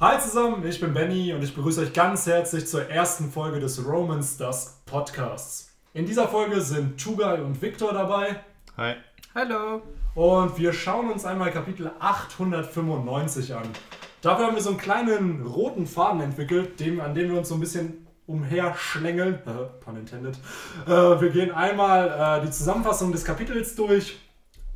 Hi 0.00 0.18
zusammen, 0.18 0.66
ich 0.66 0.80
bin 0.80 0.92
Benny 0.92 1.32
und 1.32 1.44
ich 1.44 1.54
begrüße 1.54 1.80
euch 1.82 1.92
ganz 1.92 2.26
herzlich 2.26 2.66
zur 2.66 2.90
ersten 2.90 3.30
Folge 3.30 3.60
des 3.60 3.86
Romans 3.86 4.36
Dusk 4.36 4.84
Podcasts. 4.86 5.70
In 5.92 6.04
dieser 6.04 6.26
Folge 6.26 6.60
sind 6.62 7.00
Tugai 7.00 7.40
und 7.40 7.62
Victor 7.62 7.92
dabei. 7.92 8.40
Hi. 8.76 8.96
Hallo. 9.36 9.82
Und 10.16 10.58
wir 10.58 10.72
schauen 10.72 11.12
uns 11.12 11.24
einmal 11.24 11.52
Kapitel 11.52 11.92
895 12.00 13.54
an. 13.54 13.68
Dafür 14.20 14.46
haben 14.46 14.56
wir 14.56 14.62
so 14.62 14.70
einen 14.70 14.78
kleinen 14.78 15.46
roten 15.46 15.86
Faden 15.86 16.22
entwickelt, 16.22 16.80
dem, 16.80 17.00
an 17.00 17.14
dem 17.14 17.30
wir 17.30 17.38
uns 17.38 17.48
so 17.48 17.54
ein 17.54 17.60
bisschen 17.60 18.04
umherschlängeln. 18.26 19.34
Äh, 19.34 19.64
pun 19.84 19.96
intended. 19.96 20.36
Äh, 20.86 20.90
wir 20.90 21.30
gehen 21.30 21.52
einmal 21.52 22.40
äh, 22.40 22.44
die 22.44 22.50
Zusammenfassung 22.50 23.12
des 23.12 23.24
Kapitels 23.24 23.76
durch. 23.76 24.18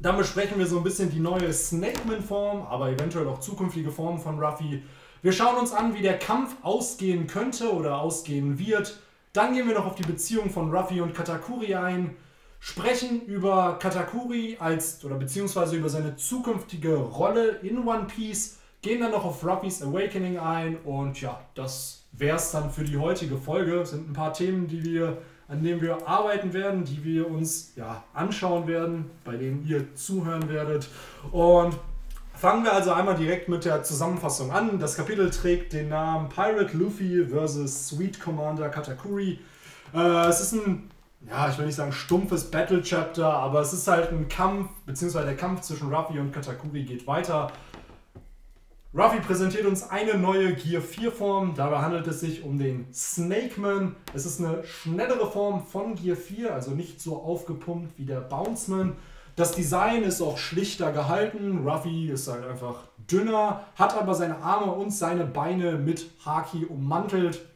Dann 0.01 0.17
besprechen 0.17 0.61
wir 0.61 0.67
so 0.69 0.77
ein 0.77 0.85
bisschen 0.85 1.11
die 1.11 1.19
neue 1.19 1.53
Snakeman-Form, 1.53 2.63
aber 2.63 2.91
eventuell 2.91 3.27
auch 3.27 3.41
zukünftige 3.41 3.91
Formen 3.91 4.21
von 4.21 4.39
Ruffy. 4.39 4.85
Wir 5.21 5.33
schauen 5.33 5.57
uns 5.57 5.73
an, 5.73 5.95
wie 5.95 6.03
der 6.03 6.19
Kampf 6.19 6.55
ausgehen 6.63 7.27
könnte 7.27 7.73
oder 7.73 8.01
ausgehen 8.01 8.59
wird. 8.59 9.01
Dann 9.33 9.55
gehen 9.55 9.67
wir 9.67 9.75
noch 9.75 9.87
auf 9.87 9.97
die 9.97 10.05
Beziehung 10.05 10.51
von 10.51 10.75
Ruffy 10.75 11.01
und 11.01 11.15
Katakuri 11.15 11.75
ein, 11.75 12.15
sprechen 12.61 13.27
über 13.27 13.79
Katakuri 13.79 14.57
als 14.61 15.05
oder 15.05 15.17
beziehungsweise 15.17 15.77
über 15.77 15.89
seine 15.89 16.17
zukünftige 16.17 16.97
Rolle 16.97 17.59
in 17.63 17.87
One 17.87 18.07
Piece, 18.07 18.59
gehen 18.81 19.01
dann 19.01 19.11
noch 19.11 19.25
auf 19.25 19.45
Ruffys 19.45 19.83
Awakening 19.83 20.39
ein 20.39 20.77
und 20.79 21.21
ja, 21.21 21.41
das 21.55 22.05
wäre 22.13 22.37
es 22.37 22.53
dann 22.53 22.71
für 22.71 22.85
die 22.85 22.97
heutige 22.97 23.37
Folge. 23.37 23.81
Es 23.81 23.91
sind 23.91 24.09
ein 24.09 24.13
paar 24.13 24.33
Themen, 24.33 24.69
die 24.69 24.85
wir, 24.85 25.19
an 25.49 25.63
denen 25.63 25.81
wir 25.81 26.07
arbeiten 26.07 26.53
werden, 26.53 26.85
die 26.85 27.03
wir 27.05 27.29
uns 27.29 27.73
ja, 27.77 28.05
anschauen 28.15 28.67
werden, 28.67 29.11
bei 29.25 29.37
denen 29.37 29.67
ihr 29.67 29.95
zuhören 29.95 30.49
werdet. 30.49 30.89
Und 31.33 31.77
Fangen 32.39 32.63
wir 32.63 32.73
also 32.73 32.93
einmal 32.93 33.17
direkt 33.17 33.49
mit 33.49 33.65
der 33.65 33.83
Zusammenfassung 33.83 34.53
an. 34.53 34.79
Das 34.79 34.97
Kapitel 34.97 35.29
trägt 35.29 35.73
den 35.73 35.89
Namen 35.89 36.29
Pirate 36.29 36.77
Luffy 36.77 37.27
vs. 37.27 37.89
Sweet 37.89 38.21
Commander 38.21 38.69
Katakuri. 38.69 39.41
Äh, 39.93 40.29
es 40.29 40.41
ist 40.41 40.53
ein, 40.53 40.89
ja, 41.29 41.49
ich 41.49 41.59
will 41.59 41.67
nicht 41.67 41.75
sagen 41.75 41.91
stumpfes 41.91 42.49
Battle 42.49 42.81
Chapter, 42.81 43.27
aber 43.27 43.61
es 43.61 43.73
ist 43.73 43.89
halt 43.89 44.13
ein 44.13 44.29
Kampf, 44.29 44.71
beziehungsweise 44.87 45.27
der 45.27 45.35
Kampf 45.35 45.63
zwischen 45.63 45.93
Ruffy 45.93 46.21
und 46.21 46.31
Katakuri 46.31 46.85
geht 46.85 47.09
weiter. 47.09 47.51
Ruffy 48.95 49.19
präsentiert 49.19 49.67
uns 49.67 49.91
eine 49.91 50.15
neue 50.15 50.55
Gear 50.55 50.81
4 50.81 51.11
Form. 51.11 51.55
Dabei 51.57 51.81
handelt 51.81 52.07
es 52.07 52.21
sich 52.21 52.45
um 52.45 52.57
den 52.57 52.87
Snakeman. 52.95 53.97
Es 54.15 54.27
ist 54.27 54.41
eine 54.41 54.63
schnellere 54.65 55.29
Form 55.29 55.67
von 55.67 55.97
Gear 55.97 56.17
4, 56.17 56.55
also 56.55 56.71
nicht 56.71 57.01
so 57.01 57.21
aufgepumpt 57.21 57.99
wie 57.99 58.05
der 58.05 58.21
Bounceman. 58.21 58.95
Das 59.39 59.53
Design 59.53 60.03
ist 60.03 60.21
auch 60.21 60.37
schlichter 60.37 60.91
gehalten. 60.91 61.65
Ruffy 61.65 62.11
ist 62.11 62.27
halt 62.27 62.45
einfach 62.45 62.75
dünner, 63.09 63.65
hat 63.77 63.97
aber 63.97 64.17
seine 64.17 64.39
Arme 64.39 64.73
und 64.73 64.91
seine 64.91 65.25
Beine 65.27 65.75
mit 65.75 66.11
Haki 66.27 66.65
ummantelt. 66.65 67.47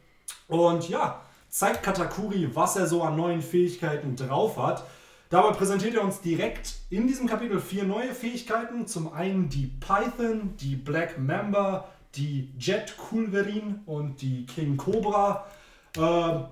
Und 0.47 0.87
ja, 0.87 1.19
zeigt 1.49 1.83
Katakuri, 1.83 2.49
was 2.53 2.77
er 2.77 2.87
so 2.87 3.03
an 3.03 3.17
neuen 3.17 3.41
Fähigkeiten 3.41 4.15
drauf 4.15 4.57
hat. 4.57 4.85
Dabei 5.29 5.51
präsentiert 5.51 5.95
er 5.95 6.05
uns 6.05 6.21
direkt 6.21 6.75
in 6.89 7.05
diesem 7.05 7.27
Kapitel 7.27 7.59
vier 7.59 7.83
neue 7.83 8.13
Fähigkeiten. 8.13 8.87
Zum 8.87 9.11
einen 9.11 9.49
die 9.49 9.65
Python, 9.65 10.55
die 10.61 10.77
Black 10.77 11.19
Mamba, 11.19 11.89
die 12.15 12.53
Jet 12.57 12.95
Kulverin 12.95 13.81
und 13.85 14.21
die 14.21 14.45
King 14.45 14.77
Cobra. 14.77 15.45
Äh, 15.97 16.43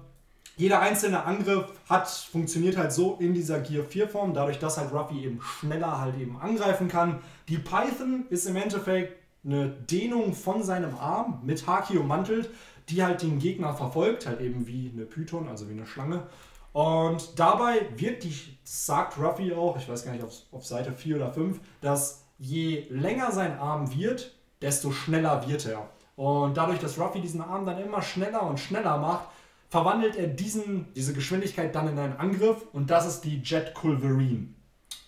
jeder 0.57 0.80
einzelne 0.81 1.23
Angriff 1.23 1.66
hat, 1.89 2.09
funktioniert 2.09 2.77
halt 2.77 2.91
so 2.91 3.17
in 3.19 3.33
dieser 3.33 3.59
Gear 3.59 3.83
4 3.83 4.09
Form, 4.09 4.33
dadurch, 4.33 4.59
dass 4.59 4.77
halt 4.77 4.91
Ruffy 4.91 5.23
eben 5.25 5.41
schneller 5.41 5.99
halt 5.99 6.17
eben 6.17 6.39
angreifen 6.39 6.88
kann. 6.88 7.19
Die 7.47 7.57
Python 7.57 8.25
ist 8.30 8.45
im 8.45 8.55
Endeffekt 8.55 9.17
eine 9.44 9.69
Dehnung 9.69 10.33
von 10.33 10.61
seinem 10.61 10.95
Arm 10.97 11.41
mit 11.44 11.66
Haki 11.66 11.97
ummantelt, 11.97 12.49
die 12.89 13.03
halt 13.03 13.22
den 13.22 13.39
Gegner 13.39 13.73
verfolgt, 13.73 14.27
halt 14.27 14.41
eben 14.41 14.67
wie 14.67 14.91
eine 14.94 15.05
Python, 15.05 15.47
also 15.47 15.67
wie 15.67 15.73
eine 15.73 15.88
Schlange. 15.88 16.27
Und 16.73 17.39
dabei 17.39 17.88
wird 17.97 18.23
die, 18.23 18.33
sagt 18.63 19.18
Ruffy 19.18 19.53
auch, 19.53 19.78
ich 19.78 19.89
weiß 19.89 20.06
gar 20.06 20.13
nicht, 20.13 20.23
auf, 20.23 20.33
auf 20.51 20.66
Seite 20.66 20.91
4 20.91 21.18
oder 21.18 21.33
5, 21.33 21.59
dass 21.81 22.25
je 22.38 22.85
länger 22.89 23.31
sein 23.31 23.57
Arm 23.57 23.94
wird, 23.95 24.35
desto 24.62 24.91
schneller 24.91 25.47
wird 25.47 25.66
er. 25.66 25.89
Und 26.16 26.56
dadurch, 26.56 26.79
dass 26.79 27.00
Ruffy 27.00 27.19
diesen 27.19 27.41
Arm 27.41 27.66
dann 27.66 27.79
immer 27.79 28.01
schneller 28.01 28.44
und 28.44 28.59
schneller 28.59 28.97
macht, 28.97 29.28
verwandelt 29.71 30.17
er 30.17 30.27
diesen, 30.27 30.93
diese 30.95 31.13
Geschwindigkeit 31.13 31.73
dann 31.73 31.87
in 31.87 31.97
einen 31.97 32.17
Angriff 32.17 32.65
und 32.73 32.91
das 32.91 33.07
ist 33.07 33.21
die 33.21 33.41
Jet 33.41 33.73
Culverine. 33.73 34.47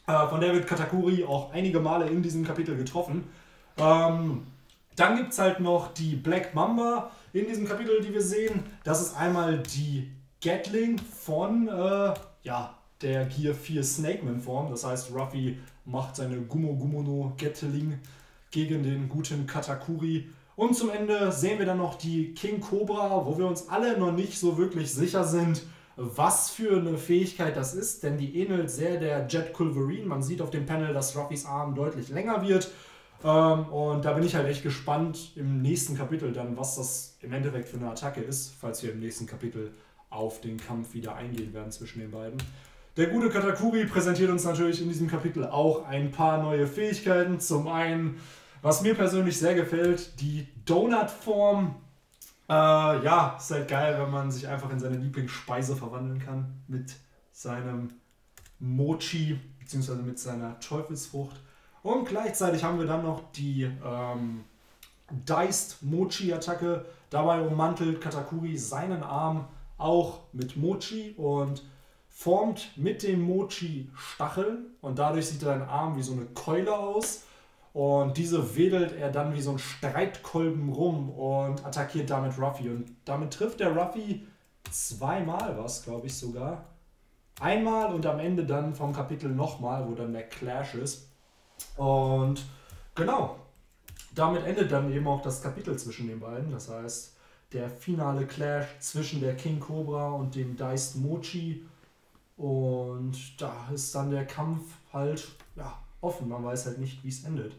Äh, 0.07 0.27
von 0.29 0.39
der 0.39 0.53
wird 0.53 0.67
Katakuri 0.67 1.25
auch 1.25 1.51
einige 1.51 1.81
Male 1.81 2.07
in 2.07 2.23
diesem 2.23 2.45
Kapitel 2.45 2.77
getroffen. 2.77 3.25
Ähm, 3.77 4.47
dann 4.95 5.17
gibt 5.17 5.33
es 5.33 5.39
halt 5.39 5.59
noch 5.59 5.93
die 5.93 6.15
Black 6.15 6.55
Mamba 6.55 7.11
in 7.33 7.45
diesem 7.45 7.67
Kapitel, 7.67 8.01
die 8.01 8.13
wir 8.13 8.21
sehen. 8.21 8.63
Das 8.85 9.01
ist 9.01 9.17
einmal 9.17 9.59
die 9.59 10.09
Gatling 10.41 10.97
von 10.97 11.67
äh, 11.67 12.13
ja, 12.43 12.77
der 13.01 13.25
Gear 13.25 13.53
4 13.53 13.83
Snakeman 13.83 14.39
Form. 14.39 14.69
Das 14.71 14.85
heißt, 14.85 15.13
Ruffy 15.13 15.59
macht 15.83 16.15
seine 16.15 16.37
Gumo 16.37 16.73
Gumono 16.73 17.33
Gatling 17.37 17.99
gegen 18.49 18.81
den 18.81 19.09
guten 19.09 19.45
Katakuri. 19.45 20.29
Und 20.55 20.75
zum 20.75 20.89
Ende 20.91 21.31
sehen 21.31 21.59
wir 21.59 21.65
dann 21.65 21.79
noch 21.79 21.95
die 21.95 22.33
King 22.33 22.61
Cobra, 22.61 23.25
wo 23.25 23.37
wir 23.37 23.47
uns 23.47 23.69
alle 23.69 23.97
noch 23.97 24.11
nicht 24.11 24.39
so 24.39 24.57
wirklich 24.57 24.93
sicher 24.93 25.23
sind, 25.23 25.63
was 25.95 26.49
für 26.49 26.77
eine 26.77 26.97
Fähigkeit 26.97 27.55
das 27.55 27.73
ist, 27.73 28.03
denn 28.03 28.17
die 28.17 28.39
ähnelt 28.39 28.69
sehr 28.69 28.99
der 28.99 29.27
Jet 29.27 29.53
Culverine. 29.53 30.05
Man 30.05 30.23
sieht 30.23 30.41
auf 30.41 30.49
dem 30.49 30.65
Panel, 30.65 30.93
dass 30.93 31.15
Ruffys 31.15 31.45
Arm 31.45 31.75
deutlich 31.75 32.09
länger 32.09 32.41
wird. 32.47 32.71
Ähm, 33.23 33.65
und 33.67 34.03
da 34.03 34.13
bin 34.13 34.23
ich 34.23 34.35
halt 34.35 34.47
echt 34.47 34.63
gespannt 34.63 35.31
im 35.35 35.61
nächsten 35.61 35.95
Kapitel 35.95 36.33
dann, 36.33 36.57
was 36.57 36.75
das 36.75 37.17
im 37.21 37.31
Endeffekt 37.33 37.69
für 37.69 37.77
eine 37.77 37.89
Attacke 37.89 38.21
ist, 38.21 38.53
falls 38.59 38.83
wir 38.83 38.91
im 38.91 38.99
nächsten 38.99 39.25
Kapitel 39.25 39.71
auf 40.09 40.41
den 40.41 40.57
Kampf 40.57 40.93
wieder 40.93 41.15
eingehen 41.15 41.53
werden 41.53 41.71
zwischen 41.71 41.99
den 41.99 42.11
beiden. 42.11 42.37
Der 42.97 43.07
gute 43.07 43.29
Katakuri 43.29 43.85
präsentiert 43.85 44.29
uns 44.29 44.43
natürlich 44.43 44.81
in 44.81 44.87
diesem 44.87 45.07
Kapitel 45.07 45.45
auch 45.45 45.85
ein 45.87 46.11
paar 46.11 46.43
neue 46.43 46.67
Fähigkeiten. 46.67 47.39
Zum 47.39 47.67
einen 47.67 48.19
was 48.63 48.81
mir 48.81 48.95
persönlich 48.95 49.37
sehr 49.37 49.53
gefällt, 49.53 50.19
die 50.21 50.47
Donut-Form. 50.65 51.75
Äh, 52.49 52.53
ja, 52.53 53.35
ist 53.37 53.51
halt 53.51 53.67
geil, 53.67 53.97
wenn 53.99 54.09
man 54.09 54.31
sich 54.31 54.47
einfach 54.47 54.71
in 54.71 54.79
seine 54.79 54.97
Lieblingsspeise 54.97 55.75
verwandeln 55.75 56.19
kann 56.19 56.63
mit 56.67 56.93
seinem 57.31 57.89
Mochi 58.59 59.39
beziehungsweise 59.59 60.01
mit 60.01 60.17
seiner 60.17 60.59
Teufelsfrucht. 60.59 61.35
Und 61.83 62.07
gleichzeitig 62.07 62.63
haben 62.63 62.79
wir 62.79 62.85
dann 62.85 63.03
noch 63.03 63.31
die 63.33 63.63
ähm, 63.63 64.45
Diced 65.11 65.77
Mochi-Attacke. 65.81 66.85
Dabei 67.09 67.41
ummantelt 67.41 67.99
Katakuri 67.99 68.57
seinen 68.57 69.03
Arm 69.03 69.47
auch 69.77 70.21
mit 70.31 70.55
Mochi 70.55 71.13
und 71.17 71.63
formt 72.09 72.77
mit 72.77 73.03
dem 73.03 73.21
Mochi 73.21 73.89
Stacheln 73.97 74.67
und 74.81 74.99
dadurch 74.99 75.27
sieht 75.27 75.41
sein 75.41 75.63
Arm 75.63 75.97
wie 75.97 76.03
so 76.03 76.13
eine 76.13 76.25
Keule 76.27 76.73
aus. 76.73 77.23
Und 77.73 78.17
diese 78.17 78.55
wedelt 78.55 78.93
er 78.93 79.11
dann 79.11 79.33
wie 79.33 79.41
so 79.41 79.51
ein 79.51 79.59
Streitkolben 79.59 80.71
rum 80.71 81.09
und 81.09 81.65
attackiert 81.65 82.09
damit 82.09 82.37
Ruffy. 82.37 82.69
Und 82.69 82.95
damit 83.03 83.33
trifft 83.33 83.59
der 83.59 83.75
Ruffy 83.75 84.27
zweimal 84.69 85.57
was, 85.57 85.83
glaube 85.83 86.07
ich 86.07 86.15
sogar. 86.15 86.65
Einmal 87.39 87.93
und 87.93 88.05
am 88.05 88.19
Ende 88.19 88.45
dann 88.45 88.75
vom 88.75 88.93
Kapitel 88.93 89.29
nochmal, 89.29 89.87
wo 89.87 89.95
dann 89.95 90.13
der 90.13 90.29
Clash 90.29 90.75
ist. 90.75 91.07
Und 91.75 92.45
genau, 92.93 93.37
damit 94.13 94.45
endet 94.45 94.71
dann 94.71 94.93
eben 94.93 95.07
auch 95.07 95.23
das 95.23 95.41
Kapitel 95.41 95.77
zwischen 95.77 96.07
den 96.07 96.19
beiden. 96.19 96.51
Das 96.51 96.69
heißt, 96.69 97.15
der 97.53 97.69
finale 97.69 98.27
Clash 98.27 98.67
zwischen 98.79 99.19
der 99.19 99.35
King 99.35 99.59
Cobra 99.59 100.11
und 100.11 100.35
dem 100.35 100.55
Diced 100.55 100.97
Mochi. 100.97 101.65
Und 102.37 103.41
da 103.41 103.67
ist 103.73 103.93
dann 103.95 104.11
der 104.11 104.25
Kampf 104.25 104.63
halt, 104.91 105.27
ja, 105.55 105.82
offen. 106.03 106.29
Man 106.29 106.43
weiß 106.43 106.65
halt 106.67 106.79
nicht, 106.79 107.03
wie 107.03 107.09
es 107.09 107.23
endet. 107.23 107.53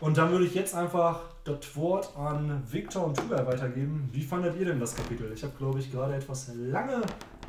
Und 0.00 0.18
dann 0.18 0.30
würde 0.30 0.46
ich 0.46 0.54
jetzt 0.54 0.74
einfach 0.74 1.20
das 1.44 1.76
Wort 1.76 2.16
an 2.16 2.62
Victor 2.70 3.06
und 3.06 3.16
Tuga 3.16 3.46
weitergeben. 3.46 4.08
Wie 4.12 4.22
fandet 4.22 4.58
ihr 4.58 4.66
denn 4.66 4.80
das 4.80 4.96
Kapitel? 4.96 5.30
Ich 5.32 5.44
habe, 5.44 5.52
glaube 5.56 5.78
ich, 5.78 5.92
gerade 5.92 6.14
etwas 6.14 6.50
lange 6.56 7.02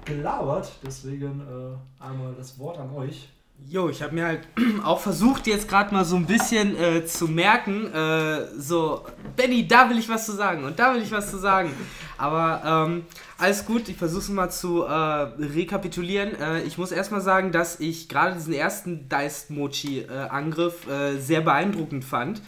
gelabert, 0.05 0.71
deswegen 0.85 1.41
äh, 1.41 2.03
einmal 2.03 2.33
das 2.35 2.59
Wort 2.59 2.77
an 2.77 2.93
euch. 2.93 3.29
Jo, 3.69 3.89
ich 3.89 4.01
habe 4.01 4.13
mir 4.13 4.25
halt 4.25 4.47
auch 4.83 4.99
versucht, 4.99 5.47
jetzt 5.47 5.67
gerade 5.67 5.93
mal 5.93 6.05
so 6.05 6.15
ein 6.15 6.25
bisschen 6.25 6.75
äh, 6.75 7.05
zu 7.05 7.27
merken, 7.27 7.91
äh, 7.93 8.47
so, 8.57 9.05
Benny, 9.35 9.67
da 9.67 9.89
will 9.89 9.97
ich 9.97 10.09
was 10.09 10.25
zu 10.25 10.33
sagen 10.33 10.63
und 10.63 10.79
da 10.79 10.93
will 10.93 11.01
ich 11.01 11.11
was 11.11 11.31
zu 11.31 11.37
sagen. 11.37 11.71
Aber 12.17 12.87
ähm, 12.87 13.05
alles 13.37 13.65
gut, 13.65 13.89
ich 13.89 13.97
versuche 13.97 14.21
es 14.21 14.29
mal 14.29 14.49
zu 14.49 14.83
äh, 14.83 14.91
rekapitulieren. 14.91 16.35
Äh, 16.39 16.61
ich 16.63 16.77
muss 16.77 16.91
erstmal 16.91 17.21
sagen, 17.21 17.51
dass 17.51 17.79
ich 17.79 18.09
gerade 18.09 18.35
diesen 18.35 18.53
ersten 18.53 19.09
Diced 19.09 19.49
Mochi-Angriff 19.49 20.87
äh, 20.87 21.17
sehr 21.17 21.41
beeindruckend 21.41 22.05
fand. 22.05 22.41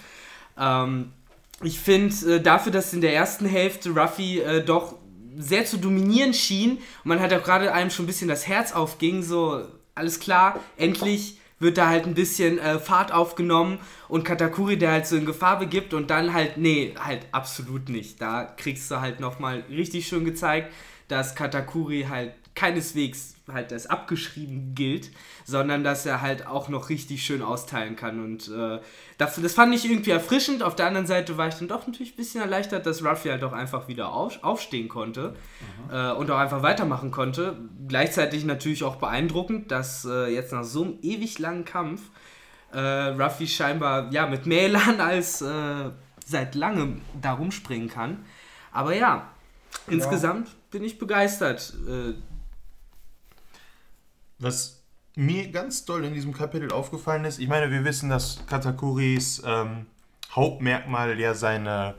Ähm, 0.57 1.11
ich 1.63 1.79
finde 1.79 2.41
dafür, 2.41 2.71
dass 2.71 2.93
in 2.93 3.01
der 3.01 3.15
ersten 3.15 3.45
Hälfte 3.45 3.91
Ruffy 3.91 4.41
doch 4.65 4.95
sehr 5.37 5.65
zu 5.65 5.77
dominieren 5.77 6.33
schien 6.33 6.71
und 6.71 7.05
man 7.05 7.21
hat 7.21 7.33
auch 7.33 7.43
gerade 7.43 7.71
einem 7.73 7.89
schon 7.89 8.03
ein 8.03 8.07
bisschen 8.07 8.27
das 8.27 8.45
Herz 8.45 8.73
aufging, 8.73 9.23
so 9.23 9.65
alles 9.95 10.19
klar, 10.19 10.59
endlich 10.77 11.39
wird 11.59 11.77
da 11.77 11.87
halt 11.87 12.05
ein 12.05 12.13
bisschen 12.13 12.59
äh, 12.59 12.79
Fahrt 12.79 13.13
aufgenommen 13.13 13.79
und 14.09 14.25
Katakuri, 14.25 14.77
der 14.77 14.91
halt 14.91 15.07
so 15.07 15.15
in 15.15 15.25
Gefahr 15.25 15.57
begibt 15.57 15.93
und 15.93 16.09
dann 16.09 16.33
halt, 16.33 16.57
nee, 16.57 16.93
halt 16.99 17.25
absolut 17.31 17.87
nicht. 17.89 18.21
Da 18.21 18.43
kriegst 18.43 18.91
du 18.91 18.99
halt 18.99 19.21
nochmal 19.21 19.63
richtig 19.69 20.07
schön 20.07 20.25
gezeigt, 20.25 20.73
dass 21.07 21.33
Katakuri 21.33 22.07
halt 22.09 22.33
keineswegs 22.55 23.34
halt 23.51 23.71
als 23.71 23.87
abgeschrieben 23.87 24.73
gilt, 24.73 25.11
sondern 25.43 25.83
dass 25.83 26.05
er 26.05 26.21
halt 26.21 26.47
auch 26.47 26.67
noch 26.67 26.89
richtig 26.89 27.23
schön 27.23 27.41
austeilen 27.41 27.95
kann. 27.95 28.23
Und 28.23 28.47
äh, 28.49 28.79
das, 29.17 29.39
das 29.39 29.53
fand 29.53 29.73
ich 29.75 29.89
irgendwie 29.89 30.11
erfrischend. 30.11 30.63
Auf 30.63 30.75
der 30.75 30.87
anderen 30.87 31.05
Seite 31.05 31.37
war 31.37 31.47
ich 31.47 31.55
dann 31.55 31.67
doch 31.67 31.85
natürlich 31.85 32.13
ein 32.13 32.17
bisschen 32.17 32.41
erleichtert, 32.41 32.85
dass 32.85 33.03
Ruffy 33.05 33.29
halt 33.29 33.43
auch 33.43 33.53
einfach 33.53 33.87
wieder 33.87 34.11
auf, 34.11 34.43
aufstehen 34.43 34.89
konnte 34.89 35.35
äh, 35.91 36.11
und 36.11 36.31
auch 36.31 36.39
einfach 36.39 36.63
weitermachen 36.63 37.11
konnte. 37.11 37.57
Gleichzeitig 37.87 38.45
natürlich 38.45 38.83
auch 38.83 38.95
beeindruckend, 38.95 39.71
dass 39.71 40.05
äh, 40.05 40.33
jetzt 40.33 40.51
nach 40.51 40.63
so 40.63 40.83
einem 40.83 40.97
ewig 41.01 41.37
langen 41.37 41.65
Kampf 41.65 42.01
äh, 42.71 42.79
Ruffy 42.79 43.47
scheinbar 43.47 44.11
ja, 44.11 44.25
mit 44.25 44.47
mehr 44.47 44.63
Elan 44.63 44.99
als 44.99 45.41
äh, 45.41 45.91
seit 46.25 46.55
langem 46.55 47.01
da 47.21 47.33
rumspringen 47.33 47.89
kann. 47.89 48.25
Aber 48.71 48.95
ja, 48.95 49.29
insgesamt 49.87 50.49
bin 50.71 50.83
ich 50.83 50.97
begeistert. 50.97 51.73
Was 54.39 54.83
mir 55.15 55.49
ganz 55.51 55.85
doll 55.85 56.03
in 56.03 56.13
diesem 56.13 56.33
Kapitel 56.33 56.71
aufgefallen 56.71 57.25
ist, 57.25 57.39
ich 57.39 57.47
meine, 57.47 57.71
wir 57.71 57.83
wissen, 57.85 58.09
dass 58.09 58.45
Katakuris 58.47 59.41
ähm, 59.45 59.85
Hauptmerkmal 60.31 61.17
ja 61.19 61.33
seine, 61.33 61.95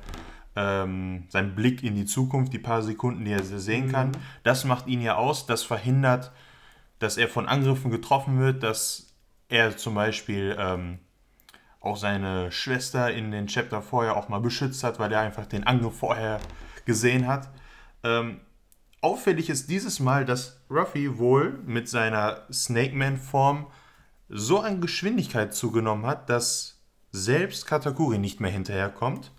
ähm, 0.55 1.25
sein 1.31 1.55
Blick 1.55 1.83
in 1.83 1.95
die 1.95 2.05
Zukunft, 2.05 2.53
die 2.53 2.59
paar 2.59 2.83
Sekunden, 2.83 3.25
die 3.25 3.33
er 3.33 3.43
sehen 3.43 3.91
kann, 3.91 4.13
das 4.43 4.65
macht 4.65 4.87
ihn 4.87 5.01
ja 5.01 5.17
aus, 5.17 5.47
das 5.47 5.63
verhindert, 5.63 6.33
dass 6.99 7.17
er 7.17 7.29
von 7.29 7.49
Angriffen 7.49 7.91
getroffen 7.91 8.39
wird, 8.39 8.63
dass 8.63 9.15
er 9.49 9.77
zum 9.77 9.95
Beispiel 9.95 10.57
ähm, 10.59 10.99
auch 11.81 11.97
seine 11.97 12.51
Schwester 12.53 13.13
in 13.13 13.31
den 13.31 13.47
Chapter 13.47 13.81
vorher 13.81 14.17
auch 14.17 14.29
mal 14.29 14.41
beschützt 14.41 14.83
hat, 14.85 14.99
weil 14.99 15.13
er 15.13 15.21
einfach 15.21 15.47
den 15.47 15.67
Angriff 15.67 15.99
vorher 15.99 16.41
gesehen 16.85 17.27
hat. 17.27 17.49
Ähm, 18.03 18.41
auffällig 19.07 19.49
ist 19.49 19.71
dieses 19.71 20.01
Mal, 20.01 20.25
dass 20.25 20.61
Ruffy 20.69 21.17
wohl 21.17 21.61
mit 21.65 21.89
seiner 21.89 22.43
Snake-Man-Form 22.53 23.69
so 24.29 24.59
an 24.59 24.81
Geschwindigkeit 24.81 25.55
zugenommen 25.55 26.07
hat, 26.07 26.29
dass 26.29 26.83
selbst 27.13 27.69
Katakuri 27.69 28.19
nicht 28.19 28.41
mehr 28.41 28.51
hinterherkommt. 28.51 29.31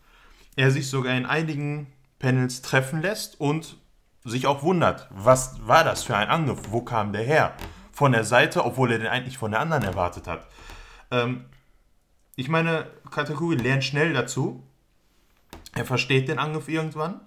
Er 0.55 0.71
sich 0.71 0.89
sogar 0.89 1.17
in 1.17 1.25
einigen 1.25 1.87
Panels 2.17 2.61
treffen 2.61 3.01
lässt 3.01 3.41
und 3.41 3.75
sich 4.23 4.47
auch 4.47 4.63
wundert, 4.63 5.09
was 5.11 5.67
war 5.67 5.83
das 5.83 6.01
für 6.01 6.15
ein 6.15 6.29
Angriff? 6.29 6.71
Wo 6.71 6.81
kam 6.81 7.11
der 7.11 7.23
her? 7.23 7.53
Von 7.91 8.13
der 8.13 8.23
Seite, 8.23 8.63
obwohl 8.63 8.93
er 8.93 8.99
den 8.99 9.07
eigentlich 9.07 9.37
von 9.37 9.51
der 9.51 9.59
anderen 9.59 9.83
erwartet 9.83 10.27
hat. 10.27 10.47
Ähm, 11.11 11.43
ich 12.37 12.47
meine, 12.47 12.87
Katakuri 13.11 13.57
lernt 13.57 13.83
schnell 13.83 14.13
dazu. 14.13 14.63
Er 15.73 15.83
versteht 15.83 16.29
den 16.29 16.39
Angriff 16.39 16.69
irgendwann 16.69 17.19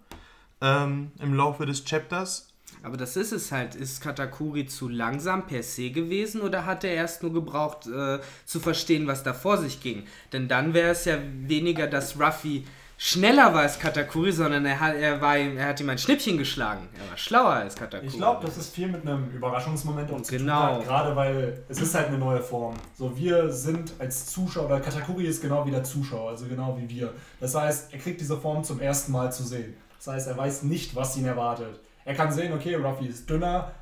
ähm, 0.60 1.12
im 1.20 1.34
Laufe 1.34 1.66
des 1.66 1.84
Chapters. 1.84 2.48
Aber 2.82 2.96
das 2.96 3.16
ist 3.16 3.32
es 3.32 3.52
halt. 3.52 3.74
Ist 3.74 4.00
Katakuri 4.00 4.66
zu 4.66 4.88
langsam 4.88 5.46
per 5.46 5.62
se 5.62 5.90
gewesen 5.90 6.40
oder 6.40 6.64
hat 6.64 6.84
er 6.84 6.94
erst 6.94 7.22
nur 7.22 7.32
gebraucht 7.32 7.86
äh, 7.86 8.20
zu 8.46 8.60
verstehen, 8.60 9.06
was 9.06 9.22
da 9.22 9.34
vor 9.34 9.58
sich 9.58 9.82
ging? 9.82 10.04
Denn 10.32 10.48
dann 10.48 10.72
wäre 10.72 10.90
es 10.90 11.04
ja 11.04 11.18
weniger, 11.46 11.86
dass 11.86 12.18
Ruffy 12.18 12.64
schneller 12.96 13.52
war 13.54 13.62
als 13.62 13.78
Katakuri, 13.78 14.30
sondern 14.30 14.64
er 14.66 14.78
hat, 14.78 14.94
er, 14.94 15.20
war 15.20 15.36
ihm, 15.38 15.56
er 15.56 15.68
hat 15.68 15.80
ihm 15.80 15.88
ein 15.90 15.96
Schnippchen 15.98 16.36
geschlagen. 16.38 16.88
Er 17.02 17.10
war 17.10 17.16
schlauer 17.16 17.50
als 17.52 17.74
Katakuri. 17.74 18.06
Ich 18.08 18.16
glaube, 18.16 18.46
das 18.46 18.56
ist 18.58 18.74
viel 18.74 18.88
mit 18.88 19.02
einem 19.06 19.30
Überraschungsmoment 19.30 20.10
auch 20.12 20.20
zu 20.22 20.36
tun 20.36 20.38
Genau. 20.46 20.74
hat, 20.76 20.84
gerade 20.84 21.16
weil 21.16 21.64
es 21.68 21.80
ist 21.80 21.94
halt 21.94 22.08
eine 22.08 22.18
neue 22.18 22.42
Form. 22.42 22.74
So, 22.96 23.16
wir 23.16 23.50
sind 23.50 23.92
als 23.98 24.26
Zuschauer, 24.26 24.66
oder 24.66 24.80
Katakuri 24.80 25.24
ist 25.26 25.40
genau 25.42 25.66
wie 25.66 25.70
der 25.70 25.82
Zuschauer, 25.84 26.30
also 26.30 26.46
genau 26.46 26.78
wie 26.78 26.88
wir. 26.88 27.12
Das 27.40 27.54
heißt, 27.54 27.92
er 27.92 27.98
kriegt 27.98 28.20
diese 28.20 28.36
Form 28.38 28.62
zum 28.64 28.80
ersten 28.80 29.12
Mal 29.12 29.32
zu 29.32 29.44
sehen. 29.44 29.74
Das 30.00 30.14
heißt, 30.14 30.28
er 30.28 30.36
weiß 30.38 30.62
nicht, 30.62 30.96
was 30.96 31.16
ihn 31.18 31.26
erwartet. 31.26 31.78
Er 32.06 32.14
kann 32.14 32.32
sehen, 32.32 32.54
okay, 32.54 32.74
Ruffy 32.74 33.06
ist 33.06 33.28
dünner 33.28 33.72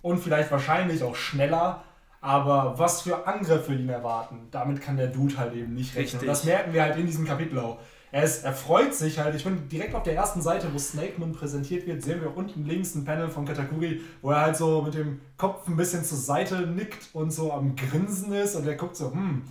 und 0.00 0.18
vielleicht 0.18 0.50
wahrscheinlich 0.50 1.02
auch 1.02 1.14
schneller, 1.14 1.84
aber 2.22 2.78
was 2.78 3.02
für 3.02 3.26
Angriffe 3.26 3.74
ihn 3.74 3.90
erwarten, 3.90 4.48
damit 4.50 4.80
kann 4.80 4.96
der 4.96 5.08
Dude 5.08 5.36
halt 5.36 5.54
eben 5.54 5.74
nicht 5.74 5.90
rechnen. 5.90 6.02
Richtig. 6.02 6.20
Und 6.22 6.26
das 6.28 6.44
merken 6.44 6.72
wir 6.72 6.82
halt 6.82 6.96
in 6.96 7.06
diesem 7.06 7.26
Kapitel 7.26 7.58
auch. 7.58 7.78
Er, 8.10 8.24
ist, 8.24 8.42
er 8.42 8.54
freut 8.54 8.94
sich 8.94 9.18
halt, 9.18 9.34
ich 9.34 9.44
bin 9.44 9.68
direkt 9.68 9.94
auf 9.94 10.02
der 10.02 10.14
ersten 10.14 10.40
Seite, 10.40 10.72
wo 10.72 10.78
Snakeman 10.78 11.32
präsentiert 11.32 11.86
wird, 11.86 12.02
sehen 12.02 12.22
wir 12.22 12.34
unten 12.34 12.64
links 12.64 12.94
ein 12.94 13.04
Panel 13.04 13.28
von 13.28 13.44
Katakuri, 13.44 14.00
wo 14.22 14.30
er 14.30 14.40
halt 14.40 14.56
so 14.56 14.80
mit 14.82 14.94
dem 14.94 15.20
Kopf 15.36 15.68
ein 15.68 15.76
bisschen 15.76 16.02
zur 16.04 16.18
Seite 16.18 16.66
nickt 16.66 17.10
und 17.12 17.30
so 17.30 17.52
am 17.52 17.76
Grinsen 17.76 18.32
ist 18.32 18.56
und 18.56 18.66
er 18.66 18.74
guckt 18.76 18.96
so, 18.96 19.12
hm, 19.12 19.44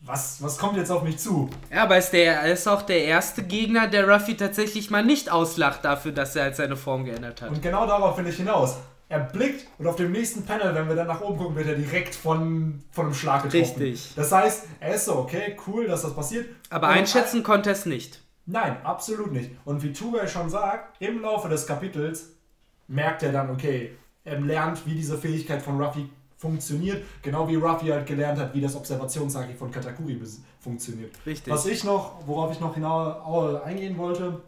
was, 0.00 0.42
was 0.42 0.58
kommt 0.58 0.76
jetzt 0.76 0.90
auf 0.90 1.02
mich 1.02 1.18
zu? 1.18 1.50
Ja, 1.70 1.82
aber 1.82 1.98
ist 1.98 2.10
der, 2.10 2.40
er 2.40 2.52
ist 2.52 2.66
auch 2.68 2.82
der 2.82 3.04
erste 3.04 3.42
Gegner, 3.42 3.88
der 3.88 4.08
Ruffy 4.08 4.36
tatsächlich 4.36 4.90
mal 4.90 5.04
nicht 5.04 5.30
auslacht 5.30 5.84
dafür, 5.84 6.12
dass 6.12 6.36
er 6.36 6.44
halt 6.44 6.56
seine 6.56 6.76
Form 6.76 7.04
geändert 7.04 7.42
hat. 7.42 7.50
Und 7.50 7.62
genau 7.62 7.86
darauf 7.86 8.16
will 8.16 8.26
ich 8.26 8.36
hinaus. 8.36 8.76
Er 9.10 9.20
blickt 9.20 9.66
und 9.78 9.86
auf 9.86 9.96
dem 9.96 10.12
nächsten 10.12 10.44
Panel, 10.44 10.74
wenn 10.74 10.86
wir 10.86 10.94
dann 10.94 11.06
nach 11.06 11.22
oben 11.22 11.38
gucken, 11.38 11.56
wird 11.56 11.66
er 11.68 11.74
direkt 11.74 12.14
von, 12.14 12.82
von 12.92 13.06
einem 13.06 13.14
Schlag 13.14 13.42
getroffen. 13.44 13.80
Richtig. 13.80 14.12
Das 14.14 14.30
heißt, 14.30 14.66
er 14.80 14.94
ist 14.94 15.06
so, 15.06 15.16
okay, 15.16 15.56
cool, 15.66 15.86
dass 15.86 16.02
das 16.02 16.14
passiert. 16.14 16.46
Aber 16.68 16.88
Und 16.88 16.94
einschätzen 16.94 17.42
konnte 17.42 17.70
er 17.70 17.72
es 17.72 17.86
nicht. 17.86 18.20
Nein, 18.44 18.76
absolut 18.84 19.32
nicht. 19.32 19.50
Und 19.64 19.82
wie 19.82 19.92
Tugay 19.92 20.28
schon 20.28 20.50
sagt, 20.50 21.00
im 21.02 21.22
Laufe 21.22 21.48
des 21.48 21.66
Kapitels 21.66 22.34
merkt 22.86 23.22
er 23.22 23.32
dann, 23.32 23.50
okay, 23.50 23.96
er 24.24 24.40
lernt, 24.40 24.86
wie 24.86 24.94
diese 24.94 25.16
Fähigkeit 25.16 25.62
von 25.62 25.82
Ruffy 25.82 26.08
funktioniert, 26.38 27.04
genau 27.20 27.48
wie 27.48 27.56
Ruffy 27.56 27.88
halt 27.88 28.06
gelernt 28.06 28.38
hat, 28.38 28.54
wie 28.54 28.60
das 28.60 28.76
Observationshaki 28.76 29.54
von 29.54 29.70
Katakuri 29.70 30.20
funktioniert. 30.60 31.14
Richtig. 31.26 31.52
Was 31.52 31.66
ich 31.66 31.84
noch, 31.84 32.26
worauf 32.26 32.52
ich 32.52 32.60
noch 32.60 32.74
hinaus 32.74 33.60
eingehen 33.62 33.98
wollte, 33.98 34.40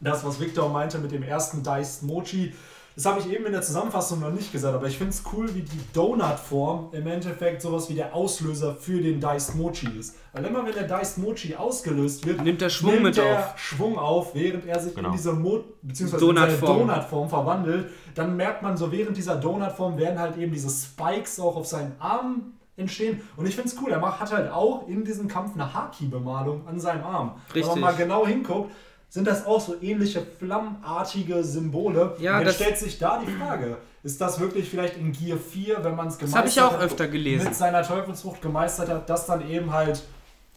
das, 0.00 0.24
was 0.24 0.40
Victor 0.40 0.70
meinte 0.70 0.98
mit 0.98 1.12
dem 1.12 1.22
ersten 1.22 1.62
Diced 1.62 2.02
Mochi, 2.02 2.54
das 2.96 3.06
habe 3.06 3.20
ich 3.20 3.28
eben 3.32 3.44
in 3.46 3.52
der 3.52 3.62
Zusammenfassung 3.62 4.20
noch 4.20 4.30
nicht 4.30 4.52
gesagt, 4.52 4.74
aber 4.74 4.86
ich 4.86 4.96
finde 4.98 5.10
es 5.12 5.22
cool, 5.32 5.52
wie 5.54 5.62
die 5.62 5.80
Donut-Form 5.92 6.90
im 6.92 7.06
Endeffekt 7.06 7.60
sowas 7.60 7.88
wie 7.90 7.94
der 7.94 8.14
Auslöser 8.14 8.76
für 8.76 9.00
den 9.00 9.20
Diced 9.20 9.56
Mochi 9.56 9.88
ist. 9.98 10.16
Weil 10.32 10.44
immer 10.44 10.64
wenn 10.64 10.74
der 10.74 10.84
Diced 10.86 11.18
Mochi 11.18 11.56
ausgelöst 11.56 12.24
wird, 12.26 12.42
Nimmt 12.42 12.60
der 12.60 12.68
Schwung 12.68 12.92
nimmt 12.92 13.02
mit 13.04 13.16
der 13.16 13.38
auf. 13.38 13.58
Schwung 13.58 13.98
auf, 13.98 14.34
während 14.34 14.66
er 14.66 14.78
sich 14.80 14.94
Genau. 14.94 15.08
in 15.08 15.14
diese 15.16 15.32
Mo 15.32 15.64
beziehungsweise 15.82 16.24
Donutform. 16.24 17.28
Verwandelt. 17.28 17.90
Dann 18.14 18.36
merkt 18.36 18.62
man 18.62 18.76
so, 18.76 18.92
während 18.92 19.16
dieser 19.16 19.36
Donutform 19.36 19.98
werden 19.98 20.18
halt 20.18 20.36
eben 20.36 20.52
diese 20.52 20.70
Spikes 20.70 21.40
auch 21.40 21.56
auf 21.56 21.66
seinen 21.66 21.96
Armen 21.98 22.58
entstehen. 22.76 23.20
Und 23.36 23.46
ich 23.46 23.54
finde 23.54 23.70
es 23.70 23.76
cool, 23.82 23.90
er 23.90 23.98
macht, 24.00 24.20
hat 24.20 24.32
halt 24.32 24.50
auch 24.50 24.88
in 24.88 25.04
diesem 25.04 25.28
Kampf 25.28 25.54
eine 25.54 25.72
Haki-Bemalung 25.74 26.66
an 26.66 26.78
seinem 26.80 27.04
Arm. 27.04 27.32
Wenn 27.52 27.62
Richtig. 27.62 27.80
man 27.80 27.80
mal 27.80 27.96
genau 27.96 28.26
hinguckt, 28.26 28.72
sind 29.14 29.28
das 29.28 29.46
auch 29.46 29.60
so 29.60 29.76
ähnliche 29.80 30.20
flammartige 30.40 31.44
Symbole. 31.44 32.16
Ja, 32.18 32.32
Und 32.34 32.40
jetzt 32.40 32.48
das- 32.48 32.56
stellt 32.56 32.78
sich 32.78 32.98
da 32.98 33.22
die 33.24 33.30
Frage, 33.30 33.76
ist 34.02 34.20
das 34.20 34.40
wirklich 34.40 34.68
vielleicht 34.68 34.96
in 34.96 35.12
Gear 35.12 35.38
4, 35.38 35.84
wenn 35.84 35.94
man 35.94 36.08
es 36.08 36.18
gemeistert 36.18 36.40
hab 36.42 36.48
ich 36.48 36.60
auch 36.60 36.72
hat, 36.72 36.80
öfter 36.82 37.06
gelesen. 37.06 37.44
mit 37.44 37.54
seiner 37.54 37.84
Teufelsfrucht 37.84 38.42
gemeistert 38.42 38.88
hat, 38.88 39.08
dass 39.08 39.26
dann 39.26 39.48
eben 39.48 39.72
halt 39.72 40.02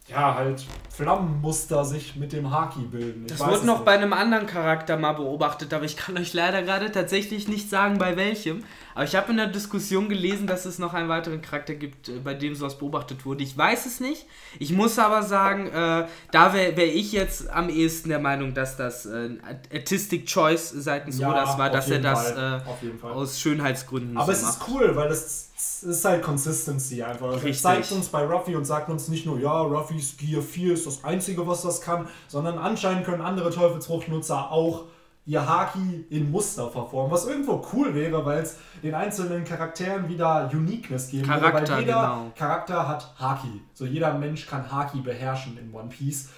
ja, 0.10 0.36
halt 0.36 0.66
Flammenmuster 0.90 1.84
sich 1.86 2.16
mit 2.16 2.32
dem 2.32 2.50
Haki 2.50 2.80
bilden. 2.80 3.26
Ich 3.26 3.34
Das 3.34 3.46
wurde 3.46 3.66
noch 3.66 3.76
nicht. 3.80 3.86
bei 3.86 3.92
einem 3.92 4.14
anderen 4.14 4.48
Charakter 4.48 4.96
mal 4.98 5.12
beobachtet, 5.12 5.74
aber 5.74 5.84
ich 5.84 5.98
kann 5.98 6.18
euch 6.18 6.34
leider 6.34 6.64
gerade 6.64 6.92
tatsächlich 6.92 7.48
nicht 7.50 7.70
sagen, 7.70 7.98
bei 8.00 8.16
welchem. 8.16 8.64
Aber 8.98 9.04
ich 9.04 9.16
habe 9.16 9.30
in 9.30 9.38
der 9.38 9.46
Diskussion 9.46 10.10
gelesen, 10.10 10.48
dass 10.48 10.66
es 10.66 10.80
noch 10.80 10.96
einen 10.96 11.08
weiteren 11.08 11.40
Charakter 11.44 11.76
gibt, 11.76 12.10
äh, 12.10 12.14
bei 12.14 12.34
dem 12.34 12.56
sowas 12.56 12.80
beobachtet 12.80 13.28
wurde. 13.28 13.44
Ich 13.44 13.56
weiß 13.56 13.86
es 13.86 14.00
nicht. 14.00 14.26
Ich 14.58 14.74
muss 14.74 14.98
aber 14.98 15.22
sagen, 15.22 15.68
äh, 15.68 16.08
da 16.32 16.54
wäre 16.56 16.76
wär 16.76 16.88
ich 16.96 17.12
jetzt 17.12 17.48
am 17.48 17.70
ehesten 17.70 18.10
der 18.10 18.18
Meinung, 18.18 18.56
dass 18.56 18.76
das 18.76 19.06
äh, 19.06 19.38
Artistic 19.72 20.26
Choice 20.26 20.72
seitens 20.72 21.20
Ja, 21.20 21.30
Odas 21.30 21.60
war, 21.60 21.70
dass 21.70 21.92
er 21.92 22.00
das 22.00 22.32
äh, 22.32 22.60
aus 23.04 23.40
Schönheitsgründen 23.40 24.18
Aber 24.18 24.26
so 24.26 24.32
es 24.32 24.42
macht. 24.42 24.62
ist 24.62 24.68
cool, 24.68 24.96
weil 24.96 25.10
das 25.10 25.52
es 25.56 25.84
ist 25.84 26.04
halt 26.06 26.24
Consistency 26.24 27.04
einfach. 27.04 27.34
Richtig. 27.36 27.62
zeigt 27.62 27.92
uns 27.92 28.08
bei 28.08 28.26
Ruffy 28.26 28.56
und 28.56 28.66
sagt 28.66 28.90
uns 28.90 29.10
nicht 29.10 29.28
nur, 29.28 29.40
ja, 29.40 29.62
Ruffys 29.62 30.18
Gear 30.18 30.42
4 30.42 30.74
ist 30.74 30.88
das 30.88 31.04
Einzige, 31.04 31.46
was 31.46 31.62
das 31.62 31.82
kann, 31.82 32.08
sondern 32.28 32.58
anscheinend 32.58 33.06
können 33.06 33.22
andere 33.22 33.52
Teufelsfruchtnutzer 33.52 34.52
auch 34.52 34.86
ihr 35.28 35.46
Haki 35.46 36.06
in 36.10 36.32
Muster 36.32 36.70
verformen. 36.70 37.12
Was 37.12 37.28
irgendwo 37.28 37.62
cool 37.74 37.94
wäre, 37.94 38.26
weil 38.26 38.40
es 38.40 38.58
den 38.82 38.96
einzelnen 38.96 39.44
Charakteren 39.44 40.08
wieder 40.08 40.50
Uniqueness 40.52 41.10
geben 41.10 41.28
würde. 41.28 41.54
Weil 41.54 41.64
jeder 41.64 41.84
genau. 41.84 42.32
Charakter 42.34 42.88
hat 42.88 43.14
Haki. 43.20 43.62
So 43.74 43.86
jeder 43.86 44.14
Mensch 44.14 44.48
kann 44.48 44.72
Haki 44.72 45.02
beherrschen 45.02 45.58
in 45.58 45.74
One 45.74 45.90
Piece. 45.90 46.30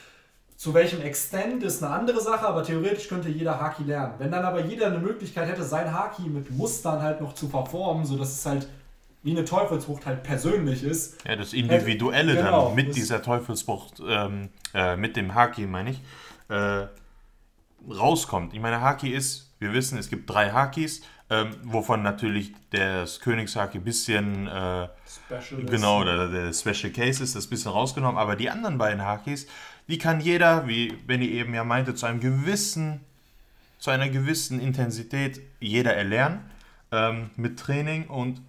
Zu 0.57 0.73
welchem 0.73 1.01
Extent 1.01 1.63
ist 1.63 1.81
eine 1.83 1.93
andere 1.93 2.19
Sache, 2.19 2.45
aber 2.45 2.63
theoretisch 2.63 3.07
könnte 3.07 3.29
jeder 3.29 3.61
Haki 3.61 3.83
lernen. 3.83 4.15
Wenn 4.17 4.31
dann 4.31 4.43
aber 4.43 4.65
jeder 4.65 4.87
eine 4.87 4.97
Möglichkeit 4.97 5.47
hätte, 5.47 5.63
sein 5.63 5.93
Haki 5.93 6.23
mit 6.23 6.51
Mustern 6.51 7.01
halt 7.01 7.21
noch 7.21 7.33
zu 7.33 7.47
verformen, 7.47 8.05
sodass 8.05 8.33
es 8.33 8.45
halt 8.45 8.67
wie 9.21 9.31
eine 9.31 9.45
Teufelsfrucht 9.45 10.05
halt 10.05 10.23
persönlich 10.23 10.83
ist, 10.83 11.23
Ja, 11.25 11.35
das 11.35 11.53
Individuelle 11.53 12.35
Genau, 12.35 12.67
dann 12.67 12.75
mit 12.75 12.95
dieser 12.95 13.21
Teufelsfrucht, 13.21 14.01
ähm, 14.05 14.49
äh, 14.73 14.95
mit 14.95 15.15
dem 15.15 15.35
Haki, 15.35 15.65
meine 15.65 15.91
ich, 15.91 16.01
äh, 16.49 16.87
rauskommt. 17.87 18.53
Ich 18.53 18.59
meine, 18.59 18.81
Haki 18.81 19.09
ist, 19.09 19.53
wir 19.59 19.73
wissen, 19.73 19.97
es 19.97 20.09
gibt 20.09 20.29
drei 20.29 20.51
Hakis, 20.51 21.01
ähm, 21.29 21.55
wovon 21.63 22.01
natürlich 22.01 22.53
das 22.71 23.19
Königshaki 23.19 23.77
ein 23.77 23.83
bisschen, 23.83 24.47
äh, 24.47 24.87
Specialist. 25.07 25.71
genau, 25.71 26.03
der, 26.03 26.27
der 26.27 26.53
Special 26.53 26.91
Case 26.91 27.23
ist, 27.23 27.35
das 27.35 27.45
ein 27.45 27.49
bisschen 27.49 27.71
rausgenommen, 27.71 28.17
aber 28.17 28.35
die 28.35 28.49
anderen 28.49 28.77
beiden 28.77 29.03
Hakis, 29.03 29.47
die 29.87 29.97
kann 29.97 30.21
jeder, 30.21 30.67
wie 30.67 30.91
Benny 30.91 31.27
eben 31.27 31.53
ja 31.53 31.63
meinte, 31.63 31.93
zu 31.93 32.05
einem 32.05 32.19
gewissen, 32.19 33.01
zu 33.77 33.91
einer 33.91 34.09
gewissen 34.09 34.59
Intensität 34.59 35.41
jeder 35.59 35.95
erlernen, 35.95 36.49
ähm, 36.91 37.29
mit 37.35 37.59
Training 37.59 38.07
und, 38.07 38.41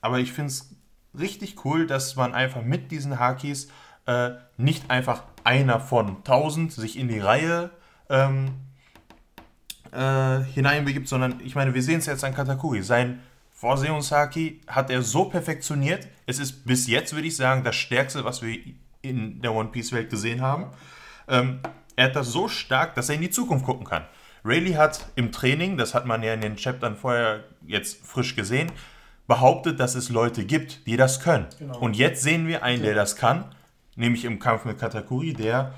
aber 0.00 0.20
ich 0.20 0.32
finde 0.32 0.50
es 0.50 0.74
richtig 1.18 1.64
cool, 1.64 1.86
dass 1.86 2.14
man 2.16 2.34
einfach 2.34 2.62
mit 2.62 2.90
diesen 2.92 3.18
Hakis 3.18 3.68
äh, 4.06 4.30
nicht 4.56 4.90
einfach 4.90 5.24
einer 5.42 5.80
von 5.80 6.18
1000 6.18 6.72
sich 6.72 6.98
in 6.98 7.08
die 7.08 7.18
Reihe 7.18 7.70
ähm, 8.08 8.52
äh, 9.92 10.40
hineinbegibt, 10.52 11.08
sondern 11.08 11.40
ich 11.44 11.54
meine, 11.54 11.74
wir 11.74 11.82
sehen 11.82 11.98
es 11.98 12.06
jetzt 12.06 12.24
an 12.24 12.34
Katakuri. 12.34 12.82
Sein 12.82 13.20
Vorsehungshaki 13.50 14.60
hat 14.66 14.90
er 14.90 15.02
so 15.02 15.26
perfektioniert. 15.26 16.08
Es 16.26 16.38
ist 16.38 16.64
bis 16.64 16.86
jetzt, 16.86 17.14
würde 17.14 17.28
ich 17.28 17.36
sagen, 17.36 17.62
das 17.64 17.76
Stärkste, 17.76 18.24
was 18.24 18.42
wir 18.42 18.58
in 19.02 19.42
der 19.42 19.52
One 19.52 19.68
Piece 19.68 19.92
Welt 19.92 20.10
gesehen 20.10 20.40
haben. 20.40 20.66
Ähm, 21.28 21.60
er 21.96 22.06
hat 22.06 22.16
das 22.16 22.28
so 22.28 22.48
stark, 22.48 22.94
dass 22.94 23.08
er 23.08 23.16
in 23.16 23.20
die 23.20 23.30
Zukunft 23.30 23.66
gucken 23.66 23.84
kann. 23.84 24.04
Rayleigh 24.44 24.76
hat 24.76 25.06
im 25.16 25.32
Training, 25.32 25.76
das 25.76 25.94
hat 25.94 26.06
man 26.06 26.22
ja 26.22 26.32
in 26.32 26.40
den 26.40 26.56
Chaptern 26.56 26.96
vorher 26.96 27.44
jetzt 27.66 28.06
frisch 28.06 28.36
gesehen, 28.36 28.72
behauptet, 29.26 29.78
dass 29.78 29.94
es 29.94 30.08
Leute 30.08 30.44
gibt, 30.44 30.86
die 30.86 30.96
das 30.96 31.20
können. 31.20 31.46
Genau. 31.58 31.78
Und 31.78 31.96
jetzt 31.96 32.22
sehen 32.22 32.46
wir 32.46 32.62
einen, 32.62 32.82
der 32.82 32.94
das 32.94 33.16
kann, 33.16 33.44
nämlich 33.96 34.24
im 34.24 34.38
Kampf 34.38 34.64
mit 34.64 34.78
Katakuri, 34.78 35.34
der 35.34 35.74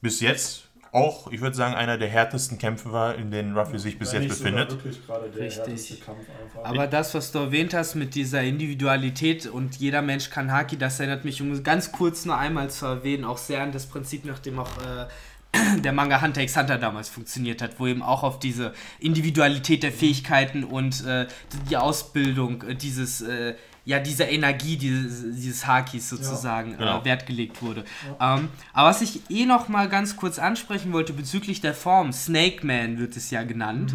bis 0.00 0.20
jetzt 0.20 0.65
auch, 0.92 1.30
ich 1.30 1.40
würde 1.40 1.56
sagen, 1.56 1.74
einer 1.74 1.98
der 1.98 2.08
härtesten 2.08 2.58
Kämpfe 2.58 2.92
war, 2.92 3.14
in 3.16 3.30
denen 3.30 3.56
Ruffy 3.56 3.78
sich 3.78 3.98
bis 3.98 4.12
Wenn 4.12 4.22
jetzt 4.22 4.38
befindet. 4.38 4.70
wirklich 4.70 5.06
gerade 5.06 5.28
der 5.28 5.42
Richtig. 5.42 5.66
härteste 5.66 5.96
Kampf 5.96 6.20
einfach. 6.42 6.64
Aber 6.64 6.86
das, 6.86 7.14
was 7.14 7.32
du 7.32 7.38
erwähnt 7.38 7.74
hast 7.74 7.94
mit 7.94 8.14
dieser 8.14 8.42
Individualität 8.42 9.46
und 9.46 9.76
jeder 9.76 10.02
Mensch 10.02 10.30
kann 10.30 10.50
Haki, 10.52 10.76
das 10.76 10.98
erinnert 11.00 11.24
mich, 11.24 11.42
um 11.42 11.52
es 11.52 11.62
ganz 11.62 11.92
kurz 11.92 12.24
nur 12.24 12.38
einmal 12.38 12.70
zu 12.70 12.86
erwähnen, 12.86 13.24
auch 13.24 13.38
sehr 13.38 13.62
an 13.62 13.72
das 13.72 13.86
Prinzip, 13.86 14.24
nach 14.24 14.38
dem 14.38 14.58
auch 14.58 14.70
äh, 14.78 15.06
der 15.80 15.92
Manga 15.92 16.20
Hunter 16.22 16.42
x 16.42 16.56
Hunter 16.56 16.78
damals 16.78 17.08
funktioniert 17.08 17.62
hat, 17.62 17.78
wo 17.78 17.86
eben 17.86 18.02
auch 18.02 18.22
auf 18.22 18.38
diese 18.38 18.72
Individualität 18.98 19.82
der 19.82 19.92
Fähigkeiten 19.92 20.64
und 20.64 21.04
äh, 21.04 21.26
die 21.70 21.76
Ausbildung 21.76 22.62
äh, 22.62 22.74
dieses, 22.74 23.22
äh, 23.22 23.54
ja, 23.86 24.00
dieser 24.00 24.28
Energie 24.28 24.76
dieses, 24.76 25.36
dieses 25.36 25.66
Hakis 25.66 26.08
sozusagen 26.08 26.76
genau. 26.76 27.00
äh, 27.00 27.04
Wert 27.04 27.24
gelegt 27.24 27.62
wurde. 27.62 27.84
Ähm, 28.20 28.48
aber 28.72 28.88
was 28.88 29.00
ich 29.00 29.20
eh 29.30 29.46
noch 29.46 29.68
mal 29.68 29.88
ganz 29.88 30.16
kurz 30.16 30.40
ansprechen 30.40 30.92
wollte 30.92 31.12
bezüglich 31.12 31.60
der 31.60 31.72
Form, 31.72 32.12
Snake 32.12 32.66
Man 32.66 32.98
wird 32.98 33.16
es 33.16 33.30
ja 33.30 33.44
genannt. 33.44 33.94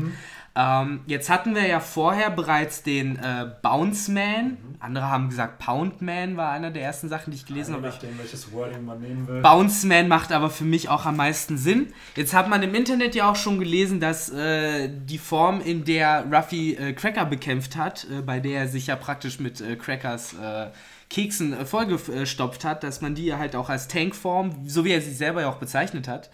Ähm, 0.53 1.01
jetzt 1.07 1.29
hatten 1.29 1.55
wir 1.55 1.65
ja 1.65 1.79
vorher 1.79 2.29
bereits 2.29 2.83
den 2.83 3.17
äh, 3.17 3.49
Bounce 3.61 4.11
Man. 4.11 4.57
Andere 4.79 5.09
haben 5.09 5.29
gesagt 5.29 5.59
Pound 5.59 6.01
Man 6.01 6.35
war 6.35 6.51
einer 6.51 6.71
der 6.71 6.83
ersten 6.83 7.07
Sachen, 7.07 7.31
die 7.31 7.37
ich 7.37 7.45
gelesen 7.45 7.73
habe. 7.73 7.87
nachdem, 7.87 8.17
welches 8.17 8.51
Wording 8.51 8.83
man 8.83 8.99
nehmen 8.99 9.27
will. 9.27 9.41
Bounce 9.41 9.87
Man 9.87 10.09
macht 10.09 10.33
aber 10.33 10.49
für 10.49 10.65
mich 10.65 10.89
auch 10.89 11.05
am 11.05 11.15
meisten 11.15 11.57
Sinn. 11.57 11.93
Jetzt 12.17 12.33
hat 12.33 12.49
man 12.49 12.61
im 12.63 12.75
Internet 12.75 13.15
ja 13.15 13.31
auch 13.31 13.37
schon 13.37 13.59
gelesen, 13.59 14.01
dass 14.01 14.29
äh, 14.29 14.89
die 14.89 15.19
Form, 15.19 15.61
in 15.61 15.85
der 15.85 16.25
Ruffy 16.29 16.73
äh, 16.73 16.91
Cracker 16.93 17.25
bekämpft 17.25 17.77
hat, 17.77 18.05
äh, 18.11 18.21
bei 18.21 18.41
der 18.41 18.61
er 18.61 18.67
sich 18.67 18.87
ja 18.87 18.97
praktisch 18.97 19.39
mit 19.39 19.61
äh, 19.61 19.77
Crackers 19.77 20.33
äh, 20.33 20.67
Keksen 21.09 21.65
vollgestopft 21.65 22.65
hat, 22.65 22.83
dass 22.83 22.99
man 23.01 23.15
die 23.15 23.33
halt 23.33 23.55
auch 23.55 23.69
als 23.69 23.87
Tankform, 23.87 24.67
so 24.67 24.83
wie 24.83 24.91
er 24.91 25.01
sie 25.01 25.13
selber 25.13 25.41
ja 25.41 25.49
auch 25.49 25.57
bezeichnet 25.57 26.07
hat, 26.07 26.29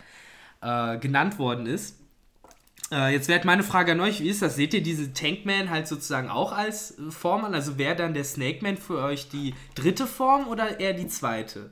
genannt 1.02 1.40
worden 1.40 1.66
ist. 1.66 1.98
Äh, 2.92 3.14
jetzt 3.14 3.28
wäre 3.28 3.46
meine 3.46 3.64
Frage 3.64 3.92
an 3.92 4.00
euch, 4.00 4.22
wie 4.22 4.30
ist 4.30 4.42
das? 4.42 4.56
Seht 4.56 4.74
ihr 4.74 4.82
diese 4.82 5.14
Tankman 5.14 5.70
halt 5.70 5.88
sozusagen 5.88 6.30
auch 6.30 6.54
als 6.54 6.98
äh, 6.98 7.12
Form 7.12 7.44
an? 7.44 7.54
Also 7.54 7.78
wäre 7.78 7.96
dann 7.96 8.14
der 8.14 8.24
Snakeman 8.24 8.78
für 8.78 9.00
euch 9.00 9.30
die 9.30 9.54
dritte 9.76 10.08
Form 10.08 10.48
oder 10.48 10.80
eher 10.80 10.94
die 10.94 11.08
zweite? 11.08 11.72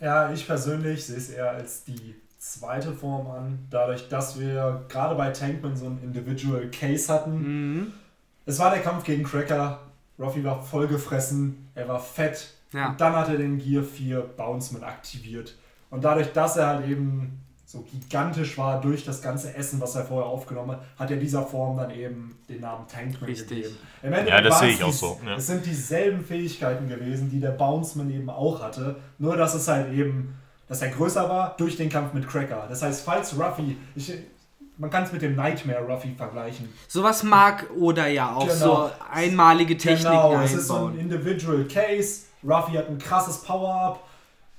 Ja, 0.00 0.32
ich 0.32 0.46
persönlich 0.46 1.06
sehe 1.06 1.16
es 1.16 1.30
eher 1.30 1.50
als 1.50 1.84
die 1.84 2.14
zweite 2.38 2.92
Form 2.92 3.26
an, 3.28 3.66
dadurch, 3.70 4.08
dass 4.08 4.38
wir 4.38 4.84
gerade 4.88 5.14
bei 5.14 5.30
Tankman 5.30 5.76
so 5.76 5.86
einen 5.86 6.02
Individual 6.02 6.68
Case 6.70 7.12
hatten. 7.12 7.38
Mhm. 7.38 7.92
Es 8.46 8.58
war 8.58 8.70
der 8.70 8.82
Kampf 8.82 9.04
gegen 9.04 9.24
Cracker. 9.24 9.80
Ruffy 10.18 10.44
war 10.44 10.62
vollgefressen, 10.62 11.70
er 11.74 11.88
war 11.88 11.98
fett. 11.98 12.54
Ja. 12.72 12.90
Und 12.90 13.00
dann 13.00 13.14
hat 13.14 13.28
er 13.28 13.38
den 13.38 13.58
Gear 13.58 13.82
4 13.82 14.20
Bounceman 14.20 14.84
aktiviert. 14.84 15.56
Und 15.90 16.04
dadurch, 16.04 16.32
dass 16.32 16.56
er 16.56 16.66
halt 16.68 16.88
eben 16.88 17.40
so 17.74 17.84
gigantisch 17.90 18.56
war 18.56 18.80
durch 18.80 19.04
das 19.04 19.20
ganze 19.20 19.52
Essen, 19.56 19.80
was 19.80 19.96
er 19.96 20.04
vorher 20.04 20.26
aufgenommen 20.30 20.70
hat, 20.72 20.80
hat 20.96 21.10
er 21.10 21.16
dieser 21.16 21.42
Form 21.44 21.76
dann 21.76 21.90
eben 21.90 22.38
den 22.48 22.60
Namen 22.60 22.86
Tankman 22.86 23.24
Richtig. 23.28 23.48
gegeben. 23.48 23.76
Im 24.02 24.12
Endeffekt 24.12 24.30
Ja, 24.30 24.40
das 24.42 24.58
sehe 24.60 24.68
es 24.70 24.74
ich 24.76 24.84
auch 24.84 24.92
so, 24.92 25.18
ja. 25.26 25.34
Es 25.34 25.46
sind 25.48 25.66
dieselben 25.66 26.24
Fähigkeiten 26.24 26.88
gewesen, 26.88 27.30
die 27.30 27.40
der 27.40 27.50
Bounceman 27.50 28.10
eben 28.12 28.30
auch 28.30 28.62
hatte. 28.62 28.94
Nur, 29.18 29.36
dass 29.36 29.54
es 29.54 29.66
halt 29.66 29.92
eben, 29.92 30.36
dass 30.68 30.82
er 30.82 30.90
größer 30.90 31.28
war 31.28 31.56
durch 31.58 31.76
den 31.76 31.88
Kampf 31.88 32.12
mit 32.14 32.28
Cracker. 32.28 32.66
Das 32.68 32.80
heißt, 32.82 33.04
falls 33.04 33.36
Ruffy, 33.36 33.76
ich, 33.96 34.12
man 34.78 34.88
kann 34.90 35.02
es 35.02 35.10
mit 35.12 35.22
dem 35.22 35.34
Nightmare 35.34 35.82
Ruffy 35.84 36.14
vergleichen. 36.16 36.68
Sowas 36.86 37.24
mag 37.24 37.66
oder 37.76 38.06
ja 38.06 38.34
auch 38.36 38.46
Genau. 38.46 38.54
so 38.86 38.90
einmalige 39.12 39.76
Techniken 39.76 40.10
Genau, 40.12 40.40
es 40.42 40.52
ist 40.54 40.68
so 40.68 40.74
ein 40.74 40.80
einbauen. 40.80 40.98
Individual 41.00 41.64
Case. 41.64 42.22
Ruffy 42.46 42.76
hat 42.76 42.88
ein 42.88 42.98
krasses 42.98 43.38
Power-Up. 43.42 44.00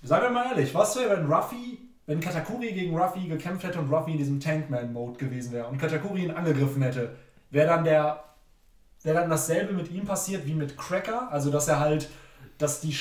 Seien 0.04 0.22
wir 0.24 0.30
mal 0.32 0.48
ehrlich, 0.52 0.74
was 0.76 0.96
wäre, 0.98 1.18
wenn 1.18 1.32
Ruffy, 1.32 1.80
wenn 2.06 2.20
Katakuri 2.20 2.72
gegen 2.72 2.98
Ruffy 2.98 3.28
gekämpft 3.28 3.64
hätte 3.64 3.80
und 3.80 3.92
Ruffy 3.92 4.12
in 4.12 4.18
diesem 4.18 4.40
Tankman-Mode 4.40 5.18
gewesen 5.18 5.52
wäre 5.54 5.68
und 5.68 5.78
Katakuri 5.78 6.24
ihn 6.24 6.32
angegriffen 6.32 6.82
hätte? 6.82 7.16
Wäre 7.50 7.68
dann 7.68 7.84
der, 7.84 8.24
wäre 9.04 9.20
dann 9.20 9.30
dasselbe 9.30 9.74
mit 9.74 9.92
ihm 9.92 10.06
passiert 10.06 10.46
wie 10.46 10.54
mit 10.54 10.78
Cracker? 10.78 11.32
Also, 11.32 11.52
dass 11.52 11.68
er 11.68 11.80
halt, 11.80 12.10
dass 12.58 12.82
die, 12.82 12.96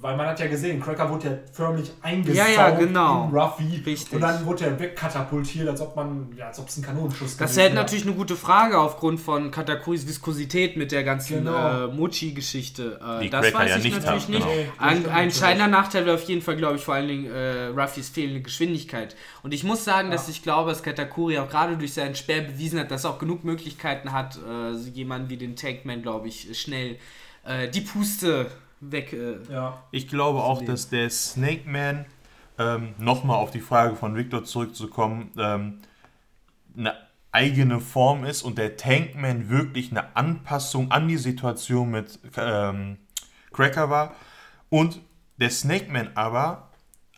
weil 0.00 0.16
man 0.16 0.26
hat 0.28 0.38
ja 0.38 0.46
gesehen, 0.46 0.80
Cracker 0.80 1.10
wurde 1.10 1.28
ja 1.28 1.38
förmlich 1.52 1.90
eingesaugt 2.00 2.36
Ja, 2.38 2.68
ja, 2.68 2.70
genau. 2.70 3.24
in 3.28 3.36
Ruffy. 3.36 3.82
Richtig. 3.84 4.12
Und 4.12 4.20
dann 4.20 4.46
wurde 4.46 4.64
er 4.66 4.78
wegkatapultiert, 4.78 5.68
als 5.68 5.80
ob 5.80 5.96
man, 5.96 6.28
ja, 6.36 6.46
als 6.46 6.60
ob 6.60 6.68
es 6.68 6.76
ein 6.76 6.82
Kanonenschuss 6.84 7.36
Das 7.36 7.50
gewesen 7.50 7.56
wäre 7.56 7.68
wäre. 7.72 7.82
natürlich 7.82 8.06
eine 8.06 8.14
gute 8.14 8.36
Frage 8.36 8.78
aufgrund 8.78 9.18
von 9.20 9.50
Katakuris 9.50 10.06
Viskosität 10.06 10.76
mit 10.76 10.92
der 10.92 11.02
ganzen 11.02 11.38
Genau. 11.44 11.86
äh, 11.86 11.88
Mochi-Geschichte. 11.88 13.00
Äh, 13.20 13.28
das 13.28 13.42
Cracker 13.42 13.58
weiß 13.58 13.70
ja 13.70 13.76
ich 13.78 13.84
nicht 13.84 13.96
natürlich 14.04 14.22
haben, 14.24 14.32
nicht. 14.32 14.46
genau. 14.46 14.72
Ein, 14.78 15.06
ein 15.08 15.24
entscheidender 15.24 15.68
Nachteil 15.68 16.06
wäre 16.06 16.16
auf 16.16 16.22
jeden 16.24 16.42
Fall, 16.42 16.56
glaube 16.56 16.76
ich, 16.76 16.82
vor 16.84 16.94
allen 16.94 17.08
Dingen 17.08 17.26
äh, 17.30 17.66
Ruffys 17.66 18.08
fehlende 18.08 18.42
Geschwindigkeit. 18.42 19.16
Und 19.42 19.52
ich 19.52 19.64
muss 19.64 19.84
sagen, 19.84 20.10
dass 20.10 20.28
ich 20.28 20.42
glaube, 20.42 20.70
dass 20.70 20.82
Katakuri 20.82 21.38
auch 21.38 21.48
gerade 21.48 21.76
durch 21.76 21.92
seinen 21.94 22.14
Speer 22.14 22.42
bewiesen 22.42 22.78
hat, 22.78 22.90
dass 22.90 23.04
er 23.04 23.10
auch 23.10 23.18
genug 23.18 23.44
Möglichkeiten 23.44 24.12
hat, 24.12 24.38
äh, 24.48 24.72
jemanden 24.90 25.28
wie 25.28 25.36
den 25.36 25.56
Tankman, 25.56 26.02
glaube 26.02 26.28
ich, 26.28 26.56
schnell 26.60 26.96
äh, 27.44 27.68
die 27.68 27.80
Puste 27.80 28.46
weg. 28.80 29.12
Äh, 29.12 29.38
Ja. 29.50 29.82
Ich 29.90 30.08
glaube 30.08 30.42
auch, 30.42 30.62
dass 30.62 30.88
der 30.88 31.10
Snake 31.10 31.68
Man, 31.68 32.06
ähm, 32.58 32.94
nochmal 32.98 33.36
auf 33.36 33.50
die 33.50 33.60
Frage 33.60 33.96
von 33.96 34.14
Victor 34.16 34.44
zurückzukommen, 34.44 35.30
ähm, 35.38 35.80
eine 36.76 36.94
eigene 37.32 37.80
Form 37.80 38.24
ist 38.24 38.42
und 38.42 38.56
der 38.56 38.76
Tankman 38.76 39.50
wirklich 39.50 39.90
eine 39.90 40.16
Anpassung 40.16 40.90
an 40.90 41.06
die 41.06 41.18
Situation 41.18 41.90
mit 41.90 42.18
ähm, 42.36 42.96
Cracker 43.52 43.90
war 43.90 44.14
und 44.70 45.00
der 45.38 45.50
Snake 45.50 45.92
Man 45.92 46.10
aber 46.14 46.70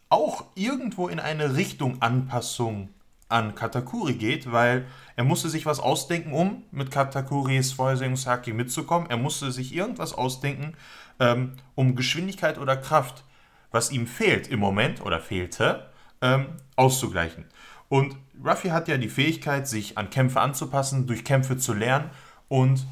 auch 0.08 0.44
irgendwo 0.54 1.08
in 1.08 1.20
eine 1.20 1.54
Richtung 1.56 2.02
Anpassung 2.02 2.88
an 3.28 3.54
Katakuri 3.54 4.14
geht, 4.14 4.50
weil 4.50 4.86
er 5.14 5.24
musste 5.24 5.50
sich 5.50 5.66
was 5.66 5.80
ausdenken, 5.80 6.32
um 6.32 6.62
mit 6.70 6.90
Katakuris 6.90 7.72
Vorhersehungshaki 7.72 8.54
mitzukommen. 8.54 9.10
Er 9.10 9.18
musste 9.18 9.52
sich 9.52 9.74
irgendwas 9.74 10.14
ausdenken, 10.14 10.74
ähm, 11.20 11.52
um 11.74 11.96
Geschwindigkeit 11.96 12.58
oder 12.58 12.76
Kraft, 12.76 13.24
was 13.70 13.90
ihm 13.90 14.06
fehlt 14.06 14.48
im 14.48 14.60
Moment 14.60 15.00
oder 15.02 15.20
fehlte, 15.20 15.90
ähm, 16.22 16.46
auszugleichen. 16.76 17.44
Und 17.88 18.16
Ruffy 18.44 18.68
hat 18.68 18.88
ja 18.88 18.98
die 18.98 19.08
Fähigkeit, 19.08 19.66
sich 19.66 19.98
an 19.98 20.10
Kämpfe 20.10 20.40
anzupassen, 20.40 21.06
durch 21.06 21.24
Kämpfe 21.24 21.56
zu 21.56 21.74
lernen 21.74 22.10
und 22.48 22.86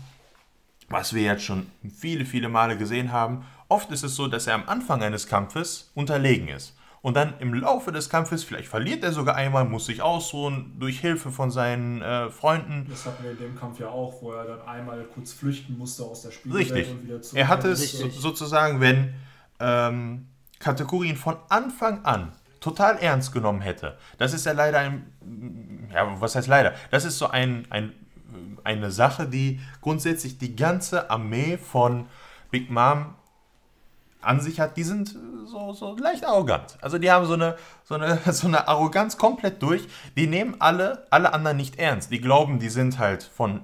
was 0.88 1.14
wir 1.14 1.22
jetzt 1.22 1.42
schon 1.42 1.66
viele, 1.96 2.24
viele 2.24 2.48
Male 2.48 2.76
gesehen 2.76 3.10
haben, 3.10 3.44
oft 3.68 3.90
ist 3.90 4.04
es 4.04 4.14
so, 4.14 4.28
dass 4.28 4.46
er 4.46 4.54
am 4.54 4.68
Anfang 4.68 5.02
eines 5.02 5.26
Kampfes 5.26 5.90
unterlegen 5.94 6.48
ist. 6.48 6.75
Und 7.06 7.14
dann 7.14 7.34
im 7.38 7.54
Laufe 7.54 7.92
des 7.92 8.10
Kampfes, 8.10 8.42
vielleicht 8.42 8.66
verliert 8.66 9.04
er 9.04 9.12
sogar 9.12 9.36
einmal, 9.36 9.64
muss 9.64 9.86
sich 9.86 10.02
ausruhen, 10.02 10.74
durch 10.80 10.98
Hilfe 10.98 11.30
von 11.30 11.52
seinen 11.52 12.02
äh, 12.02 12.30
Freunden. 12.30 12.88
Das 12.90 13.06
hatten 13.06 13.22
wir 13.22 13.30
in 13.30 13.38
dem 13.38 13.56
Kampf 13.56 13.78
ja 13.78 13.90
auch, 13.90 14.20
wo 14.22 14.32
er 14.32 14.44
dann 14.44 14.62
einmal 14.62 15.04
kurz 15.14 15.32
flüchten 15.32 15.78
musste 15.78 16.02
aus 16.02 16.22
der 16.22 16.32
Spielwelt 16.32 16.72
Richtig. 16.72 16.90
und 16.90 17.04
wieder 17.04 17.22
zurück. 17.22 17.38
Er 17.38 17.46
hatte 17.46 17.68
es 17.68 17.92
so, 17.92 18.08
sozusagen, 18.08 18.80
wenn 18.80 19.14
ähm, 19.60 20.26
Kategori 20.58 21.10
ihn 21.10 21.16
von 21.16 21.36
Anfang 21.48 22.04
an 22.04 22.32
total 22.58 22.98
ernst 22.98 23.32
genommen 23.32 23.60
hätte. 23.60 23.96
Das 24.18 24.34
ist 24.34 24.44
ja 24.44 24.50
leider 24.50 24.80
ein, 24.80 25.88
ja, 25.94 26.20
was 26.20 26.34
heißt 26.34 26.48
leider? 26.48 26.74
Das 26.90 27.04
ist 27.04 27.18
so 27.18 27.28
ein, 27.28 27.68
ein, 27.70 27.92
eine 28.64 28.90
Sache, 28.90 29.28
die 29.28 29.60
grundsätzlich 29.80 30.38
die 30.38 30.56
ganze 30.56 31.08
Armee 31.08 31.56
von 31.56 32.06
Big 32.50 32.68
Mom 32.68 33.14
an 34.26 34.40
sich 34.40 34.60
hat, 34.60 34.76
die 34.76 34.82
sind 34.82 35.14
so, 35.46 35.72
so 35.72 35.96
leicht 35.96 36.24
arrogant. 36.24 36.76
Also 36.80 36.98
die 36.98 37.10
haben 37.10 37.26
so 37.26 37.34
eine, 37.34 37.56
so, 37.84 37.94
eine, 37.94 38.18
so 38.32 38.46
eine 38.46 38.68
Arroganz 38.68 39.16
komplett 39.16 39.62
durch. 39.62 39.86
Die 40.16 40.26
nehmen 40.26 40.56
alle, 40.58 41.06
alle 41.10 41.32
anderen 41.32 41.56
nicht 41.56 41.78
ernst. 41.78 42.10
Die 42.10 42.20
glauben, 42.20 42.58
die 42.58 42.68
sind 42.68 42.98
halt 42.98 43.22
von 43.22 43.60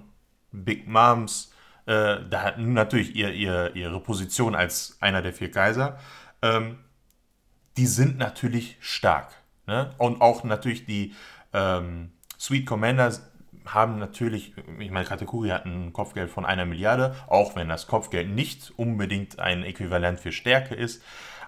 Big 0.52 0.86
Moms, 0.86 1.52
äh, 1.86 2.18
da 2.28 2.42
hatten 2.42 2.74
natürlich 2.74 3.16
ihr, 3.16 3.32
ihr, 3.32 3.74
ihre 3.74 4.00
Position 4.00 4.54
als 4.54 4.96
einer 5.00 5.22
der 5.22 5.32
vier 5.32 5.50
Kaiser. 5.50 5.98
Ähm, 6.40 6.78
die 7.76 7.86
sind 7.86 8.18
natürlich 8.18 8.76
stark. 8.80 9.32
Ne? 9.66 9.90
Und 9.98 10.20
auch 10.20 10.44
natürlich 10.44 10.86
die 10.86 11.14
ähm, 11.52 12.12
Sweet 12.38 12.66
Commander 12.66 13.12
haben 13.66 13.98
natürlich, 13.98 14.54
ich 14.78 14.90
meine, 14.90 15.06
Katakuri 15.06 15.50
hat 15.50 15.66
ein 15.66 15.92
Kopfgeld 15.92 16.30
von 16.30 16.44
einer 16.44 16.64
Milliarde, 16.64 17.14
auch 17.28 17.56
wenn 17.56 17.68
das 17.68 17.86
Kopfgeld 17.86 18.28
nicht 18.28 18.72
unbedingt 18.76 19.38
ein 19.38 19.62
Äquivalent 19.62 20.20
für 20.20 20.32
Stärke 20.32 20.74
ist. 20.74 21.02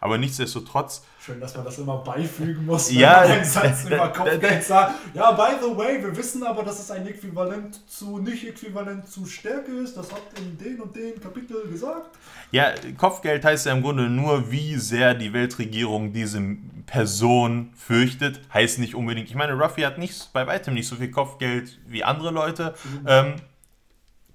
Aber 0.05 0.19
nichtsdestotrotz. 0.19 1.03
Schön, 1.19 1.41
dass 1.41 1.57
man 1.57 1.65
das 1.65 1.79
immer 1.79 1.97
beifügen 1.97 2.67
muss, 2.67 2.91
wenn 2.91 3.01
ja, 3.01 3.23
man 3.23 3.31
einen 3.31 3.45
Satz 3.47 3.87
über 3.87 4.09
Kopfgeld 4.09 4.63
sagt. 4.63 4.97
Ja, 5.15 5.33
by 5.33 5.57
the 5.63 5.75
way, 5.75 6.03
wir 6.03 6.15
wissen 6.15 6.43
aber, 6.43 6.63
dass 6.63 6.79
es 6.79 6.91
ein 6.91 7.07
Äquivalent 7.07 7.89
zu, 7.89 8.19
nicht 8.19 8.47
äquivalent 8.47 9.09
zu 9.09 9.25
Stärke 9.25 9.73
ist. 9.73 9.97
Das 9.97 10.13
hat 10.13 10.21
in 10.37 10.59
den 10.59 10.83
und 10.83 10.95
den 10.95 11.19
Kapitel 11.19 11.67
gesagt. 11.71 12.19
Ja, 12.51 12.75
Kopfgeld 12.99 13.47
heißt 13.47 13.65
ja 13.65 13.73
im 13.73 13.81
Grunde 13.81 14.11
nur, 14.11 14.51
wie 14.51 14.77
sehr 14.77 15.15
die 15.15 15.33
Weltregierung 15.33 16.13
diese 16.13 16.39
Person 16.85 17.71
fürchtet. 17.75 18.43
Heißt 18.53 18.81
nicht 18.81 18.95
unbedingt. 18.95 19.31
Ich 19.31 19.37
meine, 19.37 19.55
Ruffy 19.55 19.81
hat 19.81 19.97
nicht, 19.97 20.35
bei 20.35 20.47
weitem 20.47 20.75
nicht 20.75 20.87
so 20.87 20.97
viel 20.97 21.11
Kopfgeld 21.11 21.79
wie 21.87 22.05
andere 22.05 22.31
Leute. 22.31 22.75
Mhm. 22.85 23.07
Ähm, 23.07 23.35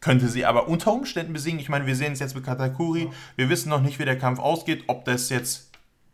könnte 0.01 0.27
sie 0.27 0.45
aber 0.45 0.67
unter 0.67 0.93
Umständen 0.93 1.33
besiegen. 1.33 1.59
Ich 1.59 1.69
meine, 1.69 1.85
wir 1.85 1.95
sehen 1.95 2.13
es 2.13 2.19
jetzt 2.19 2.35
mit 2.35 2.45
Katakuri. 2.45 3.09
Wir 3.35 3.49
wissen 3.49 3.69
noch 3.69 3.81
nicht, 3.81 3.99
wie 3.99 4.05
der 4.05 4.17
Kampf 4.17 4.39
ausgeht, 4.39 4.83
ob 4.87 5.05
das 5.05 5.29
jetzt 5.29 5.69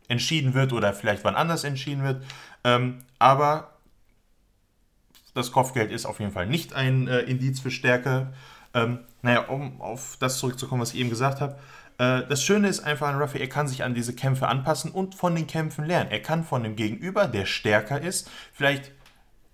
entschieden 0.08 0.54
wird 0.54 0.72
oder 0.72 0.92
vielleicht 0.92 1.24
wann 1.24 1.34
anders 1.34 1.64
entschieden 1.64 2.02
wird. 2.02 2.22
Ähm, 2.64 2.98
aber 3.18 3.72
das 5.34 5.52
Kopfgeld 5.52 5.90
ist 5.90 6.06
auf 6.06 6.20
jeden 6.20 6.32
Fall 6.32 6.46
nicht 6.46 6.74
ein 6.74 7.08
äh, 7.08 7.20
Indiz 7.20 7.60
für 7.60 7.70
Stärke. 7.70 8.32
Ähm, 8.74 9.00
naja, 9.22 9.40
um 9.48 9.80
auf 9.80 10.16
das 10.18 10.38
zurückzukommen, 10.38 10.82
was 10.82 10.94
ich 10.94 11.00
eben 11.00 11.10
gesagt 11.10 11.40
habe. 11.40 11.58
Äh, 11.98 12.26
das 12.28 12.42
Schöne 12.42 12.68
ist 12.68 12.80
einfach 12.80 13.08
an 13.08 13.20
Ruffy, 13.20 13.38
er 13.38 13.48
kann 13.48 13.68
sich 13.68 13.82
an 13.84 13.94
diese 13.94 14.14
Kämpfe 14.14 14.48
anpassen 14.48 14.90
und 14.90 15.14
von 15.14 15.34
den 15.34 15.46
Kämpfen 15.46 15.84
lernen. 15.84 16.10
Er 16.10 16.22
kann 16.22 16.44
von 16.44 16.62
dem 16.62 16.76
Gegenüber, 16.76 17.26
der 17.26 17.46
stärker 17.46 18.00
ist, 18.00 18.30
vielleicht 18.52 18.92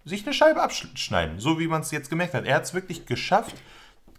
sich 0.04 0.24
eine 0.24 0.34
Scheibe 0.34 0.62
abschneiden, 0.62 1.38
so 1.38 1.58
wie 1.60 1.68
man 1.68 1.82
es 1.82 1.90
jetzt 1.90 2.10
gemerkt 2.10 2.34
hat. 2.34 2.44
Er 2.44 2.56
hat 2.56 2.64
es 2.64 2.74
wirklich 2.74 3.06
geschafft, 3.06 3.54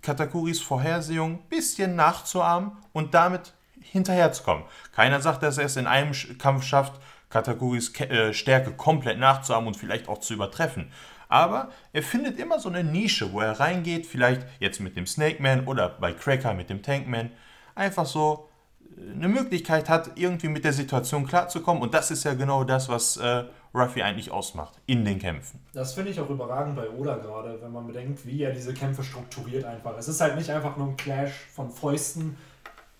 Katakuris 0.04 0.62
Vorhersehung 0.62 1.36
ein 1.36 1.50
bisschen 1.50 1.96
nachzuahmen 1.96 2.74
und 2.92 3.14
damit 3.14 3.54
hinterherzukommen. 3.82 4.66
Keiner 4.92 5.22
sagt, 5.22 5.42
dass 5.42 5.58
er 5.58 5.66
es 5.66 5.78
in 5.78 5.88
einem 5.88 6.14
Kampf 6.38 6.64
schafft, 6.64 7.02
Katakuris 7.30 8.00
äh, 8.00 8.34
Stärke 8.34 8.74
komplett 8.74 9.18
nachzuahmen 9.18 9.68
und 9.68 9.78
vielleicht 9.78 10.08
auch 10.08 10.20
zu 10.20 10.36
übertreffen. 10.36 10.92
Aber 11.30 11.72
er 11.94 12.04
findet 12.04 12.38
immer 12.38 12.60
so 12.60 12.70
eine 12.70 12.84
Nische, 12.84 13.34
wo 13.34 13.40
er 13.40 13.60
reingeht, 13.60 14.06
vielleicht 14.06 14.46
jetzt 14.60 14.80
mit 14.80 14.96
dem 14.96 15.08
Snake 15.08 15.42
Man 15.42 15.66
oder 15.66 15.90
bei 15.90 16.14
Cracker 16.14 16.54
mit 16.54 16.70
dem 16.70 16.84
Tankman, 16.84 17.32
einfach 17.74 18.06
so 18.06 18.50
äh, 18.98 19.14
eine 19.14 19.30
Möglichkeit 19.30 19.90
hat, 19.90 20.12
irgendwie 20.16 20.50
mit 20.50 20.64
der 20.64 20.74
Situation 20.74 21.26
klarzukommen. 21.26 21.82
Und 21.82 21.94
das 21.94 22.12
ist 22.12 22.24
ja 22.24 22.34
genau 22.34 22.64
das, 22.64 22.90
was 22.90 23.18
äh, 23.18 23.46
Ruffy 23.74 24.04
eigentlich 24.04 24.32
ausmacht 24.32 24.80
in 24.86 25.06
den 25.06 25.18
Kämpfen. 25.18 25.63
Das 25.74 25.96
finde 25.96 26.12
ich 26.12 26.20
auch 26.20 26.30
überragend 26.30 26.76
bei 26.76 26.88
Oda 26.88 27.16
gerade, 27.16 27.60
wenn 27.60 27.72
man 27.72 27.88
bedenkt, 27.88 28.28
wie 28.28 28.44
er 28.44 28.52
diese 28.52 28.76
Kämpfe 28.76 29.04
strukturiert 29.04 29.66
einfach. 29.66 29.98
Es 29.98 30.08
ist 30.08 30.22
halt 30.22 30.36
nicht 30.36 30.52
einfach 30.52 30.78
nur 30.78 30.90
ein 30.90 30.98
Clash 30.98 31.32
von 31.52 31.72
Fäusten. 31.72 32.38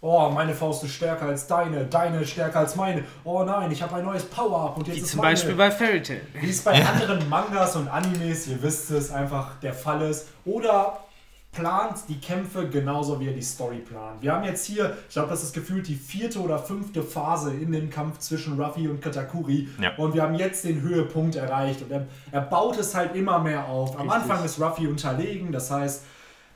Oh, 0.02 0.30
meine 0.34 0.56
Faust 0.56 0.84
ist 0.84 0.94
stärker 0.94 1.28
als 1.28 1.46
deine, 1.46 1.86
deine 1.86 2.22
ist 2.22 2.32
stärker 2.32 2.60
als 2.60 2.76
meine. 2.76 3.04
Oh 3.24 3.44
nein, 3.44 3.72
ich 3.72 3.82
habe 3.84 3.96
ein 3.98 4.04
neues 4.04 4.26
Power-Up 4.26 4.76
und 4.76 4.88
jetzt 4.88 4.98
Wie 4.98 5.02
ist 5.02 5.12
zum 5.12 5.20
meine. 5.20 5.34
Beispiel 5.34 5.54
bei 5.54 5.70
Fairy 5.70 6.02
Tail. 6.02 6.22
Wie 6.34 6.50
es 6.50 6.64
bei 6.64 6.84
anderen 6.84 7.30
Mangas 7.30 7.76
und 7.76 7.88
Animes, 7.88 8.48
ihr 8.48 8.62
wisst 8.64 8.90
es, 8.90 9.12
einfach 9.12 9.60
der 9.60 9.76
Fall 9.76 10.02
ist. 10.02 10.30
Oder 10.44 10.98
plant 11.54 12.00
die 12.10 12.20
Kämpfe 12.20 12.68
genauso 12.68 13.20
wie 13.20 13.28
er 13.28 13.34
die 13.34 13.42
Story 13.42 13.78
plant. 13.78 14.22
Wir 14.22 14.34
haben 14.34 14.44
jetzt 14.44 14.66
hier, 14.66 14.98
ich 15.08 15.14
glaube, 15.14 15.30
das 15.30 15.44
ist 15.44 15.54
gefühlt 15.54 15.88
die 15.88 15.96
vierte 15.96 16.40
oder 16.40 16.60
fünfte 16.60 17.04
Phase 17.04 17.54
in 17.54 17.72
dem 17.72 17.90
Kampf 17.90 18.20
zwischen 18.20 18.60
Ruffy 18.62 18.88
und 18.88 19.02
Katakuri. 19.02 19.70
Ja. 19.80 19.96
Und 19.96 20.14
wir 20.14 20.24
haben 20.24 20.36
jetzt 20.36 20.66
den 20.66 20.82
Höhepunkt 20.82 21.36
erreicht. 21.36 21.84
Und 21.84 21.92
er, 21.92 22.08
er 22.32 22.42
baut 22.42 22.78
es 22.78 22.94
halt 22.96 23.16
immer 23.16 23.40
mehr 23.40 23.68
auf. 23.68 23.98
Am 23.98 24.10
Richtig. 24.10 24.30
Anfang 24.32 24.46
ist 24.46 24.60
Ruffy 24.60 24.88
unterlegen, 24.88 25.52
das 25.52 25.72
heißt, 25.72 26.04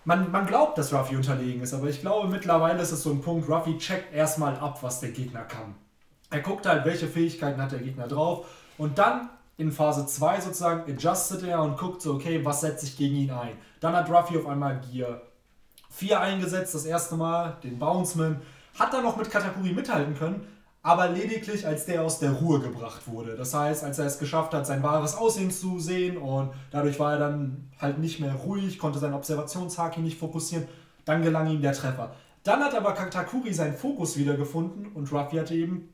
man, 0.03 0.31
man 0.31 0.47
glaubt, 0.47 0.77
dass 0.77 0.93
Ruffy 0.93 1.15
unterlegen 1.15 1.61
ist, 1.61 1.73
aber 1.73 1.87
ich 1.87 2.01
glaube, 2.01 2.29
mittlerweile 2.29 2.81
ist 2.81 2.91
es 2.91 3.03
so 3.03 3.11
ein 3.11 3.21
Punkt, 3.21 3.49
Ruffy 3.49 3.77
checkt 3.77 4.13
erstmal 4.13 4.55
ab, 4.55 4.81
was 4.81 5.01
der 5.01 5.11
Gegner 5.11 5.41
kann. 5.41 5.75
Er 6.29 6.39
guckt 6.39 6.65
halt, 6.65 6.85
welche 6.85 7.07
Fähigkeiten 7.07 7.61
hat 7.61 7.71
der 7.71 7.79
Gegner 7.79 8.07
drauf. 8.07 8.47
Und 8.77 8.97
dann 8.99 9.29
in 9.57 9.71
Phase 9.71 10.05
2 10.05 10.41
sozusagen 10.41 10.91
adjustet 10.91 11.43
er 11.43 11.61
und 11.61 11.77
guckt 11.77 12.01
so, 12.01 12.13
okay, 12.13 12.45
was 12.45 12.61
setze 12.61 12.85
ich 12.85 12.95
gegen 12.95 13.15
ihn 13.15 13.31
ein. 13.31 13.57
Dann 13.79 13.95
hat 13.95 14.09
Ruffy 14.09 14.37
auf 14.37 14.47
einmal 14.47 14.79
Gear 14.81 15.21
4 15.89 16.21
eingesetzt, 16.21 16.75
das 16.75 16.85
erste 16.85 17.15
Mal, 17.15 17.57
den 17.63 17.79
Bounceman. 17.79 18.39
Hat 18.77 18.93
dann 18.93 19.03
noch 19.03 19.17
mit 19.17 19.31
Katakuri 19.31 19.73
mithalten 19.73 20.15
können, 20.15 20.47
aber 20.83 21.09
lediglich 21.09 21.65
als 21.65 21.85
der 21.85 22.03
aus 22.03 22.19
der 22.19 22.33
Ruhe 22.33 22.59
gebracht 22.59 23.07
wurde. 23.07 23.35
Das 23.35 23.55
heißt, 23.55 23.83
als 23.83 23.97
er 23.97 24.05
es 24.05 24.19
geschafft 24.19 24.53
hat, 24.53 24.67
sein 24.67 24.83
wahres 24.83 25.15
Aussehen 25.15 25.49
zu 25.49 25.79
sehen 25.79 26.17
und 26.17 26.51
dadurch 26.69 26.99
war 26.99 27.13
er 27.13 27.19
dann 27.19 27.71
halt 27.79 27.97
nicht 27.97 28.19
mehr 28.19 28.35
ruhig, 28.35 28.77
konnte 28.77 28.99
sein 28.99 29.15
Observationshaki 29.15 30.01
nicht 30.01 30.19
fokussieren, 30.19 30.67
dann 31.05 31.23
gelang 31.23 31.49
ihm 31.49 31.63
der 31.63 31.73
Treffer. 31.73 32.13
Dann 32.43 32.63
hat 32.63 32.75
aber 32.75 32.93
Katakuri 32.93 33.51
seinen 33.51 33.75
Fokus 33.75 34.17
wiedergefunden 34.17 34.91
und 34.93 35.11
Ruffy 35.11 35.37
hatte 35.37 35.55
eben 35.55 35.89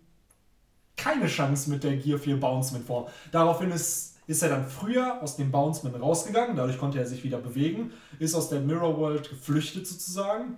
keine 0.95 1.27
Chance 1.27 1.69
mit 1.69 1.83
der 1.83 1.97
Gear 1.97 2.19
4 2.19 2.39
Bounceman 2.39 2.83
Form. 2.83 3.07
Daraufhin 3.31 3.71
ist 3.71 4.13
ist 4.25 4.41
er 4.41 4.49
dann 4.49 4.67
früher 4.67 5.21
aus 5.21 5.35
dem 5.35 5.51
Bounceman 5.51 5.99
rausgegangen, 5.99 6.55
dadurch 6.55 6.77
konnte 6.77 6.97
er 6.97 7.05
sich 7.05 7.23
wieder 7.25 7.39
bewegen, 7.39 7.91
ist 8.19 8.35
aus 8.35 8.47
der 8.47 8.61
Mirror 8.61 8.97
World 8.97 9.29
geflüchtet 9.29 9.85
sozusagen 9.85 10.57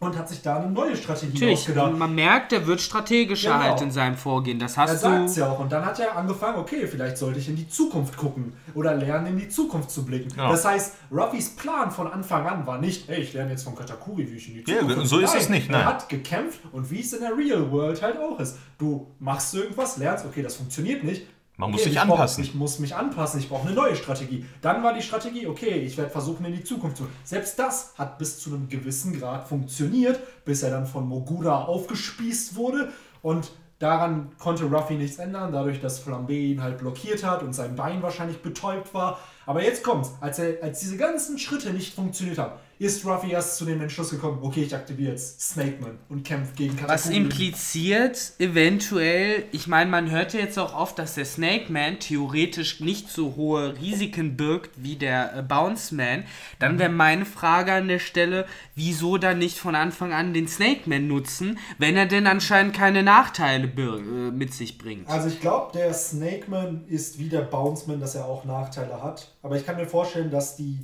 und 0.00 0.16
hat 0.16 0.28
sich 0.28 0.42
da 0.42 0.58
eine 0.58 0.70
neue 0.70 0.96
Strategie 0.96 1.32
Natürlich, 1.32 1.58
ausgedacht. 1.58 1.98
Man 1.98 2.14
merkt, 2.14 2.52
er 2.52 2.66
wird 2.66 2.80
strategischer 2.80 3.52
genau. 3.54 3.64
halt 3.64 3.80
in 3.80 3.90
seinem 3.90 4.16
Vorgehen. 4.16 4.58
Das 4.60 4.76
hast 4.76 4.90
er 4.90 4.96
sagt 4.96 5.36
ja 5.36 5.50
auch. 5.50 5.58
Und 5.58 5.72
dann 5.72 5.84
hat 5.84 5.98
er 5.98 6.16
angefangen, 6.16 6.58
okay, 6.58 6.86
vielleicht 6.86 7.18
sollte 7.18 7.40
ich 7.40 7.48
in 7.48 7.56
die 7.56 7.68
Zukunft 7.68 8.16
gucken 8.16 8.52
oder 8.74 8.94
lernen, 8.94 9.26
in 9.26 9.38
die 9.38 9.48
Zukunft 9.48 9.90
zu 9.90 10.04
blicken. 10.04 10.32
Ja. 10.36 10.50
Das 10.50 10.64
heißt, 10.64 10.94
Ruffys 11.10 11.50
Plan 11.56 11.90
von 11.90 12.06
Anfang 12.06 12.46
an 12.46 12.64
war 12.64 12.78
nicht, 12.78 13.08
hey, 13.08 13.20
ich 13.22 13.32
lerne 13.32 13.50
jetzt 13.50 13.64
von 13.64 13.74
Katakuri, 13.74 14.30
wie 14.30 14.36
ich 14.36 14.48
in 14.48 14.54
die 14.54 14.64
Zukunft 14.64 14.96
ja, 14.98 15.04
So 15.04 15.18
ist 15.18 15.32
nein, 15.32 15.42
es 15.42 15.48
nicht, 15.48 15.70
nein. 15.70 15.80
Er 15.80 15.86
hat 15.86 16.08
gekämpft 16.08 16.60
und 16.70 16.88
wie 16.90 17.00
es 17.00 17.12
in 17.12 17.20
der 17.20 17.36
Real 17.36 17.68
World 17.72 18.00
halt 18.00 18.18
auch 18.18 18.38
ist. 18.38 18.56
Du 18.78 19.08
machst 19.18 19.52
irgendwas, 19.52 19.96
lernst, 19.96 20.24
okay, 20.24 20.42
das 20.42 20.54
funktioniert 20.54 21.02
nicht, 21.02 21.26
man 21.58 21.72
muss 21.72 21.80
okay, 21.80 21.90
sich 21.90 22.00
anpassen. 22.00 22.42
Brauch, 22.42 22.48
ich 22.48 22.54
muss 22.54 22.78
mich 22.78 22.94
anpassen, 22.94 23.40
ich 23.40 23.48
brauche 23.48 23.66
eine 23.66 23.74
neue 23.74 23.96
Strategie. 23.96 24.46
Dann 24.62 24.82
war 24.84 24.94
die 24.94 25.02
Strategie, 25.02 25.48
okay, 25.48 25.80
ich 25.80 25.98
werde 25.98 26.10
versuchen, 26.10 26.44
in 26.46 26.52
die 26.52 26.62
Zukunft 26.62 26.98
zu. 26.98 27.08
Selbst 27.24 27.58
das 27.58 27.94
hat 27.98 28.16
bis 28.16 28.38
zu 28.38 28.50
einem 28.50 28.68
gewissen 28.68 29.18
Grad 29.18 29.48
funktioniert, 29.48 30.20
bis 30.44 30.62
er 30.62 30.70
dann 30.70 30.86
von 30.86 31.06
Mogura 31.06 31.64
aufgespießt 31.64 32.54
wurde. 32.54 32.92
Und 33.22 33.50
daran 33.80 34.30
konnte 34.38 34.66
Ruffy 34.66 34.94
nichts 34.94 35.18
ändern, 35.18 35.50
dadurch, 35.50 35.80
dass 35.80 35.98
Flambe 35.98 36.32
ihn 36.32 36.62
halt 36.62 36.78
blockiert 36.78 37.24
hat 37.24 37.42
und 37.42 37.52
sein 37.52 37.74
Bein 37.74 38.02
wahrscheinlich 38.02 38.40
betäubt 38.40 38.94
war. 38.94 39.18
Aber 39.44 39.64
jetzt 39.64 39.82
kommt's, 39.82 40.12
als, 40.20 40.38
er, 40.38 40.62
als 40.62 40.78
diese 40.78 40.96
ganzen 40.96 41.38
Schritte 41.38 41.72
nicht 41.72 41.92
funktioniert 41.92 42.38
haben, 42.38 42.52
ist 42.78 43.04
Ruffy 43.04 43.32
erst 43.32 43.56
zu 43.56 43.64
dem 43.64 43.80
Entschluss 43.80 44.10
gekommen, 44.10 44.38
okay, 44.42 44.62
ich 44.62 44.74
aktiviere 44.74 45.12
jetzt 45.12 45.40
Snakeman 45.40 45.98
und 46.08 46.24
kämpfe 46.24 46.54
gegen 46.54 46.76
Katakuri. 46.76 46.94
Was 46.94 47.10
impliziert 47.10 48.32
eventuell, 48.38 49.44
ich 49.50 49.66
meine, 49.66 49.90
man 49.90 50.10
hört 50.10 50.32
ja 50.32 50.40
jetzt 50.40 50.58
auch 50.58 50.74
oft, 50.74 50.98
dass 50.98 51.14
der 51.14 51.24
Snakeman 51.24 51.98
theoretisch 51.98 52.80
nicht 52.80 53.10
so 53.10 53.34
hohe 53.34 53.74
Risiken 53.80 54.36
birgt 54.36 54.70
wie 54.76 54.96
der 54.96 55.36
äh, 55.36 55.42
Bounceman. 55.42 56.24
Dann 56.60 56.78
wäre 56.78 56.90
meine 56.90 57.24
Frage 57.24 57.72
an 57.72 57.88
der 57.88 57.98
Stelle, 57.98 58.46
wieso 58.76 59.18
dann 59.18 59.38
nicht 59.38 59.58
von 59.58 59.74
Anfang 59.74 60.12
an 60.12 60.32
den 60.32 60.46
Snakeman 60.46 61.08
nutzen, 61.08 61.58
wenn 61.78 61.96
er 61.96 62.06
denn 62.06 62.26
anscheinend 62.28 62.74
keine 62.76 63.02
Nachteile 63.02 63.66
äh, 63.66 64.30
mit 64.30 64.54
sich 64.54 64.78
bringt. 64.78 65.08
Also 65.08 65.28
ich 65.28 65.40
glaube, 65.40 65.72
der 65.72 65.92
Snakeman 65.92 66.84
ist 66.86 67.18
wie 67.18 67.28
der 67.28 67.42
Bounceman, 67.42 67.98
dass 67.98 68.14
er 68.14 68.26
auch 68.26 68.44
Nachteile 68.44 69.02
hat. 69.02 69.32
Aber 69.42 69.56
ich 69.56 69.66
kann 69.66 69.76
mir 69.76 69.86
vorstellen, 69.86 70.30
dass 70.30 70.56
die 70.56 70.78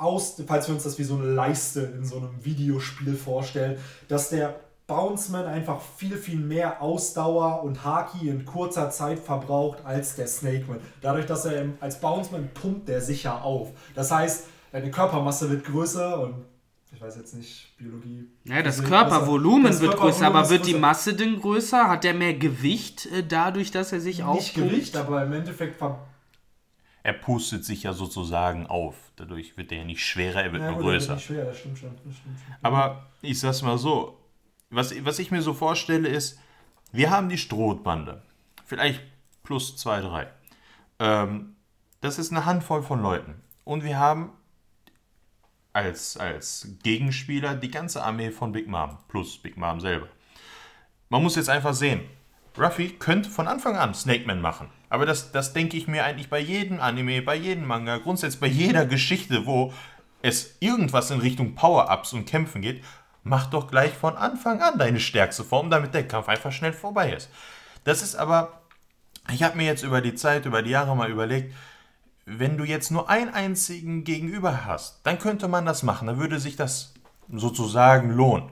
aus, 0.00 0.42
falls 0.46 0.68
wir 0.68 0.74
uns 0.74 0.84
das 0.84 0.98
wie 0.98 1.04
so 1.04 1.16
eine 1.16 1.26
Leiste 1.26 1.80
in 1.80 2.04
so 2.04 2.16
einem 2.16 2.30
Videospiel 2.42 3.14
vorstellen, 3.14 3.78
dass 4.08 4.30
der 4.30 4.60
Bounceman 4.86 5.46
einfach 5.46 5.80
viel, 5.96 6.16
viel 6.16 6.38
mehr 6.38 6.82
Ausdauer 6.82 7.62
und 7.62 7.84
Haki 7.84 8.28
in 8.28 8.44
kurzer 8.44 8.90
Zeit 8.90 9.20
verbraucht 9.20 9.84
als 9.84 10.16
der 10.16 10.26
Snakeman. 10.26 10.80
Dadurch, 11.00 11.26
dass 11.26 11.44
er 11.44 11.66
als 11.78 12.00
Bounceman 12.00 12.50
pumpt 12.54 12.88
der 12.88 13.00
sicher 13.00 13.44
auf. 13.44 13.68
Das 13.94 14.10
heißt, 14.10 14.46
deine 14.72 14.90
Körpermasse 14.90 15.48
wird 15.48 15.64
größer 15.64 16.20
und 16.20 16.44
ich 16.92 17.00
weiß 17.00 17.16
jetzt 17.18 17.36
nicht, 17.36 17.76
Biologie. 17.78 18.26
Ja, 18.42 18.62
das 18.62 18.82
Körpervolumen 18.82 19.70
das 19.70 19.80
wird 19.80 19.92
Körpervolumen 19.92 20.12
größer, 20.12 20.26
aber 20.26 20.50
wird 20.50 20.62
größer. 20.62 20.74
die 20.74 20.80
Masse 20.80 21.14
denn 21.14 21.40
größer? 21.40 21.88
Hat 21.88 22.02
der 22.02 22.14
mehr 22.14 22.34
Gewicht 22.34 23.06
äh, 23.06 23.22
dadurch, 23.22 23.70
dass 23.70 23.92
er 23.92 24.00
sich 24.00 24.24
aufpumpt? 24.24 24.56
Nicht 24.56 24.70
Gewicht, 24.70 24.96
aber 24.96 25.22
im 25.22 25.32
Endeffekt 25.32 25.76
ver 25.76 26.00
er 27.02 27.12
pustet 27.14 27.64
sich 27.64 27.84
ja 27.84 27.92
sozusagen 27.92 28.66
auf. 28.66 28.94
Dadurch 29.16 29.56
wird 29.56 29.72
er 29.72 29.78
ja 29.78 29.84
nicht 29.84 30.04
schwerer, 30.04 30.42
er 30.42 30.52
wird 30.52 30.62
ja, 30.62 30.70
nur 30.70 30.80
größer. 30.80 31.14
Nicht 31.14 31.26
schwer, 31.26 31.44
das 31.46 31.58
stimmt 31.58 31.78
schon. 31.78 31.90
Das 32.04 32.16
stimmt 32.16 32.38
schon. 32.38 32.54
Aber 32.62 33.06
ich 33.22 33.40
sag's 33.40 33.62
mal 33.62 33.78
so: 33.78 34.18
was, 34.70 34.94
was 35.04 35.18
ich 35.18 35.30
mir 35.30 35.42
so 35.42 35.54
vorstelle, 35.54 36.08
ist, 36.08 36.38
wir 36.92 37.10
haben 37.10 37.28
die 37.28 37.38
Strohbande. 37.38 38.22
Vielleicht 38.66 39.02
plus 39.42 39.76
zwei, 39.76 40.00
drei. 40.00 40.28
Ähm, 40.98 41.56
das 42.00 42.18
ist 42.18 42.30
eine 42.30 42.44
Handvoll 42.44 42.82
von 42.82 43.02
Leuten. 43.02 43.42
Und 43.64 43.84
wir 43.84 43.98
haben 43.98 44.32
als, 45.72 46.16
als 46.16 46.68
Gegenspieler 46.82 47.54
die 47.54 47.70
ganze 47.70 48.02
Armee 48.02 48.30
von 48.30 48.52
Big 48.52 48.66
Mom 48.66 48.98
plus 49.08 49.38
Big 49.38 49.56
Mom 49.56 49.80
selber. 49.80 50.08
Man 51.08 51.22
muss 51.22 51.36
jetzt 51.36 51.48
einfach 51.48 51.74
sehen, 51.74 52.02
Ruffy 52.58 52.90
könnte 52.90 53.30
von 53.30 53.48
Anfang 53.48 53.76
an 53.76 53.94
Snake 53.94 54.26
Man 54.26 54.40
machen. 54.40 54.68
Aber 54.88 55.06
das, 55.06 55.32
das 55.32 55.52
denke 55.52 55.76
ich 55.76 55.86
mir 55.86 56.04
eigentlich 56.04 56.30
bei 56.30 56.40
jedem 56.40 56.80
Anime, 56.80 57.22
bei 57.22 57.36
jedem 57.36 57.66
Manga, 57.66 57.98
grundsätzlich 57.98 58.40
bei 58.40 58.46
jeder 58.48 58.86
Geschichte, 58.86 59.46
wo 59.46 59.72
es 60.22 60.56
irgendwas 60.60 61.10
in 61.10 61.20
Richtung 61.20 61.54
Power-Ups 61.54 62.12
und 62.12 62.26
Kämpfen 62.26 62.60
geht, 62.60 62.84
mach 63.22 63.46
doch 63.46 63.70
gleich 63.70 63.92
von 63.92 64.16
Anfang 64.16 64.60
an 64.62 64.78
deine 64.78 65.00
stärkste 65.00 65.44
Form, 65.44 65.70
damit 65.70 65.94
der 65.94 66.06
Kampf 66.06 66.28
einfach 66.28 66.52
schnell 66.52 66.72
vorbei 66.72 67.12
ist. 67.12 67.30
Das 67.84 68.02
ist 68.02 68.16
aber, 68.16 68.60
ich 69.32 69.42
habe 69.42 69.56
mir 69.56 69.66
jetzt 69.66 69.84
über 69.84 70.00
die 70.00 70.14
Zeit, 70.14 70.44
über 70.46 70.62
die 70.62 70.70
Jahre 70.70 70.96
mal 70.96 71.10
überlegt, 71.10 71.54
wenn 72.26 72.58
du 72.58 72.64
jetzt 72.64 72.90
nur 72.90 73.08
einen 73.08 73.32
einzigen 73.32 74.04
Gegenüber 74.04 74.64
hast, 74.64 75.00
dann 75.04 75.18
könnte 75.18 75.48
man 75.48 75.66
das 75.66 75.82
machen, 75.82 76.06
dann 76.06 76.18
würde 76.18 76.38
sich 76.38 76.56
das 76.56 76.94
sozusagen 77.28 78.10
lohnen. 78.10 78.50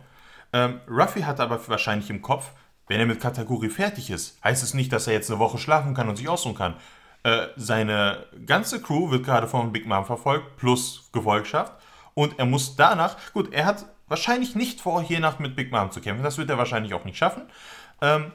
Ähm, 0.52 0.80
Ruffy 0.88 1.22
hat 1.22 1.40
aber 1.40 1.61
wahrscheinlich 1.68 2.11
im 2.11 2.22
Kopf, 2.22 2.52
wenn 2.88 3.01
er 3.01 3.07
mit 3.07 3.20
Kategorie 3.20 3.68
fertig 3.68 4.11
ist, 4.11 4.42
heißt 4.42 4.62
es 4.62 4.74
nicht, 4.74 4.92
dass 4.92 5.07
er 5.07 5.12
jetzt 5.12 5.31
eine 5.31 5.38
Woche 5.38 5.59
schlafen 5.59 5.94
kann 5.94 6.09
und 6.09 6.16
sich 6.16 6.29
ausruhen 6.29 6.57
kann. 6.57 6.74
Äh, 7.22 7.48
seine 7.57 8.27
ganze 8.46 8.81
Crew 8.81 9.11
wird 9.11 9.24
gerade 9.24 9.46
von 9.46 9.72
Big 9.72 9.87
Mom 9.87 10.05
verfolgt, 10.05 10.57
plus 10.57 11.09
Gefolgschaft. 11.12 11.72
Und 12.14 12.38
er 12.38 12.46
muss 12.46 12.77
danach, 12.77 13.16
gut, 13.33 13.53
er 13.53 13.66
hat 13.66 13.87
wahrscheinlich 14.09 14.55
nicht 14.55 14.81
vor, 14.81 15.03
hier 15.03 15.20
nach 15.20 15.38
mit 15.38 15.55
Big 15.55 15.70
Mom 15.70 15.90
zu 15.90 16.01
kämpfen. 16.01 16.24
Das 16.24 16.38
wird 16.38 16.51
er 16.51 16.59
wahrscheinlich 16.59 16.94
auch 16.94 17.05
nicht 17.05 17.18
schaffen. 17.18 17.42
Ähm, 18.01 18.33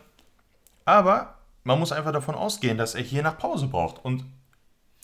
aber 0.85 1.35
man 1.63 1.79
muss 1.79 1.91
einfach 1.91 2.11
davon 2.11 2.35
ausgehen, 2.35 2.77
dass 2.77 2.95
er 2.95 3.03
hier 3.03 3.23
nach 3.23 3.37
Pause 3.37 3.67
braucht. 3.67 4.03
Und 4.03 4.25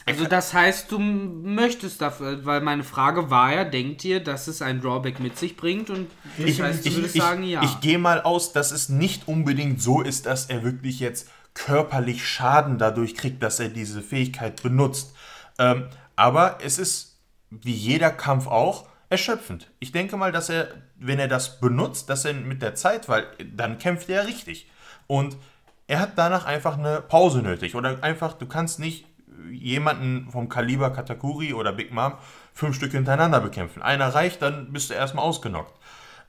Also 0.10 0.26
das 0.26 0.54
heißt, 0.54 0.91
du 0.91 1.00
möchtest 1.00 2.02
dafür, 2.02 2.45
weil 2.45 2.62
meine 2.62 2.84
Frage 2.84 3.30
war 3.30 3.54
ja, 3.54 3.63
denkt 3.63 4.04
ihr, 4.04 4.24
dass 4.24 4.48
es 4.48 4.62
ein 4.62 4.82
Drawback 4.82 5.19
mit 5.19 5.38
sich 5.38 5.56
bringt? 5.56 5.89
Und 5.89 6.10
das 6.38 6.48
ich, 6.48 6.62
heißt, 6.62 6.84
du 6.84 6.89
ich, 6.89 6.95
würdest 6.95 7.15
ich, 7.15 7.22
sagen, 7.22 7.43
ja. 7.43 7.63
ich 7.63 7.80
gehe 7.80 8.00
mal 8.00 8.22
aus, 8.22 8.52
dass 8.52 8.72
es 8.72 8.89
nicht 8.89 9.28
unbedingt 9.28 9.82
so 9.82 10.02
ist, 10.02 10.26
dass 10.26 10.48
er 10.48 10.63
wirklich 10.63 11.00
jetzt 11.00 11.30
körperlich 11.54 12.28
Schaden 12.28 12.78
dadurch 12.78 13.15
kriegt, 13.15 13.43
dass 13.43 13.60
er 13.60 13.69
diese 13.69 14.02
Fähigkeit 14.02 14.62
benutzt. 14.63 15.13
Ähm, 15.58 15.88
aber 16.15 16.58
es 16.63 16.80
ist, 16.80 17.17
wie 17.50 17.74
jeder 17.74 18.10
Kampf 18.10 18.48
auch, 18.48 18.88
erschöpfend. 19.10 19.69
Ich 19.80 19.91
denke 19.91 20.17
mal, 20.17 20.32
dass 20.32 20.50
er, 20.50 20.69
wenn 20.95 21.19
er 21.19 21.28
das 21.28 21.60
benutzt, 21.60 22.10
dass 22.10 22.26
er 22.26 22.34
mit 22.34 22.62
der 22.62 22.76
Zeit, 22.76 23.10
weil 23.10 23.26
dann 23.56 23.78
kämpft 23.78 24.10
er 24.10 24.28
richtig. 24.28 24.69
Und 25.08 25.36
er 25.88 26.00
hat 26.00 26.12
danach 26.15 26.45
einfach 26.45 26.78
eine 26.78 27.02
Pause 27.02 27.41
nötig. 27.41 27.76
Oder 27.76 28.04
einfach, 28.04 28.34
du 28.34 28.45
kannst 28.45 28.80
nicht 28.80 29.06
jemanden 29.52 30.30
vom 30.32 30.50
Kaliber 30.50 30.92
Katakuri 30.92 31.54
oder 31.54 31.72
Big 31.74 31.92
Mom 31.94 32.14
fünf 32.54 32.76
Stück 32.76 32.92
hintereinander 32.92 33.40
bekämpfen. 33.40 33.82
Einer 33.82 34.10
reicht, 34.10 34.42
dann 34.42 34.72
bist 34.72 34.90
du 34.90 34.94
erstmal 34.94 35.26
ausgenockt. 35.26 35.74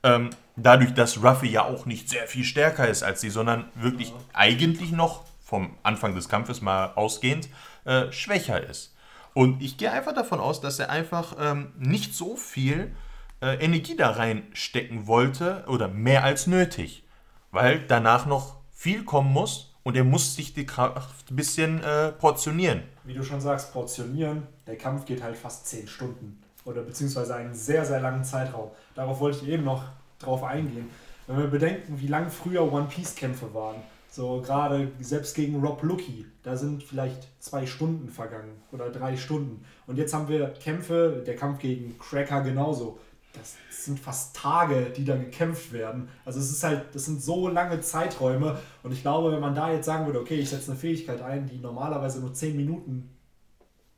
Ähm, 0.03 0.31
dadurch, 0.55 0.93
dass 0.93 1.23
Ruffy 1.23 1.49
ja 1.49 1.63
auch 1.63 1.85
nicht 1.85 2.09
sehr 2.09 2.27
viel 2.27 2.43
stärker 2.43 2.87
ist 2.87 3.03
als 3.03 3.21
sie, 3.21 3.29
sondern 3.29 3.65
wirklich 3.75 4.09
ja. 4.09 4.15
eigentlich 4.33 4.91
noch 4.91 5.23
vom 5.43 5.75
Anfang 5.83 6.15
des 6.15 6.29
Kampfes 6.29 6.61
mal 6.61 6.93
ausgehend 6.95 7.49
äh, 7.85 8.11
schwächer 8.11 8.61
ist. 8.67 8.95
Und 9.33 9.61
ich 9.61 9.77
gehe 9.77 9.91
einfach 9.91 10.13
davon 10.13 10.39
aus, 10.39 10.61
dass 10.61 10.79
er 10.79 10.89
einfach 10.89 11.35
ähm, 11.39 11.71
nicht 11.77 12.15
so 12.15 12.35
viel 12.35 12.93
äh, 13.41 13.63
Energie 13.63 13.95
da 13.95 14.11
reinstecken 14.11 15.07
wollte 15.07 15.63
oder 15.67 15.87
mehr 15.87 16.23
als 16.23 16.47
nötig, 16.47 17.03
weil 17.51 17.79
danach 17.79 18.25
noch 18.25 18.55
viel 18.73 19.03
kommen 19.03 19.31
muss 19.31 19.70
und 19.83 19.97
er 19.97 20.03
muss 20.03 20.35
sich 20.35 20.53
die 20.53 20.65
Kraft 20.65 21.31
ein 21.31 21.35
bisschen 21.35 21.83
äh, 21.83 22.11
portionieren. 22.11 22.83
Wie 23.03 23.13
du 23.13 23.23
schon 23.23 23.41
sagst, 23.41 23.73
portionieren, 23.73 24.43
der 24.67 24.77
Kampf 24.77 25.05
geht 25.05 25.23
halt 25.23 25.35
fast 25.35 25.67
10 25.67 25.87
Stunden 25.87 26.41
oder 26.65 26.81
beziehungsweise 26.81 27.35
einen 27.35 27.53
sehr, 27.53 27.85
sehr 27.85 27.99
langen 27.99 28.23
Zeitraum. 28.23 28.69
Darauf 28.95 29.19
wollte 29.19 29.39
ich 29.43 29.49
eben 29.49 29.63
noch 29.63 29.83
drauf 30.19 30.43
eingehen. 30.43 30.89
Wenn 31.27 31.37
wir 31.37 31.47
bedenken, 31.47 31.99
wie 31.99 32.07
lang 32.07 32.29
früher 32.29 32.71
One-Piece-Kämpfe 32.71 33.53
waren, 33.53 33.77
so 34.09 34.41
gerade 34.41 34.91
selbst 34.99 35.35
gegen 35.35 35.63
Rob 35.63 35.81
Lucky, 35.83 36.25
da 36.43 36.57
sind 36.57 36.83
vielleicht 36.83 37.27
zwei 37.39 37.65
Stunden 37.65 38.09
vergangen 38.09 38.61
oder 38.71 38.89
drei 38.89 39.15
Stunden. 39.15 39.63
Und 39.87 39.97
jetzt 39.97 40.13
haben 40.13 40.27
wir 40.27 40.47
Kämpfe, 40.47 41.23
der 41.25 41.35
Kampf 41.35 41.59
gegen 41.59 41.97
Cracker 41.97 42.41
genauso. 42.41 42.99
Das 43.33 43.55
sind 43.69 43.99
fast 43.99 44.35
Tage, 44.35 44.91
die 44.95 45.05
da 45.05 45.15
gekämpft 45.15 45.71
werden. 45.71 46.09
Also 46.25 46.39
es 46.39 46.51
ist 46.51 46.63
halt, 46.63 46.93
das 46.93 47.05
sind 47.05 47.21
so 47.21 47.47
lange 47.47 47.81
Zeiträume. 47.81 48.59
Und 48.83 48.91
ich 48.91 49.01
glaube, 49.01 49.31
wenn 49.31 49.39
man 49.39 49.55
da 49.55 49.71
jetzt 49.71 49.85
sagen 49.85 50.05
würde, 50.05 50.19
okay, 50.19 50.35
ich 50.35 50.49
setze 50.49 50.71
eine 50.71 50.79
Fähigkeit 50.79 51.21
ein, 51.21 51.47
die 51.47 51.57
normalerweise 51.57 52.19
nur 52.19 52.33
zehn 52.33 52.55
Minuten 52.55 53.09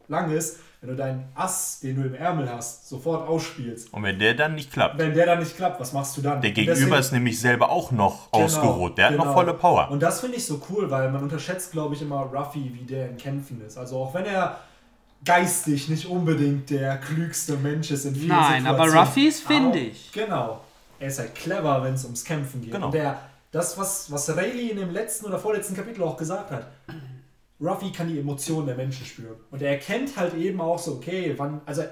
lang 0.08 0.32
ist, 0.32 0.60
wenn 0.82 0.90
du 0.90 0.96
deinen 0.98 1.30
Ass, 1.34 1.80
den 1.80 1.96
du 1.96 2.08
im 2.08 2.14
Ärmel 2.14 2.50
hast, 2.50 2.90
sofort 2.90 3.26
ausspielst. 3.26 3.94
Und 3.94 4.04
wenn 4.04 4.20
der 4.20 4.34
dann 4.34 4.56
nicht 4.56 4.72
klappt. 4.72 4.98
Wenn 4.98 5.14
der 5.14 5.26
dann 5.26 5.40
nicht 5.40 5.56
klappt, 5.56 5.80
was 5.80 5.94
machst 5.94 6.18
du 6.18 6.22
dann? 6.22 6.42
Der 6.42 6.52
Gegenüber 6.52 6.76
deswegen, 6.76 6.96
ist 7.00 7.12
nämlich 7.14 7.40
selber 7.40 7.70
auch 7.70 7.92
noch 7.92 8.30
genau, 8.32 8.44
ausgeruht. 8.44 8.98
Der 8.98 9.12
genau. 9.12 9.20
hat 9.22 9.28
noch 9.28 9.34
genau. 9.34 9.46
volle 9.46 9.54
Power. 9.58 9.92
Und 9.92 10.04
das 10.04 10.20
finde 10.20 10.38
ich 10.38 10.46
so 10.46 10.62
cool, 10.70 10.92
weil 10.92 11.10
man 11.10 11.24
unterschätzt, 11.24 11.72
glaube 11.72 11.96
ich, 11.96 12.02
immer 12.02 12.24
Ruffy, 12.24 12.72
wie 12.74 12.84
der 12.84 13.10
in 13.10 13.16
Kämpfen 13.16 13.62
ist. 13.66 13.78
Also 13.78 13.98
auch 13.98 14.14
wenn 14.14 14.26
er 14.26 14.58
geistig 15.26 15.90
nicht 15.90 16.06
unbedingt 16.06 16.70
der 16.70 16.98
klügste 16.98 17.58
Mensch 17.58 17.92
ist 17.92 18.06
in 18.06 18.16
vielen 18.16 18.30
Nein, 18.30 18.68
aber 18.68 18.92
Ruffy 18.92 19.28
ist 19.28 19.44
findig. 19.44 20.12
Genau. 20.12 20.62
Er 21.00 21.08
ist 21.08 21.20
halt 21.20 21.36
clever, 21.36 21.84
wenn 21.84 21.94
es 21.94 22.04
ums 22.06 22.24
Kämpfen 22.24 22.62
geht. 22.62 22.72
Genau. 22.72 22.88
Und 22.88 22.94
der, 22.94 23.20
das, 23.52 23.78
was, 23.78 24.12
was 24.12 24.36
Rayleigh 24.36 24.72
in 24.72 24.78
dem 24.78 24.92
letzten 24.92 25.26
oder 25.26 25.40
vorletzten 25.40 25.76
Kapitel 25.76 26.04
auch 26.04 26.18
gesagt 26.18 26.52
hat, 26.52 26.68
Ruffy 27.60 27.92
kann 27.92 28.08
die 28.08 28.20
Emotionen 28.20 28.68
der 28.68 28.76
Menschen 28.76 29.06
spüren. 29.06 29.36
Und 29.52 29.62
er 29.62 29.72
erkennt 29.72 30.18
halt 30.18 30.34
eben 30.34 30.60
auch 30.60 30.80
so, 30.80 30.94
okay, 30.94 31.34
wann, 31.38 31.62
also 31.66 31.84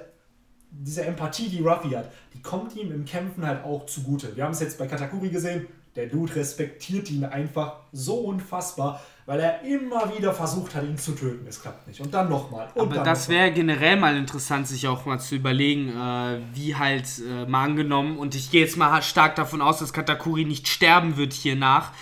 diese 0.72 1.06
Empathie, 1.06 1.50
die 1.50 1.62
Ruffy 1.62 1.89
hat, 1.89 2.12
die 2.34 2.41
kommt 2.41 2.76
ihm 2.76 2.91
im 2.91 3.06
Kämpfen 3.06 3.46
halt 3.46 3.63
auch 3.63 3.86
zugute. 3.86 4.36
Wir 4.36 4.46
haben 4.46 4.52
es 4.54 4.60
jetzt 4.62 4.78
bei 4.78 4.88
Katakuri 4.88 5.30
gesehen, 5.30 5.67
der 5.96 6.08
Dude 6.08 6.36
respektiert 6.36 7.12
ihn 7.12 7.26
einfach 7.26 7.82
so 7.91 8.15
unfassbar, 8.15 9.02
weil 9.32 9.39
er 9.39 9.62
immer 9.62 10.13
wieder 10.13 10.34
versucht 10.34 10.76
hat, 10.76 10.84
ihn 10.84 10.98
zu 10.98 11.13
töten. 11.13 11.48
Es 11.48 11.62
klappt 11.62 11.88
nicht. 11.88 12.02
Und 12.02 12.13
dann 12.13 12.28
nochmal. 12.28 12.67
Aber 12.76 12.96
dann 12.96 13.06
das 13.06 13.30
wäre 13.30 13.50
generell 13.54 13.96
mal 13.96 14.17
interessant, 14.17 14.67
sich 14.67 14.89
auch 14.89 15.06
mal 15.06 15.20
zu 15.20 15.36
überlegen, 15.36 15.88
äh, 15.88 16.39
wie 16.54 16.76
halt 16.76 17.06
äh, 17.26 17.46
mal 17.46 17.63
angenommen, 17.63 18.17
und 18.17 18.36
ich 18.36 18.52
gehe 18.52 18.60
jetzt 18.60 18.76
mal 18.76 19.02
stark 19.02 19.38
davon 19.38 19.62
aus, 19.62 19.80
dass 19.80 19.94
Katakuri 19.94 20.44
nicht 20.44 20.67
sterben 20.67 21.15
wird 21.15 21.32
hiernach, 21.32 21.94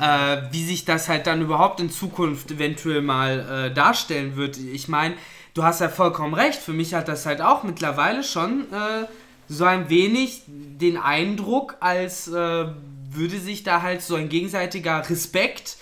äh, 0.00 0.38
wie 0.50 0.64
sich 0.64 0.86
das 0.86 1.10
halt 1.10 1.26
dann 1.26 1.42
überhaupt 1.42 1.78
in 1.80 1.90
Zukunft 1.90 2.52
eventuell 2.52 3.02
mal 3.02 3.66
äh, 3.66 3.74
darstellen 3.74 4.36
wird. 4.36 4.56
Ich 4.56 4.88
meine, 4.88 5.14
du 5.52 5.64
hast 5.64 5.82
ja 5.82 5.90
vollkommen 5.90 6.32
recht. 6.32 6.58
Für 6.58 6.72
mich 6.72 6.94
hat 6.94 7.06
das 7.08 7.26
halt 7.26 7.42
auch 7.42 7.64
mittlerweile 7.64 8.24
schon 8.24 8.62
äh, 8.72 9.04
so 9.46 9.66
ein 9.66 9.90
wenig 9.90 10.40
den 10.46 10.96
Eindruck, 10.96 11.76
als 11.80 12.28
äh, 12.28 12.64
würde 13.10 13.38
sich 13.38 13.62
da 13.62 13.82
halt 13.82 14.00
so 14.00 14.14
ein 14.14 14.30
gegenseitiger 14.30 15.06
Respekt 15.10 15.76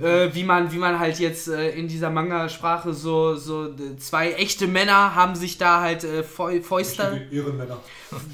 äh, 0.00 0.28
wie 0.34 0.44
man 0.44 0.72
wie 0.72 0.78
man 0.78 0.98
halt 0.98 1.18
jetzt 1.18 1.48
äh, 1.48 1.70
in 1.70 1.88
dieser 1.88 2.10
Manga-Sprache 2.10 2.92
so 2.92 3.36
so 3.36 3.74
zwei 3.98 4.32
echte 4.32 4.66
Männer 4.66 5.14
haben 5.14 5.34
sich 5.34 5.58
da 5.58 5.80
halt 5.80 6.04
äh, 6.04 6.22
Fäuste 6.22 7.26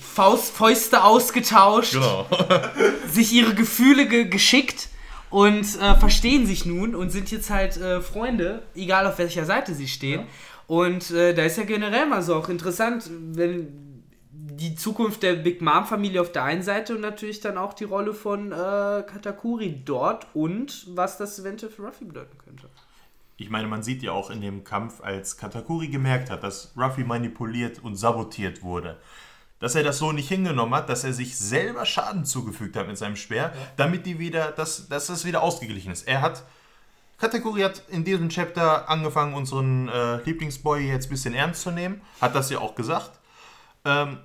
Faust, 0.01 0.55
Fäuste 0.55 1.03
ausgetauscht, 1.03 1.95
genau. 1.95 2.27
sich 3.11 3.33
ihre 3.33 3.55
Gefühle 3.55 4.07
ge 4.07 4.25
geschickt 4.25 4.89
und 5.31 5.81
äh, 5.81 5.97
verstehen 5.97 6.47
sich 6.47 6.65
nun 6.65 6.95
und 6.95 7.11
sind 7.11 7.31
jetzt 7.33 7.51
halt 7.51 7.77
äh, 7.77 8.01
Freunde, 8.01 8.63
egal 8.77 9.07
auf 9.07 9.19
welcher 9.19 9.45
Seite 9.45 9.75
sie 9.75 9.89
stehen. 9.89 10.21
Ja. 10.21 10.27
Und 10.67 11.11
äh, 11.11 11.35
da 11.35 11.43
ist 11.43 11.59
ja 11.59 11.65
generell 11.65 12.07
mal 12.07 12.23
so 12.23 12.37
auch 12.37 12.49
interessant, 12.49 13.11
wenn 13.33 13.84
die 14.57 14.75
Zukunft 14.75 15.23
der 15.23 15.35
Big 15.35 15.61
Mom 15.61 15.87
Familie 15.87 16.21
auf 16.21 16.33
der 16.33 16.45
einen 16.45 16.63
Seite 16.63 16.95
und 16.95 17.01
natürlich 17.01 17.41
dann 17.41 17.59
auch 17.59 17.75
die 17.75 17.85
Rolle 17.85 18.15
von 18.15 18.53
äh, 18.53 18.55
Katakuri 18.55 19.83
dort 19.85 20.27
und 20.35 20.87
was 20.95 21.19
das 21.19 21.39
eventuell 21.39 21.73
für 21.73 21.83
Ruffy 21.83 22.05
bedeuten 22.05 22.39
könnte. 22.39 22.69
Ich 23.37 23.51
meine, 23.51 23.67
man 23.67 23.83
sieht 23.83 24.03
ja 24.03 24.13
auch 24.13 24.31
in 24.31 24.41
dem 24.41 24.63
Kampf, 24.63 25.03
als 25.03 25.37
Katakuri 25.37 25.89
gemerkt 25.89 26.31
hat, 26.31 26.43
dass 26.43 26.73
Ruffy 26.77 27.05
manipuliert 27.05 27.83
und 27.83 27.97
sabotiert 27.97 28.63
wurde, 28.63 28.99
dass 29.59 29.75
er 29.75 29.83
das 29.83 29.99
so 29.99 30.13
nicht 30.13 30.29
hingenommen 30.29 30.75
hat, 30.75 30.89
dass 30.89 31.05
er 31.05 31.13
sich 31.13 31.37
selber 31.37 31.85
Schaden 31.85 32.25
zugefügt 32.25 32.77
hat 32.77 32.87
mit 32.87 32.97
seinem 32.97 33.17
Speer, 33.17 33.53
ja. 33.55 33.61
damit 33.77 34.07
die 34.07 34.19
wieder, 34.19 34.53
dass, 34.53 34.89
dass 34.89 35.09
das 35.09 35.25
wieder 35.25 35.43
ausgeglichen 35.43 35.91
ist. 35.91 36.07
Er 36.07 36.21
hat, 36.21 36.45
Kategorie 37.19 37.65
hat 37.65 37.83
in 37.89 38.05
diesem 38.05 38.29
Chapter 38.29 38.89
angefangen, 38.89 39.35
unseren 39.35 39.89
äh, 39.89 40.23
Lieblingsboy 40.23 40.87
jetzt 40.87 41.07
ein 41.07 41.11
bisschen 41.11 41.35
ernst 41.35 41.63
zu 41.63 41.73
nehmen, 41.73 42.03
hat 42.21 42.35
das 42.37 42.51
ja 42.51 42.59
auch 42.59 42.77
gesagt. 42.77 43.19
Ähm, 43.85 44.19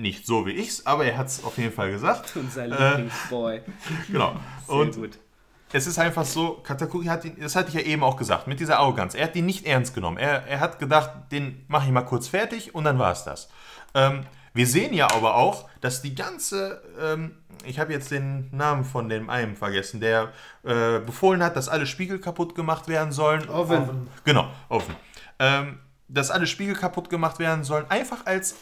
nicht 0.00 0.26
so 0.26 0.46
wie 0.46 0.52
ich's, 0.52 0.86
aber 0.86 1.04
er 1.04 1.16
hat 1.16 1.28
es 1.28 1.44
auf 1.44 1.58
jeden 1.58 1.72
Fall 1.72 1.90
gesagt. 1.90 2.32
Unser 2.36 2.64
äh, 2.64 2.66
Lieblingsboy. 2.68 3.62
genau. 4.10 4.34
Sehr 4.66 4.74
Und 4.74 4.94
gut. 4.94 5.18
Es 5.72 5.86
ist 5.86 5.98
einfach 5.98 6.24
so, 6.24 6.54
Katakuri 6.64 7.06
hat 7.06 7.24
ihn, 7.24 7.36
das 7.38 7.54
hatte 7.54 7.68
ich 7.68 7.74
ja 7.74 7.80
eben 7.82 8.02
auch 8.02 8.16
gesagt, 8.16 8.48
mit 8.48 8.58
dieser 8.58 8.78
Arroganz. 8.78 9.14
Er 9.14 9.24
hat 9.24 9.36
ihn 9.36 9.46
nicht 9.46 9.66
ernst 9.66 9.94
genommen. 9.94 10.18
Er, 10.18 10.44
er 10.46 10.58
hat 10.58 10.80
gedacht, 10.80 11.10
den 11.30 11.64
mache 11.68 11.86
ich 11.86 11.92
mal 11.92 12.02
kurz 12.02 12.26
fertig 12.26 12.74
und 12.74 12.84
dann 12.84 12.98
war 12.98 13.12
es 13.12 13.22
das. 13.22 13.48
Ähm, 13.94 14.24
wir 14.52 14.66
sehen 14.66 14.92
ja 14.92 15.08
aber 15.12 15.36
auch, 15.36 15.68
dass 15.80 16.02
die 16.02 16.14
ganze, 16.14 16.82
ähm, 17.00 17.36
ich 17.64 17.78
habe 17.78 17.92
jetzt 17.92 18.10
den 18.10 18.48
Namen 18.50 18.84
von 18.84 19.08
dem 19.08 19.30
einen 19.30 19.54
vergessen, 19.54 20.00
der 20.00 20.32
äh, 20.64 20.98
befohlen 20.98 21.42
hat, 21.42 21.54
dass 21.54 21.68
alle 21.68 21.86
Spiegel 21.86 22.18
kaputt 22.18 22.56
gemacht 22.56 22.88
werden 22.88 23.12
sollen. 23.12 23.48
Offen. 23.48 24.08
Genau, 24.24 24.50
offen. 24.68 24.96
Ähm, 25.38 25.78
dass 26.08 26.32
alle 26.32 26.48
Spiegel 26.48 26.74
kaputt 26.74 27.08
gemacht 27.10 27.38
werden 27.38 27.62
sollen, 27.62 27.86
einfach 27.88 28.26
als 28.26 28.56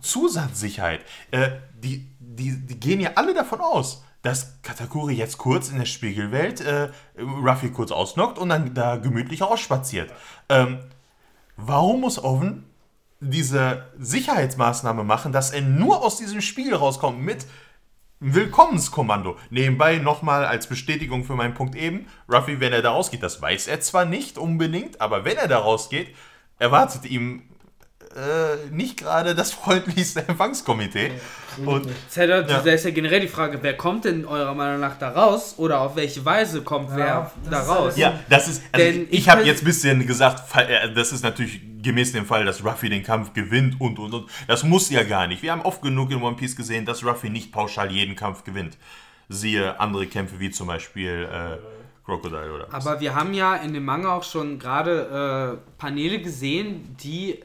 Zusatzsicherheit. 0.00 1.00
Äh, 1.30 1.50
die, 1.74 2.06
die, 2.18 2.56
die 2.66 2.80
gehen 2.80 3.00
ja 3.00 3.12
alle 3.16 3.34
davon 3.34 3.60
aus, 3.60 4.04
dass 4.22 4.60
Katakuri 4.62 5.14
jetzt 5.14 5.38
kurz 5.38 5.70
in 5.70 5.78
der 5.78 5.86
Spiegelwelt 5.86 6.60
äh, 6.60 6.90
Ruffy 7.18 7.70
kurz 7.70 7.90
ausnockt 7.90 8.38
und 8.38 8.48
dann 8.48 8.74
da 8.74 8.96
gemütlich 8.96 9.42
ausspaziert. 9.42 10.10
Ähm, 10.48 10.78
warum 11.56 12.00
muss 12.00 12.22
Oven 12.22 12.64
diese 13.20 13.86
Sicherheitsmaßnahme 13.98 15.02
machen, 15.02 15.32
dass 15.32 15.50
er 15.50 15.62
nur 15.62 16.02
aus 16.04 16.18
diesem 16.18 16.40
Spiegel 16.40 16.74
rauskommt 16.74 17.20
mit 17.20 17.46
Willkommenskommando. 18.20 19.36
Nebenbei 19.50 19.98
nochmal 19.98 20.44
als 20.44 20.66
Bestätigung 20.66 21.24
für 21.24 21.36
meinen 21.36 21.54
Punkt 21.54 21.76
eben. 21.76 22.06
Ruffy, 22.28 22.58
wenn 22.58 22.72
er 22.72 22.82
da 22.82 22.90
rausgeht, 22.90 23.22
das 23.22 23.40
weiß 23.40 23.68
er 23.68 23.80
zwar 23.80 24.04
nicht 24.04 24.38
unbedingt, 24.38 25.00
aber 25.00 25.24
wenn 25.24 25.36
er 25.36 25.46
da 25.46 25.58
rausgeht, 25.58 26.14
erwartet 26.58 27.04
ihm 27.06 27.47
äh, 28.18 28.74
nicht 28.74 28.98
gerade 28.98 29.34
das 29.34 29.52
freundlichste 29.52 30.26
Empfangskomitee. 30.28 31.12
Und, 31.64 31.86
Das 31.86 31.94
ist, 32.08 32.16
ja, 32.16 32.42
da 32.42 32.72
ist 32.72 32.84
ja 32.84 32.90
generell 32.90 33.20
die 33.20 33.28
Frage, 33.28 33.58
wer 33.62 33.76
kommt 33.76 34.04
denn 34.04 34.24
eurer 34.24 34.54
Meinung 34.54 34.80
nach 34.80 34.98
da 34.98 35.10
raus 35.10 35.54
oder 35.56 35.80
auf 35.80 35.96
welche 35.96 36.24
Weise 36.24 36.62
kommt 36.62 36.90
Ja, 36.90 37.30
wer 37.42 37.50
da 37.50 37.60
raus? 37.62 37.96
ja, 37.96 38.18
das 38.28 38.48
ist. 38.48 38.62
Also 38.72 38.84
Denn 38.86 39.02
ich 39.10 39.20
ich 39.20 39.28
habe 39.28 39.42
jetzt 39.42 39.62
ein 39.62 39.64
bisschen 39.64 40.06
gesagt, 40.06 40.42
äh, 40.56 40.92
das 40.92 41.12
ist 41.12 41.22
natürlich 41.22 41.60
gemäß 41.82 42.12
dem 42.12 42.26
Fall, 42.26 42.44
dass 42.44 42.64
Ruffy 42.64 42.88
den 42.88 43.02
Kampf 43.02 43.32
gewinnt 43.32 43.80
und 43.80 43.98
und 43.98 44.14
und. 44.14 44.30
Das 44.46 44.62
muss 44.62 44.90
ja 44.90 45.02
gar 45.02 45.26
nicht. 45.26 45.42
Wir 45.42 45.52
haben 45.52 45.62
oft 45.62 45.82
genug 45.82 46.10
in 46.10 46.22
One 46.22 46.36
Piece 46.36 46.56
gesehen, 46.56 46.84
dass 46.84 47.04
Ruffy 47.04 47.30
nicht 47.30 47.52
pauschal 47.52 47.90
jeden 47.90 48.16
Kampf 48.16 48.44
gewinnt. 48.44 48.76
Siehe 49.28 49.78
andere 49.78 50.06
Kämpfe 50.06 50.40
wie 50.40 50.50
zum 50.50 50.68
Beispiel 50.68 51.28
äh, 51.30 51.58
Crocodile 52.04 52.52
oder 52.54 52.66
was. 52.70 52.86
Aber 52.86 53.00
wir 53.00 53.14
haben 53.14 53.34
ja 53.34 53.56
in 53.56 53.74
dem 53.74 53.84
Manga 53.84 54.14
auch 54.14 54.24
schon 54.24 54.58
gerade 54.58 55.58
äh, 55.60 55.78
Paneele 55.78 56.20
gesehen, 56.20 56.96
die 57.02 57.40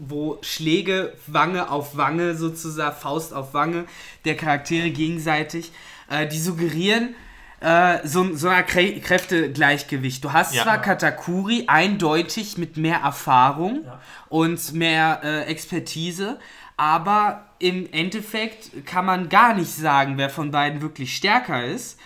wo 0.00 0.38
Schläge 0.42 1.12
Wange 1.26 1.70
auf 1.70 1.96
Wange 1.96 2.34
sozusagen, 2.36 2.96
Faust 2.96 3.32
auf 3.34 3.54
Wange 3.54 3.84
der 4.24 4.36
Charaktere 4.36 4.90
gegenseitig, 4.90 5.72
äh, 6.08 6.26
die 6.26 6.38
suggerieren 6.38 7.14
äh, 7.60 8.06
so, 8.06 8.36
so 8.36 8.46
ein 8.48 8.64
Krä 8.66 9.00
Kräftegleichgewicht. 9.00 10.22
Du 10.24 10.32
hast 10.32 10.54
Ja. 10.54 10.62
zwar 10.62 10.80
Katakuri 10.80 11.64
eindeutig 11.66 12.56
mit 12.56 12.76
mehr 12.76 12.98
Erfahrung 13.00 13.82
Ja. 13.84 14.00
und 14.28 14.72
mehr 14.74 15.20
äh, 15.24 15.42
Expertise, 15.46 16.38
aber 16.76 17.46
im 17.58 17.92
Endeffekt 17.92 18.86
kann 18.86 19.04
man 19.04 19.28
gar 19.28 19.54
nicht 19.54 19.74
sagen, 19.74 20.14
wer 20.18 20.30
von 20.30 20.52
beiden 20.52 20.80
wirklich 20.82 21.16
stärker 21.16 21.64
ist. 21.64 21.98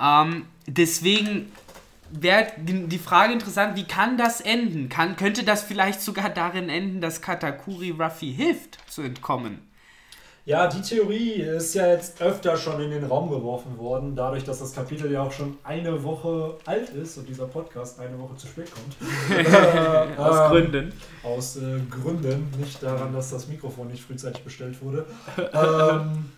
Ähm, 0.00 0.46
deswegen 0.68 1.50
wäre 2.12 2.46
die 2.58 2.98
Frage 2.98 3.32
interessant, 3.32 3.76
wie 3.76 3.84
kann 3.84 4.16
das 4.16 4.40
enden? 4.40 4.88
Kann, 4.88 5.16
könnte 5.16 5.44
das 5.44 5.62
vielleicht 5.62 6.00
sogar 6.00 6.30
darin 6.30 6.68
enden, 6.68 7.00
dass 7.00 7.22
Katakuri 7.22 7.90
Ruffy 7.90 8.32
hilft 8.32 8.78
zu 8.90 9.02
entkommen? 9.02 9.70
Ja, 10.46 10.66
die 10.66 10.80
Theorie 10.80 11.42
ist 11.42 11.74
ja 11.74 11.86
jetzt 11.86 12.20
öfter 12.20 12.56
schon 12.56 12.80
in 12.80 12.90
den 12.90 13.04
Raum 13.04 13.30
geworfen 13.30 13.76
worden, 13.76 14.16
dadurch, 14.16 14.42
dass 14.42 14.58
das 14.58 14.74
Kapitel 14.74 15.12
ja 15.12 15.22
auch 15.22 15.30
schon 15.30 15.58
eine 15.64 16.02
Woche 16.02 16.56
alt 16.64 16.88
ist 16.90 17.18
und 17.18 17.28
dieser 17.28 17.46
Podcast 17.46 18.00
eine 18.00 18.18
Woche 18.18 18.36
zu 18.36 18.46
spät 18.46 18.68
kommt. 18.72 18.96
Äh, 19.30 20.16
Aus 20.16 20.36
ähm, 20.40 20.50
Gründen. 20.50 20.92
Aus 21.22 21.56
äh, 21.56 21.80
Gründen, 21.90 22.50
nicht 22.58 22.82
daran, 22.82 23.12
dass 23.12 23.30
das 23.30 23.48
Mikrofon 23.48 23.88
nicht 23.88 24.02
frühzeitig 24.02 24.42
bestellt 24.42 24.82
wurde. 24.82 25.06
ähm, 25.52 26.30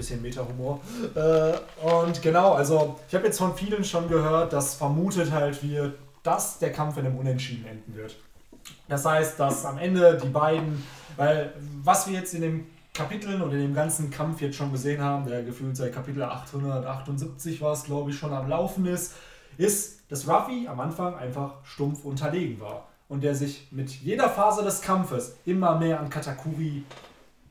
bisschen 0.00 0.22
Meta-Humor. 0.22 0.80
Äh, 1.14 1.52
und 1.86 2.22
genau, 2.22 2.54
also 2.54 2.98
ich 3.08 3.14
habe 3.14 3.26
jetzt 3.26 3.38
von 3.38 3.54
vielen 3.54 3.84
schon 3.84 4.08
gehört, 4.08 4.52
dass 4.52 4.74
vermutet 4.74 5.30
halt 5.30 5.62
wird, 5.62 5.98
dass 6.22 6.58
der 6.58 6.72
Kampf 6.72 6.96
in 6.96 7.06
einem 7.06 7.18
Unentschieden 7.18 7.66
enden 7.66 7.94
wird. 7.94 8.16
Das 8.88 9.04
heißt, 9.04 9.38
dass 9.38 9.64
am 9.64 9.78
Ende 9.78 10.18
die 10.22 10.28
beiden, 10.28 10.82
weil 11.16 11.52
was 11.82 12.06
wir 12.06 12.14
jetzt 12.14 12.34
in 12.34 12.42
den 12.42 12.66
Kapiteln 12.92 13.40
und 13.40 13.52
in 13.52 13.60
dem 13.60 13.74
ganzen 13.74 14.10
Kampf 14.10 14.40
jetzt 14.40 14.56
schon 14.56 14.72
gesehen 14.72 15.02
haben, 15.02 15.26
der 15.26 15.42
gefühlt 15.42 15.76
seit 15.76 15.94
Kapitel 15.94 16.22
878 16.22 17.60
war 17.60 17.72
es, 17.72 17.84
glaube 17.84 18.10
ich, 18.10 18.18
schon 18.18 18.32
am 18.32 18.48
Laufen 18.48 18.86
ist, 18.86 19.14
ist, 19.56 20.00
dass 20.10 20.28
Ruffy 20.28 20.66
am 20.66 20.80
Anfang 20.80 21.14
einfach 21.14 21.54
stumpf 21.64 22.04
unterlegen 22.04 22.60
war. 22.60 22.88
Und 23.08 23.24
der 23.24 23.34
sich 23.34 23.68
mit 23.70 23.90
jeder 23.90 24.28
Phase 24.28 24.62
des 24.62 24.82
Kampfes 24.82 25.36
immer 25.44 25.76
mehr 25.76 25.98
an 25.98 26.10
Katakuri 26.10 26.84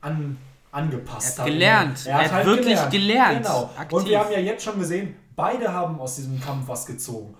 an, 0.00 0.38
angepasst 0.72 1.38
Er 1.38 1.44
hat 1.44 1.50
gelernt. 1.50 2.06
Er 2.06 2.30
hat 2.30 2.46
wirklich 2.46 2.90
gelernt. 2.90 3.42
Genau. 3.42 3.70
Aktiv. 3.76 3.98
Und 3.98 4.08
wir 4.08 4.18
haben 4.18 4.32
ja 4.32 4.38
jetzt 4.38 4.64
schon 4.64 4.78
gesehen, 4.78 5.16
beide 5.36 5.72
haben 5.72 6.00
aus 6.00 6.16
diesem 6.16 6.40
Kampf 6.40 6.68
was 6.68 6.86
gezogen. 6.86 7.34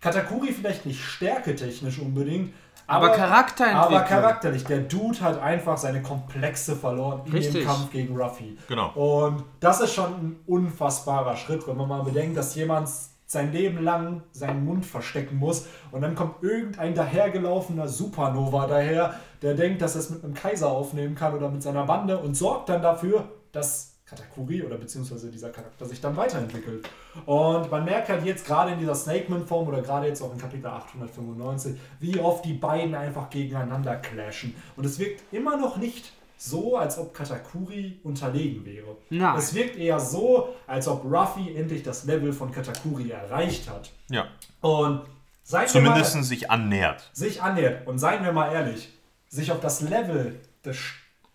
Katakuri 0.00 0.52
vielleicht 0.52 0.84
nicht 0.84 1.02
stärketechnisch 1.02 1.98
unbedingt, 1.98 2.52
Aber 2.86 3.10
Charakterentwicklung. 3.10 3.96
Aber 3.96 4.06
charakterlich. 4.06 4.64
Der 4.64 4.80
Dude 4.80 5.20
hat 5.20 5.40
einfach 5.40 5.78
seine 5.78 6.02
Komplexe 6.02 6.76
verloren 6.76 7.22
in 7.24 7.32
Richtig. 7.32 7.62
dem 7.62 7.66
Kampf 7.66 7.90
gegen 7.90 8.14
Ruffy. 8.16 8.58
Genau. 8.68 8.90
Und 8.90 9.44
das 9.60 9.80
ist 9.80 9.94
schon 9.94 10.12
ein 10.12 10.36
unfassbarer 10.46 11.36
Schritt, 11.36 11.66
wenn 11.66 11.76
man 11.76 11.88
mal 11.88 12.02
bedenkt, 12.02 12.36
dass 12.36 12.54
jemand 12.54 12.90
sein 13.34 13.52
Leben 13.52 13.82
lang 13.82 14.22
seinen 14.32 14.64
Mund 14.64 14.86
verstecken 14.86 15.36
muss 15.36 15.66
und 15.92 16.00
dann 16.00 16.14
kommt 16.14 16.42
irgendein 16.42 16.94
dahergelaufener 16.94 17.86
Supernova 17.86 18.66
daher, 18.66 19.20
der 19.42 19.54
denkt, 19.54 19.82
dass 19.82 19.94
er 19.94 20.00
es 20.00 20.10
mit 20.10 20.24
einem 20.24 20.32
Kaiser 20.32 20.70
aufnehmen 20.70 21.14
kann 21.14 21.34
oder 21.34 21.50
mit 21.50 21.62
seiner 21.62 21.84
Bande 21.84 22.18
und 22.18 22.34
sorgt 22.34 22.70
dann 22.70 22.80
dafür, 22.80 23.28
dass 23.52 23.94
Katakuri 24.06 24.62
oder 24.62 24.76
beziehungsweise 24.76 25.30
dieser 25.30 25.50
Charakter 25.50 25.86
sich 25.86 26.00
dann 26.00 26.16
weiterentwickelt. 26.16 26.88
Und 27.24 27.70
man 27.70 27.84
merkt 27.84 28.08
halt 28.08 28.24
jetzt 28.24 28.46
gerade 28.46 28.72
in 28.72 28.78
dieser 28.78 28.94
Snakeman-Form 28.94 29.68
oder 29.68 29.80
gerade 29.80 30.06
jetzt 30.06 30.22
auch 30.22 30.32
in 30.32 30.38
Kapitel 30.38 30.66
895, 30.66 31.78
wie 32.00 32.20
oft 32.20 32.44
die 32.44 32.52
beiden 32.52 32.94
einfach 32.94 33.30
gegeneinander 33.30 33.96
clashen. 33.96 34.54
Und 34.76 34.84
es 34.84 34.98
wirkt 34.98 35.22
immer 35.32 35.56
noch 35.56 35.78
nicht 35.78 36.12
so, 36.44 36.76
als 36.76 36.98
ob 36.98 37.14
Katakuri 37.14 38.00
unterlegen 38.02 38.64
wäre. 38.66 38.96
Nein. 39.10 39.36
Es 39.38 39.54
wirkt 39.54 39.76
eher 39.76 39.98
so, 39.98 40.54
als 40.66 40.86
ob 40.88 41.04
Ruffy 41.04 41.56
endlich 41.56 41.82
das 41.82 42.04
Level 42.04 42.32
von 42.32 42.52
Katakuri 42.52 43.10
erreicht 43.10 43.68
hat. 43.68 43.90
Ja. 44.10 44.26
Und 44.60 45.02
seien 45.42 45.62
wir 45.62 45.68
Zumindest 45.68 46.14
mal, 46.16 46.22
sich 46.22 46.50
annähert. 46.50 47.10
sich 47.12 47.42
annähert. 47.42 47.86
Und 47.86 47.98
seien 47.98 48.22
wir 48.24 48.32
mal 48.32 48.52
ehrlich, 48.52 48.90
sich 49.28 49.50
auf 49.52 49.60
das 49.60 49.80
Level 49.80 50.38
des 50.64 50.76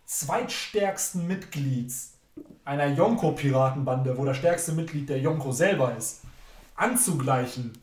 zweitstärksten 0.06 1.28
Mitglieds 1.28 2.14
einer 2.64 2.88
Yonko-Piratenbande, 2.88 4.16
wo 4.18 4.26
das 4.26 4.38
stärkste 4.38 4.74
Mitglied 4.74 5.10
der 5.10 5.20
Yonko 5.20 5.52
selber 5.52 5.96
ist, 5.98 6.22
anzugleichen, 6.76 7.74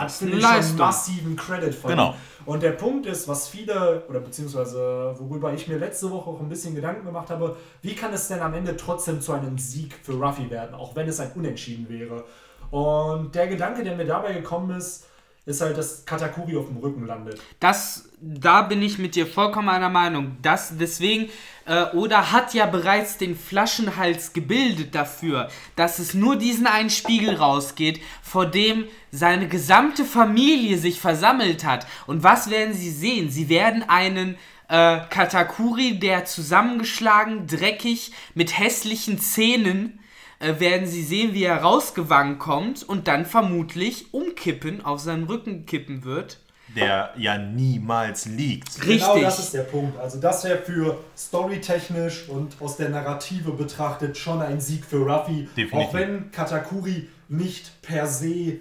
hat 0.00 0.10
finde 0.12 0.40
schon 0.40 0.76
massiven 0.76 1.36
Credit 1.36 1.74
von 1.74 1.90
Genau. 1.90 2.14
Und 2.46 2.62
der 2.62 2.72
Punkt 2.72 3.06
ist, 3.06 3.28
was 3.28 3.48
viele, 3.48 4.02
oder 4.08 4.20
beziehungsweise 4.20 5.14
worüber 5.18 5.52
ich 5.52 5.68
mir 5.68 5.78
letzte 5.78 6.10
Woche 6.10 6.30
auch 6.30 6.40
ein 6.40 6.48
bisschen 6.48 6.74
Gedanken 6.74 7.04
gemacht 7.04 7.30
habe, 7.30 7.56
wie 7.82 7.94
kann 7.94 8.12
es 8.12 8.28
denn 8.28 8.40
am 8.40 8.54
Ende 8.54 8.76
trotzdem 8.76 9.20
zu 9.20 9.32
einem 9.32 9.58
Sieg 9.58 9.94
für 10.02 10.14
Ruffy 10.14 10.50
werden, 10.50 10.74
auch 10.74 10.96
wenn 10.96 11.08
es 11.08 11.20
ein 11.20 11.32
Unentschieden 11.34 11.88
wäre. 11.88 12.24
Und 12.70 13.34
der 13.34 13.48
Gedanke, 13.48 13.82
der 13.82 13.96
mir 13.96 14.06
dabei 14.06 14.32
gekommen 14.32 14.76
ist, 14.76 15.06
ist 15.46 15.60
halt, 15.60 15.76
dass 15.76 16.04
Katakuri 16.04 16.56
auf 16.56 16.66
dem 16.66 16.76
Rücken 16.76 17.06
landet. 17.06 17.40
Das, 17.60 18.08
da 18.20 18.62
bin 18.62 18.82
ich 18.82 18.98
mit 18.98 19.14
dir 19.14 19.26
vollkommen 19.26 19.68
einer 19.68 19.88
Meinung. 19.88 20.36
Das, 20.42 20.76
deswegen, 20.78 21.30
äh, 21.66 21.86
Oda 21.94 22.30
hat 22.30 22.52
ja 22.52 22.66
bereits 22.66 23.16
den 23.16 23.36
Flaschenhals 23.36 24.32
gebildet 24.32 24.94
dafür, 24.94 25.48
dass 25.76 25.98
es 25.98 26.14
nur 26.14 26.36
diesen 26.36 26.66
einen 26.66 26.90
Spiegel 26.90 27.36
rausgeht, 27.36 28.00
vor 28.22 28.46
dem 28.46 28.84
seine 29.10 29.48
gesamte 29.48 30.04
Familie 30.04 30.76
sich 30.76 31.00
versammelt 31.00 31.64
hat. 31.64 31.86
Und 32.06 32.22
was 32.22 32.50
werden 32.50 32.74
sie 32.74 32.90
sehen? 32.90 33.30
Sie 33.30 33.48
werden 33.48 33.82
einen 33.88 34.36
äh, 34.68 35.00
Katakuri, 35.08 35.98
der 35.98 36.26
zusammengeschlagen, 36.26 37.46
dreckig, 37.46 38.12
mit 38.34 38.58
hässlichen 38.58 39.18
Zähnen 39.18 39.96
äh, 39.96 39.99
werden 40.40 40.86
sie 40.86 41.02
sehen, 41.02 41.34
wie 41.34 41.44
er 41.44 41.58
rausgewankt 41.62 42.38
kommt 42.40 42.82
und 42.82 43.06
dann 43.08 43.26
vermutlich 43.26 44.12
umkippen, 44.14 44.84
auf 44.84 45.00
seinen 45.00 45.24
Rücken 45.24 45.66
kippen 45.66 46.04
wird. 46.04 46.38
Der 46.76 47.10
ja 47.16 47.36
niemals 47.36 48.26
liegt. 48.26 48.78
Richtig. 48.86 49.00
Genau 49.00 49.20
das 49.20 49.38
ist 49.40 49.54
der 49.54 49.64
Punkt. 49.64 49.98
Also 49.98 50.20
das 50.20 50.44
wäre 50.44 50.58
für 50.58 50.98
storytechnisch 51.16 52.28
und 52.28 52.54
aus 52.60 52.76
der 52.76 52.90
Narrative 52.90 53.50
betrachtet 53.52 54.16
schon 54.16 54.40
ein 54.40 54.60
Sieg 54.60 54.84
für 54.84 54.98
Ruffy. 54.98 55.48
Definitiv. 55.56 55.72
Auch 55.74 55.94
wenn 55.94 56.30
Katakuri 56.30 57.08
nicht 57.28 57.82
per 57.82 58.06
se 58.06 58.58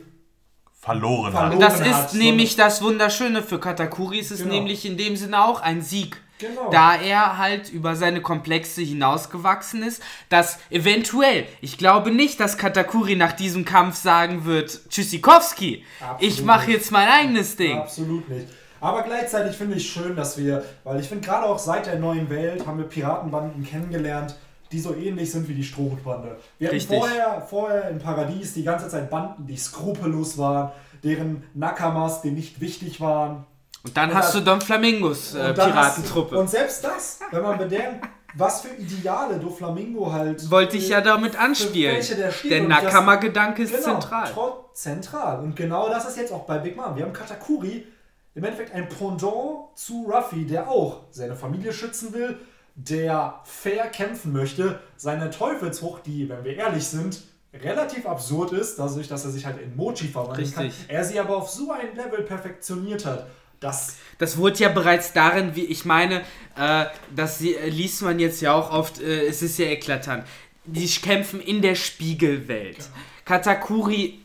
Verloren, 0.81 1.31
Verloren. 1.33 1.53
hat. 1.53 1.61
Das 1.61 1.81
hat, 1.81 2.05
ist 2.07 2.11
so 2.13 2.17
nämlich 2.17 2.55
das 2.55 2.81
Wunderschöne 2.81 3.43
für 3.43 3.59
Katakuri. 3.59 4.19
Es 4.19 4.31
ist 4.31 4.43
Genau. 4.43 4.55
nämlich 4.55 4.85
in 4.85 4.97
dem 4.97 5.15
Sinne 5.15 5.43
auch 5.43 5.61
ein 5.61 5.81
Sieg. 5.81 6.21
Genau. 6.39 6.69
Da 6.71 6.95
er 6.95 7.37
halt 7.37 7.69
über 7.69 7.95
seine 7.95 8.21
Komplexe 8.21 8.81
hinausgewachsen 8.81 9.83
ist, 9.83 10.01
dass 10.29 10.57
eventuell, 10.69 11.45
ich 11.59 11.77
glaube 11.77 12.11
nicht, 12.11 12.39
dass 12.39 12.57
Katakuri 12.57 13.17
nach 13.17 13.33
diesem 13.33 13.65
Kampf 13.65 13.97
sagen 13.97 14.45
wird, 14.45 14.89
Tschüssikowski, 14.89 15.83
Absolut 15.99 16.21
ich 16.21 16.43
mache 16.43 16.71
jetzt 16.71 16.91
mein 16.91 17.09
eigenes 17.09 17.57
Ding. 17.57 17.77
Absolut 17.77 18.27
nicht. 18.29 18.47
Aber 18.81 19.03
gleichzeitig 19.03 19.57
finde 19.57 19.75
ich 19.75 19.89
schön, 19.89 20.15
dass 20.15 20.37
wir, 20.37 20.63
weil 20.85 20.99
ich 21.01 21.09
finde 21.09 21.27
gerade 21.27 21.45
auch 21.45 21.59
seit 21.59 21.85
der 21.85 21.99
neuen 21.99 22.29
Welt 22.29 22.65
haben 22.65 22.77
wir 22.77 22.85
Piratenbanden 22.85 23.65
kennengelernt, 23.65 24.35
die 24.71 24.79
so 24.79 24.95
ähnlich 24.95 25.31
sind 25.31 25.49
wie 25.49 25.53
die 25.53 25.63
Strohhutbande. 25.63 26.37
Wir 26.57 26.67
hatten 26.67 26.75
Richtig. 26.75 26.97
vorher, 26.97 27.41
vorher 27.49 27.89
im 27.89 27.99
Paradies 27.99 28.53
die 28.53 28.63
ganze 28.63 28.87
Zeit 28.87 29.09
Banden, 29.09 29.45
die 29.45 29.57
skrupellos 29.57 30.37
waren, 30.37 30.71
deren 31.03 31.43
Nakamas, 31.53 32.21
die 32.21 32.31
nicht 32.31 32.61
wichtig 32.61 33.01
waren. 33.01 33.45
Und 33.83 33.95
dann 33.95 34.09
Und 34.09 34.15
hast 34.15 34.35
du 34.35 34.41
Don 34.41 34.59
Flamingos 34.61 35.33
äh, 35.35 35.53
du- 35.53 35.63
Piratentruppe. 35.63 36.37
Und 36.37 36.49
selbst 36.49 36.83
das, 36.83 37.19
wenn 37.31 37.41
man 37.43 37.57
bedenkt, 37.57 38.05
was 38.35 38.61
für 38.61 38.75
Ideale 38.75 39.39
Doflamingo 39.39 40.11
halt. 40.11 40.49
Wollte 40.51 40.77
ich 40.77 40.89
ja 40.89 41.01
damit 41.01 41.39
anspielen. 41.39 41.95
welche 41.95 42.15
der. 42.15 42.31
Der 42.31 42.63
Nakama-Gedanke 42.63 43.63
ist 43.63 43.73
Genau, 43.73 43.99
zentral. 43.99 44.31
zentral. 44.73 45.39
Und 45.39 45.55
genau 45.55 45.89
das 45.89 46.07
ist 46.07 46.17
jetzt 46.17 46.31
auch 46.31 46.45
bei 46.45 46.57
Big 46.59 46.75
Mom. 46.75 46.95
Wir 46.95 47.03
haben 47.05 47.13
Katakuri, 47.13 47.87
im 48.35 48.43
Endeffekt 48.43 48.73
ein 48.75 48.87
Pendant 48.87 49.75
zu 49.75 50.05
Ruffy, 50.11 50.45
der 50.45 50.69
auch 50.69 51.01
seine 51.09 51.35
Familie 51.35 51.73
schützen 51.73 52.13
will, 52.13 52.37
der 52.75 53.39
fair 53.45 53.87
kämpfen 53.87 54.31
möchte, 54.31 54.79
seine 54.95 55.31
Teufelsfrucht, 55.31 56.05
die, 56.05 56.29
wenn 56.29 56.43
wir 56.43 56.55
ehrlich 56.55 56.85
sind, 56.87 57.21
relativ 57.53 58.05
absurd 58.05 58.51
ist, 58.53 58.77
dadurch, 58.77 59.07
dass 59.07 59.25
er 59.25 59.31
sich 59.31 59.45
halt 59.45 59.59
in 59.59 59.75
Mochi 59.75 60.07
verwandeln 60.07 60.53
kann. 60.53 60.65
Richtig. 60.65 60.85
Er 60.87 61.03
sie 61.03 61.19
aber 61.19 61.35
auf 61.37 61.49
so 61.49 61.71
ein 61.71 61.95
Level 61.95 62.21
perfektioniert 62.21 63.05
hat, 63.07 63.25
dass 63.59 63.97
Das 64.17 64.35
wurde 64.37 64.59
ja 64.59 64.69
bereits 64.69 65.13
darin, 65.13 65.55
wie 65.55 65.63
ich 65.65 65.85
meine, 65.85 66.21
äh, 66.57 66.85
das 67.15 67.39
sie- 67.39 67.55
äh, 67.55 67.69
liest 67.69 68.01
man 68.01 68.19
jetzt 68.19 68.41
ja 68.41 68.53
auch 68.53 68.71
oft, 68.71 68.99
äh, 69.01 69.25
es 69.27 69.41
ist 69.41 69.57
ja 69.59 69.65
eklatant. 69.67 70.25
Die 70.65 70.85
kämpfen 70.87 71.39
in 71.39 71.61
der 71.61 71.75
Spiegelwelt. 71.75 72.89
Katakuri 73.23 74.19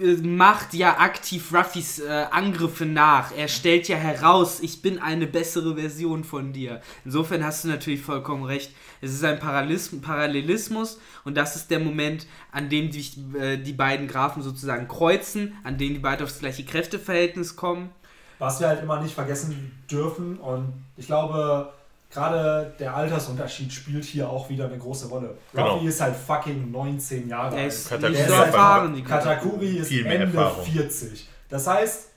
äh, 0.00 0.14
macht 0.14 0.74
ja 0.74 0.98
aktiv 0.98 1.52
Ruffys 1.54 1.98
äh, 2.00 2.26
Angriffe 2.30 2.84
nach. 2.86 3.30
Er 3.36 3.48
stellt 3.48 3.86
ja 3.88 3.96
heraus, 3.96 4.58
ich 4.60 4.82
bin 4.82 4.98
eine 4.98 5.26
bessere 5.26 5.76
Version 5.76 6.24
von 6.24 6.52
dir. 6.52 6.80
Insofern 7.04 7.44
hast 7.44 7.64
du 7.64 7.68
natürlich 7.68 8.00
vollkommen 8.00 8.44
recht. 8.44 8.72
Es 9.00 9.12
ist 9.12 9.22
ein 9.24 9.38
Parallelism 9.38 10.00
Parallelismus 10.00 10.98
und 11.24 11.36
das 11.36 11.54
ist 11.56 11.70
der 11.70 11.78
Moment, 11.80 12.26
an 12.50 12.68
dem 12.70 12.90
die, 12.90 13.04
äh, 13.38 13.56
die 13.56 13.72
beiden 13.72 14.08
Graphen 14.08 14.42
sozusagen 14.42 14.88
kreuzen, 14.88 15.56
an 15.62 15.78
dem 15.78 15.92
die 15.94 16.00
beiden 16.00 16.24
aufs 16.24 16.40
gleiche 16.40 16.64
Kräfteverhältnis 16.64 17.54
kommen. 17.54 17.90
Was 18.38 18.60
wir 18.60 18.68
halt 18.68 18.82
immer 18.82 19.00
nicht 19.00 19.14
vergessen 19.14 19.82
dürfen 19.90 20.38
und 20.38 20.72
ich 20.96 21.06
glaube, 21.06 21.72
gerade 22.10 22.72
der 22.78 22.94
Altersunterschied 22.94 23.72
spielt 23.72 24.04
hier 24.04 24.28
auch 24.30 24.48
wieder 24.48 24.66
eine 24.66 24.78
große 24.78 25.08
Rolle. 25.08 25.36
Genau. 25.52 25.74
Ruffy 25.74 25.86
ist 25.88 26.00
halt 26.00 26.16
fucking 26.16 26.70
19 26.70 27.28
Jahre 27.28 27.56
Er 27.56 27.62
alt. 27.62 27.72
ist 27.72 27.88
Katakuri 27.88 28.18
ist 28.20 28.30
erfahren. 28.30 29.04
Katakuri 29.04 29.76
ist 29.78 29.90
Ende 29.92 30.14
Erfahrung. 30.38 30.64
40. 30.64 31.28
Das 31.48 31.66
heißt, 31.66 32.08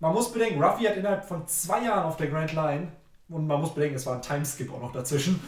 man 0.00 0.14
muss 0.14 0.32
bedenken, 0.32 0.62
Ruffy 0.62 0.84
hat 0.84 0.96
innerhalb 0.96 1.24
von 1.24 1.46
zwei 1.46 1.84
Jahren 1.84 2.04
auf 2.04 2.16
der 2.16 2.28
Grand 2.28 2.52
Line, 2.52 2.88
und 3.28 3.46
man 3.46 3.60
muss 3.60 3.74
bedenken, 3.74 3.96
es 3.96 4.06
war 4.06 4.16
ein 4.16 4.22
Timeskip 4.22 4.72
auch 4.72 4.80
noch 4.80 4.92
dazwischen, 4.92 5.40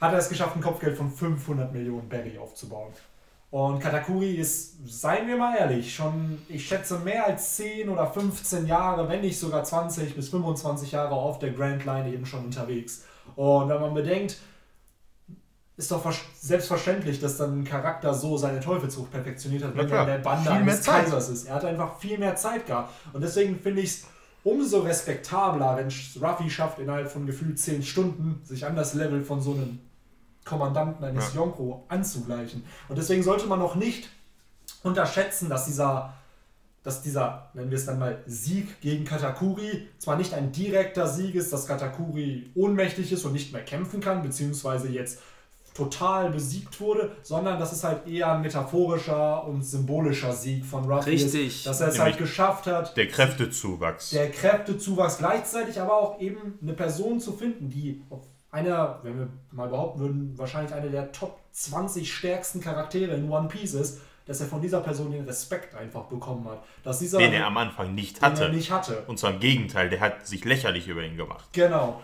hat 0.00 0.12
er 0.12 0.18
es 0.18 0.28
geschafft, 0.28 0.56
ein 0.56 0.60
Kopfgeld 0.60 0.96
von 0.96 1.10
500 1.10 1.72
Millionen 1.72 2.08
Berry 2.08 2.36
aufzubauen. 2.38 2.92
Und 3.50 3.80
Katakuri 3.80 4.34
ist, 4.36 4.76
seien 4.86 5.26
wir 5.26 5.36
mal 5.36 5.56
ehrlich, 5.56 5.92
schon, 5.92 6.38
ich 6.48 6.66
schätze, 6.68 6.98
mehr 7.00 7.26
als 7.26 7.56
10 7.56 7.88
oder 7.88 8.06
15 8.06 8.66
Jahre, 8.66 9.08
wenn 9.08 9.22
nicht 9.22 9.38
sogar 9.38 9.64
20 9.64 10.14
bis 10.14 10.28
25 10.28 10.92
Jahre 10.92 11.14
auf 11.14 11.40
der 11.40 11.50
Grand 11.50 11.84
Line 11.84 12.12
eben 12.12 12.24
schon 12.24 12.44
unterwegs. 12.44 13.02
Und 13.34 13.68
wenn 13.68 13.80
man 13.80 13.92
bedenkt, 13.92 14.36
ist 15.76 15.90
doch 15.90 16.00
ver- 16.02 16.14
selbstverständlich, 16.38 17.20
dass 17.20 17.38
dann 17.38 17.60
ein 17.60 17.64
Charakter 17.64 18.14
so 18.14 18.36
seine 18.36 18.60
Teufelsfrucht 18.60 19.10
perfektioniert 19.10 19.64
hat, 19.64 19.76
wenn 19.76 19.88
er 19.88 20.00
in 20.02 20.06
der 20.06 20.18
Bande 20.18 20.48
eines. 20.60 20.80
Kaisers 21.04 21.28
ist. 21.30 21.46
Er 21.48 21.54
hat 21.54 21.64
einfach 21.64 21.98
viel 21.98 22.18
mehr 22.18 22.36
Zeit 22.36 22.66
gehabt. 22.66 22.92
Und 23.12 23.22
deswegen 23.22 23.58
finde 23.58 23.80
ich 23.82 23.90
es 23.90 24.04
umso 24.44 24.80
respektabler, 24.80 25.76
wenn 25.76 25.88
Ruffy 26.22 26.48
schafft, 26.50 26.78
innerhalb 26.78 27.10
von 27.10 27.26
gefühlt 27.26 27.58
10 27.58 27.82
Stunden 27.82 28.40
sich 28.44 28.64
an 28.64 28.76
das 28.76 28.94
Level 28.94 29.22
von 29.24 29.40
so 29.40 29.54
einem 29.54 29.80
Kommandanten 30.50 31.02
eines 31.04 31.32
Ja. 31.32 31.40
Yonko 31.40 31.84
anzugleichen. 31.88 32.64
Und 32.88 32.98
deswegen 32.98 33.22
sollte 33.22 33.46
man 33.46 33.58
noch 33.58 33.76
nicht 33.76 34.10
unterschätzen, 34.82 35.48
dass 35.48 35.64
dieser, 35.66 36.12
dass 36.82 37.02
dieser, 37.02 37.50
nennen 37.54 37.70
wir 37.70 37.78
es 37.78 37.86
dann 37.86 37.98
mal, 37.98 38.22
Sieg 38.26 38.80
gegen 38.80 39.04
Katakuri 39.04 39.88
zwar 39.98 40.16
nicht 40.16 40.34
ein 40.34 40.52
direkter 40.52 41.06
Sieg 41.08 41.34
ist, 41.34 41.52
dass 41.52 41.66
Katakuri 41.66 42.50
ohnmächtig 42.54 43.12
ist 43.12 43.24
und 43.24 43.32
nicht 43.32 43.52
mehr 43.52 43.62
kämpfen 43.64 44.00
kann, 44.00 44.22
beziehungsweise 44.22 44.88
jetzt 44.88 45.20
total 45.74 46.30
besiegt 46.30 46.80
wurde, 46.80 47.12
sondern 47.22 47.58
dass 47.60 47.72
es 47.72 47.84
halt 47.84 48.06
eher 48.08 48.32
ein 48.32 48.42
metaphorischer 48.42 49.46
und 49.46 49.62
symbolischer 49.62 50.32
Sieg 50.32 50.64
von 50.66 50.84
Ruffy 50.90 51.10
Richtig. 51.10 51.58
ist, 51.58 51.66
dass 51.66 51.80
er 51.80 51.88
es 51.88 51.94
Nämlich 51.94 52.12
halt 52.14 52.18
geschafft 52.18 52.66
hat, 52.66 52.96
Der 52.96 53.06
Kräftezuwachs. 53.06 54.10
der 54.10 54.30
Kräftezuwachs 54.32 55.18
gleichzeitig 55.18 55.80
aber 55.80 55.94
auch 55.96 56.20
eben 56.20 56.58
eine 56.60 56.72
Person 56.72 57.20
zu 57.20 57.32
finden, 57.32 57.70
die 57.70 58.02
auf 58.10 58.20
einer, 58.50 58.98
wenn 59.02 59.18
wir 59.18 59.28
mal 59.52 59.68
behaupten 59.68 60.00
würden, 60.00 60.38
wahrscheinlich 60.38 60.74
eine 60.74 60.90
der 60.90 61.12
Top 61.12 61.38
20 61.52 62.12
stärksten 62.12 62.60
Charaktere 62.60 63.14
in 63.14 63.30
One 63.30 63.48
Piece 63.48 63.74
ist, 63.74 64.00
dass 64.26 64.40
er 64.40 64.46
von 64.46 64.60
dieser 64.60 64.80
Person 64.80 65.10
den 65.10 65.24
Respekt 65.24 65.74
einfach 65.74 66.04
bekommen 66.04 66.48
hat. 66.48 66.62
Dass 66.84 66.98
dieser, 66.98 67.18
den 67.18 67.32
er 67.32 67.46
am 67.46 67.56
Anfang 67.56 67.94
nicht 67.94 68.22
hatte. 68.22 68.48
nicht 68.50 68.70
hatte. 68.70 69.02
Und 69.06 69.18
zwar 69.18 69.32
im 69.32 69.40
Gegenteil, 69.40 69.88
der 69.88 70.00
hat 70.00 70.26
sich 70.26 70.44
lächerlich 70.44 70.88
über 70.88 71.02
ihn 71.02 71.16
gemacht. 71.16 71.46
Genau. 71.52 72.00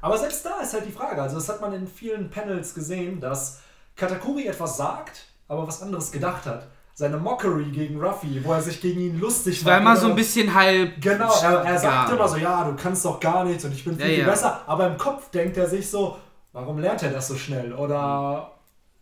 Aber 0.00 0.16
selbst 0.16 0.44
da 0.44 0.60
ist 0.60 0.72
halt 0.72 0.86
die 0.86 0.92
Frage, 0.92 1.20
also 1.20 1.36
das 1.36 1.48
hat 1.48 1.60
man 1.60 1.72
in 1.74 1.86
vielen 1.86 2.30
Panels 2.30 2.74
gesehen, 2.74 3.20
dass 3.20 3.60
Katakuri 3.96 4.46
etwas 4.46 4.76
sagt, 4.76 5.26
aber 5.46 5.66
was 5.66 5.82
anderes 5.82 6.10
gedacht 6.10 6.46
hat. 6.46 6.66
Seine 7.00 7.16
Mockery 7.16 7.70
gegen 7.70 7.98
Ruffy, 7.98 8.44
wo 8.44 8.52
er 8.52 8.60
sich 8.60 8.78
gegen 8.78 9.00
ihn 9.00 9.18
lustig 9.18 9.64
war 9.64 9.78
immer 9.78 9.96
so 9.96 10.08
ein 10.08 10.14
bisschen 10.14 10.52
halb. 10.52 11.00
Genau, 11.00 11.32
er, 11.42 11.64
er 11.64 11.78
sagt 11.78 12.12
immer 12.12 12.28
so, 12.28 12.36
ja, 12.36 12.62
du 12.62 12.76
kannst 12.76 13.06
doch 13.06 13.18
gar 13.18 13.42
nichts 13.42 13.64
und 13.64 13.72
ich 13.72 13.82
bin 13.82 13.94
viel, 13.96 14.02
Ja, 14.02 14.08
viel 14.10 14.18
ja. 14.18 14.26
besser. 14.26 14.60
Aber 14.66 14.86
im 14.86 14.98
Kopf 14.98 15.30
denkt 15.30 15.56
er 15.56 15.66
sich 15.66 15.88
so, 15.88 16.18
warum 16.52 16.78
lernt 16.78 17.02
er 17.02 17.08
das 17.10 17.28
so 17.28 17.36
schnell? 17.36 17.72
Oder 17.72 18.50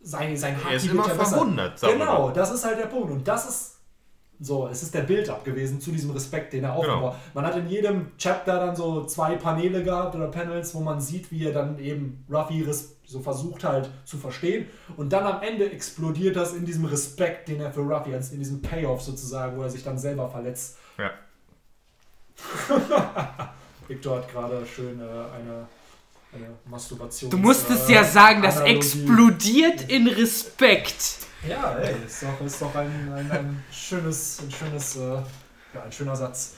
sein, 0.01 0.37
sein 0.37 0.55
Er 0.65 0.77
ist 0.77 0.85
Haki 0.85 0.93
immer 0.93 1.07
wird 1.07 1.17
ja 1.17 1.19
besser. 1.25 1.37
verwundert. 1.39 1.81
Genau, 1.81 2.31
das 2.31 2.53
ist 2.53 2.65
halt 2.65 2.79
der 2.79 2.87
Punkt. 2.87 3.11
Und 3.11 3.27
das 3.27 3.49
ist 3.49 3.78
so, 4.41 4.69
es 4.69 4.83
ist 4.83 4.95
der 4.95 5.03
Build-up 5.03 5.45
gewesen 5.45 5.81
zu 5.81 5.91
diesem 5.91 6.11
Respekt, 6.13 6.53
den 6.53 6.65
er 6.65 6.71
Genau. 6.71 6.81
aufgebaut 6.81 7.13
hat. 7.15 7.35
Man 7.35 7.45
hat 7.47 7.57
in 7.57 7.69
jedem 7.69 8.13
Chapter 8.19 8.59
dann 8.61 8.77
so 8.77 9.05
zwei 9.05 9.35
Paneele 9.37 9.83
gehabt 9.83 10.15
oder 10.15 10.29
Panels, 10.29 10.75
wo 10.75 10.81
man 10.81 11.01
sieht, 11.01 11.31
wie 11.33 11.45
er 11.47 11.53
dann 11.53 11.79
eben 11.79 12.25
Ruffy 12.31 12.65
so 13.05 13.21
versucht 13.21 13.65
halt 13.65 13.91
zu 14.05 14.17
verstehen. 14.19 14.67
Und 14.97 15.13
dann 15.13 15.25
am 15.25 15.43
Ende 15.43 15.71
explodiert 15.71 16.37
das 16.37 16.55
in 16.55 16.65
diesem 16.65 16.85
Respekt, 16.85 17.49
den 17.49 17.61
er 17.61 17.73
für 17.73 17.81
Ruffy 17.81 18.13
hat, 18.13 18.31
in 18.31 18.39
diesem 18.39 18.63
Payoff 18.63 19.03
sozusagen, 19.03 19.57
wo 19.57 19.63
er 19.63 19.71
sich 19.71 19.83
dann 19.83 19.99
selber 19.99 20.29
verletzt. 20.29 20.77
Ja. 20.99 21.11
Victor 23.89 24.19
hat 24.19 24.31
gerade 24.31 24.65
schön 24.67 25.01
äh, 25.01 25.03
eine, 25.03 25.67
eine 26.33 26.51
Masturbation. 26.67 27.31
Du 27.31 27.39
musstest 27.39 27.89
äh, 27.89 27.95
ja 27.95 28.05
sagen, 28.05 28.43
das 28.43 28.59
Analogie. 28.59 28.77
explodiert 28.77 29.91
in 29.91 30.07
Respekt. 30.07 31.28
Ja, 31.47 31.77
ey, 31.79 31.95
ist 32.07 32.23
doch, 32.23 32.45
ist 32.45 32.61
doch 32.61 32.75
ein, 32.75 33.13
ein, 33.13 33.31
ein 33.31 33.65
schönes, 33.71 34.41
ein 34.41 34.51
schönes, 34.51 34.97
äh, 34.97 35.15
ja, 35.75 35.83
ein 35.85 35.93
schöner 35.93 36.17
Satz. 36.17 36.57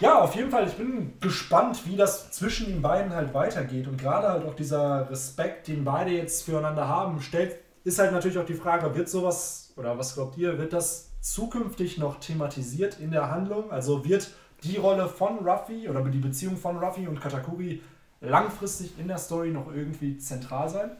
Ja, 0.00 0.20
auf 0.20 0.34
jeden 0.34 0.50
Fall, 0.50 0.66
ich 0.66 0.74
bin 0.74 1.18
gespannt, 1.20 1.86
wie 1.86 1.96
das 1.96 2.30
zwischen 2.32 2.66
den 2.66 2.82
beiden 2.82 3.14
halt 3.14 3.34
weitergeht. 3.34 3.86
Und 3.86 3.98
gerade 3.98 4.28
halt 4.28 4.44
auch 4.44 4.54
dieser 4.54 5.08
Respekt, 5.10 5.68
den 5.68 5.84
beide 5.84 6.10
jetzt 6.10 6.44
füreinander 6.44 6.88
haben, 6.88 7.20
stellt, 7.20 7.56
ist 7.84 7.98
halt 7.98 8.12
natürlich 8.12 8.38
auch 8.38 8.46
die 8.46 8.54
Frage, 8.54 8.94
wird 8.94 9.08
sowas, 9.08 9.72
oder 9.76 9.98
was 9.98 10.14
glaubt 10.14 10.38
ihr, 10.38 10.58
wird 10.58 10.72
das 10.72 11.10
zukünftig 11.20 11.98
noch 11.98 12.18
thematisiert 12.18 12.98
in 12.98 13.10
der 13.10 13.30
Handlung? 13.30 13.70
Also 13.70 14.04
wird 14.04 14.30
die 14.64 14.76
Rolle 14.76 15.08
von 15.08 15.46
Ruffy 15.46 15.88
oder 15.88 16.02
die 16.02 16.18
Beziehung 16.18 16.56
von 16.56 16.78
Ruffy 16.78 17.06
und 17.06 17.20
Katakuri 17.20 17.82
langfristig 18.20 18.98
in 18.98 19.08
der 19.08 19.18
Story 19.18 19.50
noch 19.50 19.72
irgendwie 19.72 20.16
zentral 20.18 20.68
sein? 20.68 20.90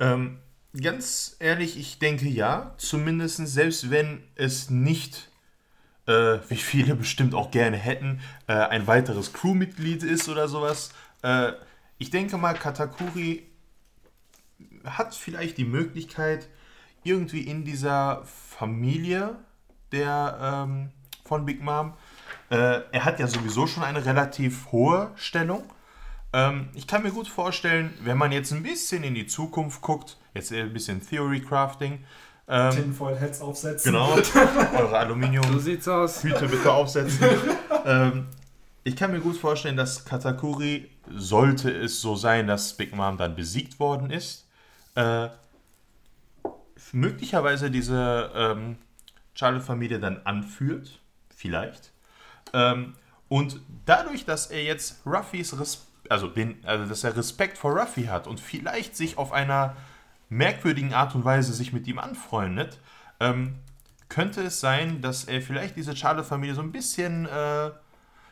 Ähm, 0.00 0.38
ganz 0.78 1.36
ehrlich, 1.38 1.78
ich 1.78 1.98
denke 1.98 2.28
ja. 2.28 2.74
Zumindest 2.78 3.46
selbst 3.48 3.90
wenn 3.90 4.22
es 4.34 4.70
nicht, 4.70 5.30
äh, 6.06 6.38
wie 6.48 6.56
viele 6.56 6.94
bestimmt 6.96 7.34
auch 7.34 7.50
gerne 7.50 7.76
hätten, 7.76 8.20
äh, 8.46 8.52
ein 8.52 8.86
weiteres 8.86 9.32
Crewmitglied 9.32 10.02
ist 10.02 10.28
oder 10.28 10.48
sowas. 10.48 10.92
Äh, 11.22 11.52
ich 11.98 12.10
denke 12.10 12.38
mal, 12.38 12.54
Katakuri 12.54 13.46
hat 14.84 15.14
vielleicht 15.14 15.58
die 15.58 15.64
Möglichkeit, 15.64 16.48
irgendwie 17.02 17.42
in 17.42 17.64
dieser 17.64 18.22
Familie 18.24 19.38
der 19.92 20.66
ähm, 20.66 20.90
von 21.24 21.44
Big 21.46 21.62
Mom, 21.62 21.94
äh, 22.50 22.80
er 22.90 23.04
hat 23.04 23.20
ja 23.20 23.26
sowieso 23.26 23.66
schon 23.66 23.84
eine 23.84 24.04
relativ 24.04 24.72
hohe 24.72 25.12
Stellung. 25.14 25.62
Ähm, 26.32 26.68
ich 26.74 26.86
kann 26.86 27.02
mir 27.02 27.12
gut 27.12 27.28
vorstellen, 27.28 27.96
wenn 28.02 28.18
man 28.18 28.32
jetzt 28.32 28.52
ein 28.52 28.62
bisschen 28.62 29.04
in 29.04 29.14
die 29.14 29.26
Zukunft 29.26 29.80
guckt, 29.80 30.16
jetzt 30.34 30.52
eher 30.52 30.64
ein 30.64 30.72
bisschen 30.72 31.06
Theory 31.06 31.40
Crafting, 31.40 32.04
ähm, 32.50 32.70
Tinfoil-Heads 32.72 33.40
aufsetzen. 33.40 33.92
genau, 33.92 34.12
eure 34.76 34.88
So 34.88 34.96
Aluminium 34.96 35.60
sieht's 35.60 35.86
aus. 35.86 36.24
Hüte 36.24 36.48
bitte 36.48 36.72
aufsetzen. 36.72 37.28
ähm, 37.86 38.26
ich 38.82 38.96
kann 38.96 39.12
mir 39.12 39.20
gut 39.20 39.36
vorstellen, 39.36 39.76
dass 39.76 40.04
Katakuri, 40.04 40.90
sollte 41.12 41.70
es 41.70 42.00
so 42.00 42.16
sein, 42.16 42.48
dass 42.48 42.76
Big 42.76 42.94
Mom 42.94 43.16
dann 43.16 43.36
besiegt 43.36 43.78
worden 43.78 44.10
ist, 44.10 44.48
äh, 44.96 45.28
möglicherweise 46.92 47.70
diese 47.70 48.30
ähm, 48.34 48.78
Charlotte-Familie 49.34 50.00
dann 50.00 50.20
anführt, 50.24 51.00
vielleicht. 51.34 51.92
Ähm, 52.52 52.94
und 53.28 53.60
dadurch, 53.86 54.24
dass 54.24 54.48
er 54.48 54.64
jetzt 54.64 55.06
Ruffys 55.06 55.58
Res 55.58 55.86
also, 56.08 56.26
den, 56.26 56.56
also 56.64 56.86
dass 56.86 57.04
er 57.04 57.16
Respekt 57.16 57.58
vor 57.58 57.78
Ruffy 57.78 58.06
hat 58.06 58.26
und 58.26 58.40
vielleicht 58.40 58.96
sich 58.96 59.16
auf 59.16 59.30
einer 59.30 59.76
merkwürdigen 60.30 60.94
Art 60.94 61.14
und 61.14 61.24
Weise 61.24 61.52
sich 61.52 61.72
mit 61.72 61.86
ihm 61.86 61.98
anfreundet, 61.98 62.78
ähm, 63.20 63.56
könnte 64.08 64.42
es 64.42 64.60
sein, 64.60 65.02
dass 65.02 65.24
er 65.24 65.42
vielleicht 65.42 65.76
diese 65.76 65.94
Charlotte-Familie 65.94 66.54
so 66.54 66.62
ein 66.62 66.72
bisschen, 66.72 67.26
äh, 67.26 67.70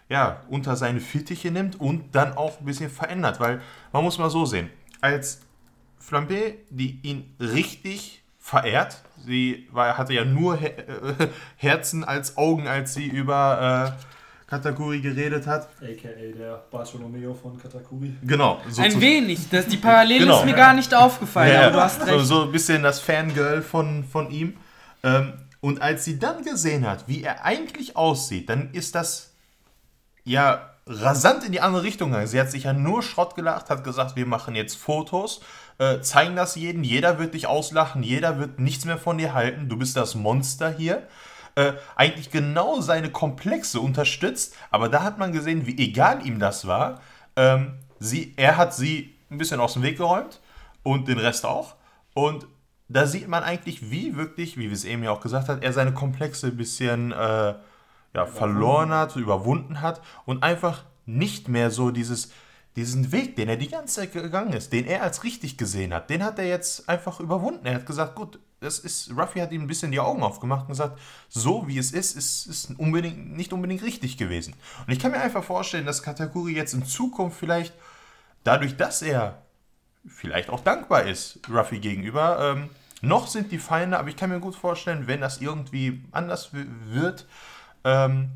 ja, 0.09 0.43
unter 0.49 0.75
seine 0.77 1.01
Fittiche 1.01 1.51
nimmt 1.51 1.79
und 1.79 2.15
dann 2.15 2.33
auch 2.37 2.61
ein 2.61 2.65
bisschen 2.65 2.91
verändert. 2.91 3.41
Weil 3.41 3.61
man 3.93 4.03
muss 4.03 4.19
mal 4.19 4.31
so 4.31 4.47
sehen, 4.47 4.71
als 5.01 5.43
Flambé, 6.01 6.55
die 6.71 6.99
ihn 7.03 7.35
richtig 7.39 8.23
verehrt, 8.39 9.03
sie 9.25 9.69
war, 9.71 9.99
hatte 9.99 10.15
ja 10.15 10.25
nur 10.25 10.57
Her 10.57 10.75
Herzen 11.57 12.05
als 12.05 12.37
Augen, 12.39 12.67
als 12.67 12.95
sie 12.95 13.07
über 13.07 13.97
äh, 13.99 14.18
Katakuri 14.49 15.01
geredet 15.01 15.47
hat. 15.47 15.69
A.k.a. 15.83 16.37
der 16.39 16.65
Bartolomeo 16.71 17.35
von 17.35 17.59
Katakuri. 17.61 18.15
Genau. 18.23 18.61
so 18.69 18.81
Ein 18.83 18.99
wenig. 19.01 19.49
Das, 19.51 19.67
die 19.67 19.77
Parallele 19.77 20.21
Genau. 20.21 20.39
ist 20.39 20.47
mir 20.47 20.55
gar 20.55 20.73
nicht 20.73 20.95
aufgefallen, 20.95 21.53
Ja, 21.53 21.63
aber 21.67 21.73
du 21.73 21.81
hast 21.83 22.01
so, 22.01 22.05
recht. 22.07 22.27
so 22.27 22.43
ein 22.45 22.53
bisschen 22.53 22.83
das 22.83 22.99
Fangirl 23.01 23.61
von, 23.63 24.05
von 24.05 24.31
ihm. 24.31 24.57
Ähm, 25.03 25.35
und 25.61 25.83
als 25.83 26.05
sie 26.05 26.19
dann 26.19 26.43
gesehen 26.45 26.87
hat, 26.89 27.07
wie 27.09 27.23
er 27.23 27.45
eigentlich 27.45 27.97
aussieht, 27.97 28.49
dann 28.49 28.71
ist 28.73 28.95
das 28.95 29.35
ja 30.25 30.71
rasant 30.87 31.45
in 31.45 31.53
die 31.53 31.61
andere 31.61 31.83
Richtung 31.83 32.11
gegangen. 32.11 32.27
Sie 32.29 32.41
hat 32.41 32.51
sich 32.51 32.65
ja 32.65 32.73
nur 32.73 33.03
Schrott 33.03 33.35
gelacht, 33.35 33.69
hat 33.69 33.85
gesagt, 33.85 34.17
wir 34.17 34.25
machen 34.25 34.55
jetzt 34.55 34.77
Fotos, 34.79 35.43
äh, 35.79 36.01
zeigen 36.01 36.37
das 36.37 36.55
jedem, 36.55 36.83
jeder 36.85 37.19
wird 37.19 37.35
dich 37.35 37.47
auslachen, 37.47 38.03
jeder 38.03 38.39
wird 38.39 38.59
nichts 38.59 38.87
mehr 38.87 38.97
von 38.99 39.19
dir 39.19 39.35
halten, 39.35 39.69
du 39.69 39.77
bist 39.77 39.97
das 39.97 40.15
Monster 40.15 40.71
hier. 40.71 41.07
Äh, 41.59 41.73
eigentlich 41.97 42.31
genau 42.31 42.81
seine 42.81 43.11
Komplexe 43.11 43.81
unterstützt, 43.81 44.55
aber 44.71 44.89
da 44.89 45.03
hat 45.03 45.19
man 45.19 45.33
gesehen, 45.33 45.67
wie 45.67 45.77
egal 45.77 46.25
ihm 46.25 46.39
das 46.39 46.69
war. 46.69 47.01
Ähm, 47.35 47.81
sie, 47.99 48.33
er 48.37 48.57
hat 48.57 48.73
sie 48.73 49.17
ein 49.29 49.39
bisschen 49.39 49.59
aus 49.59 49.73
dem 49.73 49.83
Weg 49.83 49.97
geräumt 49.97 50.41
und 50.85 51.09
den 51.09 51.19
Rest 51.19 51.45
auch. 51.45 51.75
Und 52.15 52.47
da 52.87 53.07
sieht 53.07 53.27
man 53.27 53.43
eigentlich, 53.43 53.91
wie 53.91 54.17
wirklich, 54.17 54.57
wie 54.57 54.67
wir 54.67 54.73
es 54.73 54.85
eben 54.85 55.03
ja 55.03 55.11
auch 55.11 55.21
gesagt 55.21 55.49
hat, 55.49 55.65
er 55.65 55.73
seine 55.73 55.93
Komplexe 55.93 56.47
ein 56.47 56.57
bisschen 56.57 57.11
äh, 57.11 57.55
ja, 58.15 58.27
verloren 58.27 58.91
hat, 58.91 59.17
überwunden 59.17 59.81
hat 59.81 60.01
und 60.27 60.45
einfach 60.45 60.85
nicht 61.07 61.49
mehr 61.49 61.73
so 61.73 61.91
dieses, 61.91 62.31
diesen 62.77 63.11
Weg, 63.11 63.35
den 63.35 63.49
er 63.49 63.57
die 63.57 63.69
ganze 63.69 63.97
Zeit 63.97 64.13
gegangen 64.13 64.53
ist, 64.53 64.73
den 64.73 64.87
er 64.87 65.03
als 65.03 65.25
richtig 65.25 65.59
gesehen 65.59 65.93
hat, 65.93 66.09
den 66.09 66.23
hat 66.23 66.39
er 66.39 66.47
jetzt 66.47 66.89
einfach 66.89 67.19
überwunden. 67.19 67.67
Er 67.67 67.75
hat 67.75 67.87
gesagt, 67.87 68.15
gut, 68.15 68.39
das 68.61 68.79
ist, 68.79 69.11
Ruffy 69.17 69.41
hat 69.41 69.53
ihm 69.53 69.63
ein 69.63 69.67
bisschen 69.67 69.93
die 69.93 70.01
Augen 70.01 70.23
aufgemacht 70.23 70.63
und 70.63 70.69
gesagt, 70.69 70.99
so 71.29 71.69
wie 71.69 71.79
es 71.79 71.93
ist, 71.93 72.17
ist 72.17 72.47
es 72.47 72.67
unbedingt, 72.77 73.37
nicht 73.37 73.53
unbedingt 73.53 73.83
richtig 73.83 74.17
gewesen. 74.17 74.55
Und 74.87 74.93
ich 74.93 74.99
kann 74.99 75.13
mir 75.13 75.21
einfach 75.21 75.45
vorstellen, 75.45 75.87
dass 75.87 76.03
Katakuri 76.03 76.55
jetzt 76.55 76.75
in 76.75 76.85
Zukunft 76.85 77.39
vielleicht, 77.39 77.73
dadurch, 78.45 78.77
dass 78.77 79.03
er 79.03 79.43
vielleicht 80.07 80.51
auch 80.51 80.61
dankbar 80.61 81.05
ist 81.05 81.41
Ruffy 81.49 81.79
gegenüber. 81.79 82.57
Ähm, 82.57 82.71
noch 83.01 83.29
sind 83.29 83.53
die 83.53 83.59
Feinde, 83.59 83.99
aber 83.99 84.09
ich 84.09 84.17
kann 84.17 84.31
mir 84.31 84.41
gut 84.41 84.57
vorstellen, 84.57 85.07
wenn 85.07 85.21
das 85.21 85.41
irgendwie 85.41 86.03
anders 86.11 86.51
wird, 86.53 87.27
ähm, 87.85 88.31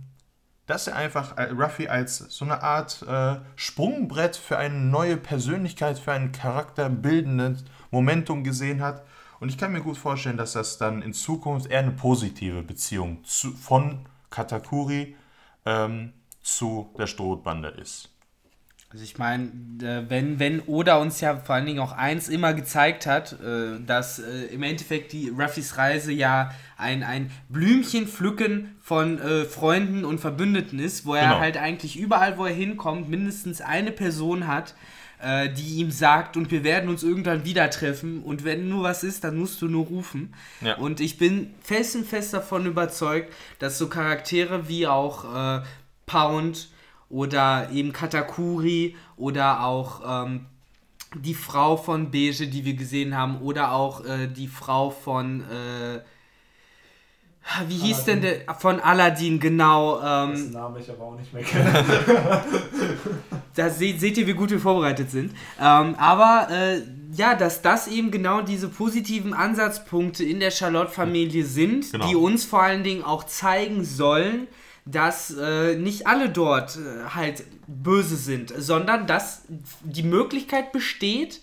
dass 0.67 0.87
er 0.87 0.97
einfach 0.97 1.37
äh, 1.37 1.51
Ruffy 1.51 1.89
als 1.89 2.19
so 2.19 2.45
eine 2.45 2.63
Art 2.63 3.03
äh, 3.03 3.37
Sprungbrett 3.57 4.37
für 4.37 4.59
eine 4.59 4.77
neue 4.77 5.17
Persönlichkeit, 5.17 5.99
für 5.99 6.13
ein 6.13 6.31
charakterbildendes 6.31 7.65
Momentum 7.91 8.45
gesehen 8.45 8.81
hat. 8.81 9.05
Und 9.43 9.49
ich 9.49 9.59
kann 9.59 9.73
mir 9.73 9.81
gut 9.81 9.99
vorstellen, 9.99 10.37
dass 10.37 10.53
das 10.53 10.79
dann 10.79 11.03
in 11.03 11.13
Zukunft 11.13 11.69
eher 11.69 11.81
eine 11.81 11.91
positive 11.91 12.63
Beziehung 12.63 13.25
zu, 13.25 13.51
von 13.51 14.07
Katakuri 14.31 15.17
ähm, 15.67 16.13
zu 16.43 16.89
der 16.97 17.09
Strohbande 17.09 17.71
ist. 17.71 18.09
Also 18.91 19.03
ich 19.03 19.19
meine, 19.19 19.47
äh, 19.83 20.09
wenn, 20.09 20.39
wenn 20.39 20.61
Oda 20.61 20.99
uns 20.99 21.21
ja 21.21 21.35
vor 21.35 21.57
allen 21.57 21.67
Dingen 21.67 21.81
auch 21.81 21.91
eins 21.91 22.29
immer 22.29 22.55
gezeigt 22.55 23.07
hat, 23.07 23.33
äh, 23.33 23.81
dass 23.85 24.21
äh, 24.21 24.45
im 24.53 24.63
Endeffekt 24.63 25.11
die 25.13 25.31
Ruffys 25.31 25.77
Reise 25.77 26.13
ja 26.13 26.53
ein, 26.77 27.03
ein 27.03 27.33
Blümchen 27.49 28.07
pflücken 28.07 28.77
von 28.81 29.19
Freunden 29.49 30.05
und 30.05 30.19
Verbündeten 30.21 30.79
ist, 30.79 31.05
wo 31.07 31.15
er 31.15 31.29
Genau. 31.29 31.41
halt 31.41 31.57
eigentlich 31.57 31.99
überall, 31.99 32.39
wo 32.39 32.45
er 32.45 32.55
hinkommt, 32.55 33.09
mindestens 33.09 33.61
eine 33.61 33.91
Person 33.93 34.47
hat, 34.47 34.75
äh, 35.23 35.49
die 35.49 35.77
ihm 35.77 35.91
sagt, 35.91 36.37
und 36.37 36.51
wir 36.51 36.65
werden 36.65 36.91
uns 36.91 37.03
irgendwann 37.03 37.45
wieder 37.45 37.71
treffen 37.71 38.23
und 38.23 38.45
wenn 38.45 38.69
nur 38.69 38.83
was 38.83 39.05
ist, 39.05 39.25
dann 39.25 39.37
musst 39.39 39.63
du 39.63 39.69
nur 39.69 39.87
rufen. 39.87 40.35
Ja. 40.61 40.77
Und 40.77 41.01
ich 41.01 41.17
bin 41.17 41.55
felsenfest 41.63 42.35
davon 42.35 42.67
überzeugt, 42.67 43.33
dass 43.59 43.79
so 43.79 43.89
Charaktere 43.89 44.69
wie 44.69 44.87
auch 44.87 45.25
äh, 45.35 45.63
Pound 46.07 46.71
oder 47.09 47.71
eben 47.73 47.93
Katakuri 47.93 48.97
oder 49.17 49.65
auch 49.65 50.25
ähm, 50.25 50.47
die 51.15 51.35
Frau 51.35 51.77
von 51.77 52.11
Beige, 52.11 52.49
die 52.49 52.65
wir 52.65 52.75
gesehen 52.75 53.17
haben, 53.17 53.41
oder 53.43 53.73
auch 53.73 54.05
äh, 54.05 54.27
die 54.27 54.49
Frau 54.49 54.91
von 54.91 55.43
äh, 55.43 56.01
wie 57.67 57.77
hieß 57.77 58.05
denn 58.05 58.23
der 58.23 58.55
von 58.55 58.81
Aladdin 58.81 59.39
genau? 59.41 60.01
Dessen 60.31 60.47
Ähm, 60.47 60.53
Namen 60.53 60.81
ich 60.81 60.91
aber 60.91 61.05
auch 61.05 61.17
nicht 61.17 61.33
mehr 61.33 61.43
kenne. 61.43 61.85
da 63.55 63.71
se 63.71 63.95
seht 63.99 64.17
ihr, 64.19 64.27
wie 64.27 64.33
gut 64.35 64.51
wir 64.51 64.61
vorbereitet 64.61 65.11
sind. 65.11 65.33
Ähm, 65.61 65.95
aber 65.97 66.49
äh, 66.51 66.83
ja, 67.15 67.35
dass 67.35 67.61
das 67.63 67.89
eben 67.89 68.11
genau 68.11 68.41
diese 68.41 68.69
positiven 68.69 69.35
Ansatzpunkte 69.35 70.25
in 70.25 70.41
der 70.41 70.51
Charlotte-Familie 70.51 71.45
sind, 71.45 71.93
Genau. 71.93 72.09
die 72.09 72.17
uns 72.17 72.45
vor 72.45 72.63
allen 72.63 72.83
Dingen 72.83 73.03
auch 73.05 73.25
zeigen 73.25 73.85
sollen, 73.85 74.49
dass 74.85 75.31
äh, 75.39 75.77
nicht 75.77 76.07
alle 76.07 76.29
dort 76.31 76.77
äh, 76.77 77.09
halt 77.15 77.45
böse 77.67 78.17
sind, 78.17 78.53
sondern 78.57 79.07
dass 79.07 79.43
die 79.85 80.03
Möglichkeit 80.03 80.73
besteht, 80.73 81.41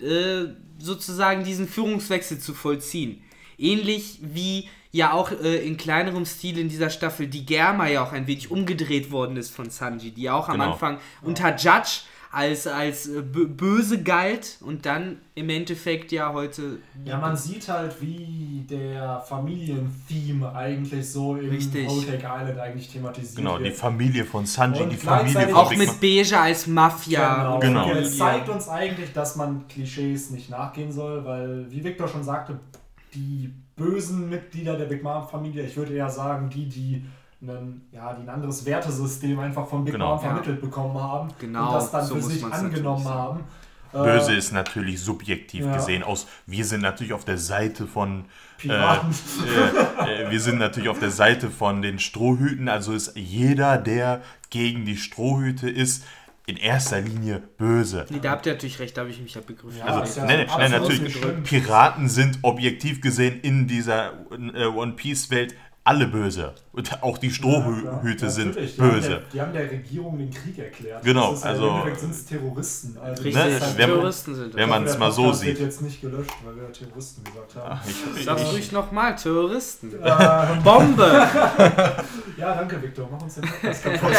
äh, 0.00 0.46
sozusagen 0.78 1.44
diesen 1.44 1.68
Führungswechsel 1.68 2.38
zu 2.38 2.54
vollziehen. 2.54 3.22
Ähnlich 3.58 4.18
wie 4.22 4.68
ja 4.92 5.12
auch 5.12 5.30
äh, 5.30 5.56
in 5.66 5.76
kleinerem 5.76 6.24
Stil 6.26 6.58
in 6.58 6.68
dieser 6.68 6.90
Staffel 6.90 7.26
die 7.28 7.46
Germa 7.46 7.86
ja 7.88 8.02
auch 8.04 8.12
ein 8.12 8.26
wenig 8.26 8.50
umgedreht 8.50 9.10
worden 9.10 9.36
ist 9.36 9.50
von 9.54 9.70
Sanji, 9.70 10.10
die 10.10 10.28
auch 10.30 10.48
am 10.48 10.54
Genau. 10.58 10.72
Anfang 10.72 10.98
unter 11.22 11.54
Judge 11.56 12.00
als, 12.32 12.66
als 12.68 13.08
äh, 13.08 13.20
bö- 13.20 13.48
böse 13.48 14.02
galt 14.04 14.58
und 14.60 14.86
dann 14.86 15.18
im 15.34 15.48
Endeffekt 15.50 16.12
ja 16.12 16.32
heute 16.32 16.78
Ja, 17.04 17.18
man 17.18 17.36
sieht 17.36 17.68
halt, 17.68 18.00
wie 18.00 18.64
der 18.70 19.20
Familientheme 19.28 20.54
eigentlich 20.54 21.10
so 21.10 21.36
im 21.36 21.50
Richtig. 21.50 21.86
Island 21.88 22.58
eigentlich 22.58 22.88
thematisiert 22.88 23.36
Genau, 23.36 23.58
die 23.58 23.64
wird. 23.64 23.76
Familie 23.76 24.24
von 24.24 24.46
Sanji, 24.46 24.82
Und 24.82 24.90
die 24.90 24.96
Familie 24.96 25.48
von 25.48 25.54
auch 25.54 25.68
Big 25.70 25.78
mit. 25.78 26.00
Beige 26.00 26.38
als 26.38 26.66
Mafia. 26.66 27.36
Genau. 27.36 27.58
Genau. 27.60 27.90
Und 27.90 27.96
Es 27.98 28.18
zeigt 28.18 28.48
uns 28.48 28.68
eigentlich, 28.68 29.12
dass 29.12 29.36
man 29.36 29.66
Klischees 29.68 30.30
nicht 30.30 30.50
nachgehen 30.50 30.92
soll, 30.92 31.24
weil, 31.24 31.66
wie 31.70 31.82
Victor 31.82 32.08
schon 32.08 32.22
sagte, 32.24 32.58
die 33.14 33.52
bösen 33.80 34.28
Mitglieder 34.28 34.76
der 34.76 34.84
Big 34.84 35.02
Mom 35.02 35.26
Familie, 35.26 35.64
ich 35.64 35.76
würde 35.76 35.94
eher 35.94 36.10
sagen, 36.10 36.48
die, 36.50 36.68
die 36.68 37.04
einen, 37.42 37.88
ja, 37.90 38.12
die 38.12 38.22
ein 38.22 38.28
anderes 38.28 38.64
Wertesystem 38.64 39.38
einfach 39.40 39.66
von 39.66 39.84
Big 39.84 39.94
Genau. 39.94 40.10
Mom 40.10 40.20
vermittelt 40.20 40.60
bekommen 40.60 41.00
haben 41.00 41.30
Genau, 41.40 41.68
und 41.68 41.74
das 41.74 41.90
dann 41.90 42.04
so 42.04 42.16
für 42.16 42.22
sich 42.22 42.44
angenommen 42.44 43.08
haben. 43.08 43.40
Böse 43.92 44.32
Äh, 44.32 44.38
ist 44.38 44.52
natürlich 44.52 45.00
subjektiv 45.00 45.64
ja. 45.64 45.74
gesehen 45.74 46.02
aus. 46.04 46.28
Wir 46.46 46.64
sind 46.64 46.82
natürlich 46.82 47.12
auf 47.12 47.24
der 47.24 47.38
Seite 47.38 47.86
von. 47.86 48.26
Piraten. 48.56 49.12
Äh, 50.06 50.24
äh, 50.26 50.30
wir 50.30 50.40
sind 50.40 50.58
natürlich 50.58 50.90
auf 50.90 50.98
der 50.98 51.10
Seite 51.10 51.50
von 51.50 51.82
den 51.82 51.98
Strohhüten. 51.98 52.68
Also 52.68 52.92
ist 52.92 53.16
jeder, 53.16 53.78
der 53.78 54.22
gegen 54.50 54.84
die 54.84 54.96
Strohhüte 54.96 55.68
ist, 55.68 56.04
in 56.50 56.56
erster 56.56 57.00
Linie 57.00 57.42
böse. 57.58 58.06
Nee, 58.10 58.18
da 58.20 58.30
habt 58.32 58.46
ihr 58.46 58.52
natürlich 58.52 58.78
recht, 58.78 58.96
da 58.96 59.02
habe 59.02 59.10
ich 59.10 59.20
mich 59.20 59.34
ja 59.34 59.40
begriffen. 59.40 59.78
Ja, 59.78 59.84
Also, 60.00 60.20
ja 60.20 60.26
nee, 60.26 60.42
absolut 60.46 60.68
nee, 60.70 60.78
natürlich. 61.08 61.42
Piraten 61.44 62.08
sind 62.08 62.38
objektiv 62.42 63.00
gesehen 63.00 63.40
in 63.42 63.66
dieser 63.66 64.12
äh, 64.54 64.66
One 64.66 64.92
Piece 64.92 65.30
Welt 65.30 65.54
alle 65.82 66.06
böse. 66.06 66.54
Und 66.72 67.02
auch 67.02 67.16
die 67.16 67.30
Strohhüte 67.30 68.26
Ja, 68.26 68.30
sind. 68.30 68.54
Die 68.54 68.60
haben 68.60 68.90
böse. 68.90 69.08
Der, 69.08 69.18
die 69.32 69.40
haben 69.40 69.52
der 69.54 69.70
Regierung 69.70 70.18
den 70.18 70.30
Krieg 70.30 70.58
erklärt. 70.58 71.02
Genau, 71.02 71.30
Das 71.30 71.40
ist, 71.40 71.46
also- 71.46 71.66
Im 71.68 71.70
Endeffekt 71.76 72.00
sind 72.00 72.10
es 72.10 72.26
Terroristen. 72.26 72.98
Also 73.02 73.22
Richtig, 73.22 73.34
das 73.42 73.44
Ne, 73.52 73.60
halt- 73.66 73.78
wenn 73.78 73.88
man- 73.88 73.96
Terroristen 73.98 74.34
sind 74.34 74.54
wenn 74.54 74.68
man 74.68 74.84
es 74.86 74.98
mal 74.98 75.10
so 75.10 75.22
Podcast 75.22 75.44
wird 75.46 75.56
sieht. 75.56 75.66
jetzt 75.66 75.82
nicht 75.82 76.00
gelöscht, 76.02 76.30
weil 76.44 76.56
wir 76.56 76.70
Terroristen 76.72 77.24
gesagt 77.24 77.56
haben. 77.56 77.80
Ach, 77.82 77.86
ich, 78.14 78.20
ich, 78.20 78.52
ruhig 78.52 78.72
nochmal, 78.72 79.16
Terroristen. 79.16 79.92
Ähm, 80.04 80.62
Bombe! 80.62 81.04
ja, 82.36 82.54
danke, 82.54 82.82
Victor. 82.82 83.08
Mach 83.10 83.22
uns 83.22 83.34
den 83.36 83.44
Podcast 83.44 83.82
kaputt. 83.84 84.12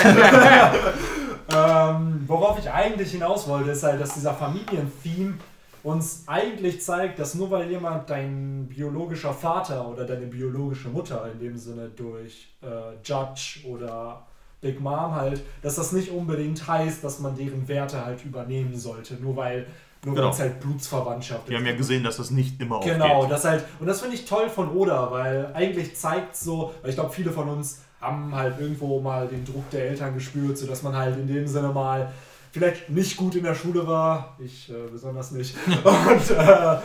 Ähm, 1.54 2.24
worauf 2.28 2.60
ich 2.60 2.70
eigentlich 2.70 3.12
hinaus 3.12 3.48
wollte, 3.48 3.72
ist 3.72 3.84
halt, 3.84 4.00
dass 4.02 4.14
dieser 4.14 4.34
Familientheme 4.34 5.36
uns 5.84 6.24
eigentlich 6.28 6.82
zeigt, 6.82 7.18
dass 7.20 7.34
nur 7.34 7.50
weil 7.50 7.70
jemand 7.70 8.10
dein 8.10 8.68
biologischer 8.68 9.34
Vater 9.34 9.88
oder 9.88 10.06
deine 10.06 10.28
biologische 10.28 10.90
Mutter 10.90 11.28
in 11.34 11.40
dem 11.40 11.58
Sinne 11.58 11.90
durch 11.90 12.50
äh, 12.62 12.68
Judge 13.04 13.62
oder 13.68 14.22
Big 14.62 14.80
Mom 14.80 15.16
halt, 15.16 15.42
dass 15.64 15.76
das 15.76 15.92
nicht 15.92 16.12
unbedingt 16.12 16.68
heißt, 16.68 17.04
dass 17.04 17.20
man 17.20 17.36
deren 17.36 17.68
Werte 17.68 18.06
halt 18.06 18.24
übernehmen 18.24 18.78
sollte, 18.78 19.16
nur 19.16 19.36
weil 19.36 19.66
nur 20.06 20.16
Genau. 20.16 20.28
weil 20.28 20.34
es 20.34 20.40
halt 20.40 20.60
Blutsverwandtschaft 20.60 21.48
wir 21.50 21.58
haben 21.58 21.66
ja 21.66 21.76
gesehen, 21.76 22.04
dass 22.04 22.18
das 22.18 22.32
nicht 22.32 22.60
immer 22.62 22.80
Genau, 22.82 23.18
aufgeht. 23.18 23.32
das 23.32 23.46
halt, 23.46 23.66
und 23.80 23.86
das 23.88 24.02
finde 24.02 24.16
ich 24.16 24.26
toll 24.26 24.50
von 24.50 24.70
Oda, 24.76 25.12
weil 25.12 25.52
eigentlich 25.54 25.96
zeigt 25.96 26.36
so, 26.36 26.74
weil 26.82 26.90
ich 26.92 26.96
glaube, 26.96 27.12
viele 27.12 27.32
von 27.32 27.50
uns 27.50 27.82
haben 28.02 28.36
halt 28.36 28.60
irgendwo 28.60 29.00
mal 29.00 29.28
den 29.28 29.46
Druck 29.46 29.70
der 29.70 29.90
Eltern 29.90 30.14
gespürt, 30.16 30.58
sodass 30.58 30.82
man 30.82 30.96
halt 30.96 31.18
in 31.18 31.28
dem 31.28 31.48
Sinne 31.48 31.70
mal 31.70 32.12
vielleicht 32.52 32.90
nicht 32.90 33.16
gut 33.16 33.36
in 33.36 33.44
der 33.44 33.56
Schule 33.56 33.88
war, 33.88 34.36
ich 34.40 34.70
äh, 34.70 34.90
besonders 34.92 35.32
nicht. 35.32 35.56
Und 35.84 36.38
äh, 36.38 36.78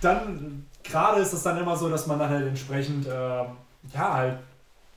dann, 0.00 0.66
gerade 0.82 1.20
ist 1.20 1.32
es 1.32 1.42
dann 1.42 1.58
immer 1.58 1.76
so, 1.76 1.88
dass 1.88 2.06
man 2.06 2.18
dann 2.18 2.30
halt 2.30 2.46
entsprechend, 2.46 3.06
äh, 3.06 3.10
ja, 3.10 3.52
halt 3.94 4.38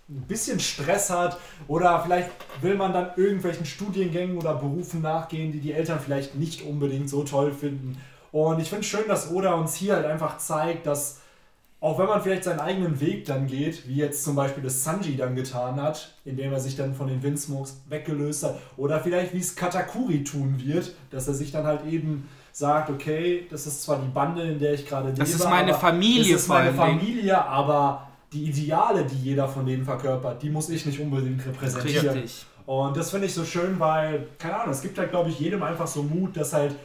ein 0.07 0.21
bisschen 0.21 0.59
Stress 0.59 1.09
hat 1.09 1.38
oder 1.67 1.99
vielleicht 2.03 2.30
will 2.61 2.76
man 2.76 2.93
dann 2.93 3.09
irgendwelchen 3.15 3.65
Studiengängen 3.65 4.38
oder 4.38 4.53
Berufen 4.53 5.01
nachgehen, 5.01 5.51
die 5.51 5.59
die 5.59 5.73
Eltern 5.73 5.99
vielleicht 5.99 6.36
nicht 6.36 6.63
unbedingt 6.63 7.09
so 7.09 7.23
toll 7.23 7.51
finden. 7.51 7.99
Und 8.32 8.59
ich 8.59 8.69
finde 8.69 8.82
es 8.82 8.88
schön, 8.88 9.07
dass 9.07 9.32
Oda 9.32 9.53
uns 9.53 9.73
hier 9.76 9.95
halt 9.95 10.05
einfach 10.05 10.38
zeigt, 10.38 10.86
dass 10.86 11.21
auch 11.86 11.99
wenn 11.99 12.07
man 12.07 12.19
vielleicht 12.19 12.45
seinen 12.45 12.59
eigenen 12.59 12.99
Weg 12.99 13.25
dann 13.25 13.45
geht, 13.45 13.88
wie 13.88 13.97
jetzt 13.97 14.23
zum 14.23 14.36
Beispiel 14.36 14.63
das 14.63 14.83
Sanji 14.83 15.15
dann 15.17 15.36
getan 15.36 15.79
hat, 15.79 16.15
indem 16.25 16.51
er 16.51 16.59
sich 16.59 16.75
dann 16.75 16.95
von 16.95 17.07
den 17.07 17.21
Windsmokes 17.21 17.83
weggelöst 17.88 18.43
hat, 18.43 18.57
oder 18.75 18.99
vielleicht 18.99 19.36
wie 19.36 19.38
es 19.38 19.55
Katakuri 19.55 20.23
tun 20.23 20.55
wird, 20.57 20.95
dass 21.11 21.27
er 21.27 21.36
sich 21.36 21.51
dann 21.51 21.67
halt 21.67 21.86
eben 21.86 22.27
sagt, 22.51 22.89
okay, 22.89 23.45
das 23.51 23.67
ist 23.67 23.83
zwar 23.83 23.99
die 23.99 24.07
Bande, 24.07 24.41
in 24.41 24.57
der 24.57 24.73
ich 24.73 24.88
gerade 24.88 25.09
lebe, 25.09 25.19
Das 25.19 25.36
ist 25.36 25.47
meine 25.47 25.75
Familie 25.75 26.33
das 26.33 26.41
ist 26.41 26.47
meine 26.47 26.71
Dingen. 26.71 26.99
Familie, 26.99 27.45
aber 27.45 28.07
die 28.33 28.45
Ideale, 28.45 29.05
die 29.05 29.21
jeder 29.21 29.47
von 29.47 29.67
denen 29.67 29.86
verkörpert, 29.86 30.41
die 30.41 30.49
muss 30.49 30.69
ich 30.69 30.88
nicht 30.88 30.99
unbedingt 30.99 31.45
repräsentieren. 31.45 32.17
Richtig. 32.17 32.47
Und 32.65 32.97
das 32.97 33.11
finde 33.11 33.27
ich 33.27 33.33
so 33.36 33.45
schön, 33.45 33.79
weil, 33.79 34.29
keine 34.39 34.55
Ahnung, 34.55 34.71
es 34.71 34.81
gibt 34.81 34.97
halt, 34.97 35.11
glaube 35.11 35.29
ich, 35.29 35.39
jedem 35.39 35.61
einfach 35.61 35.86
so 35.86 36.01
Mut, 36.01 36.36
dass 36.36 36.51
halt 36.51 36.75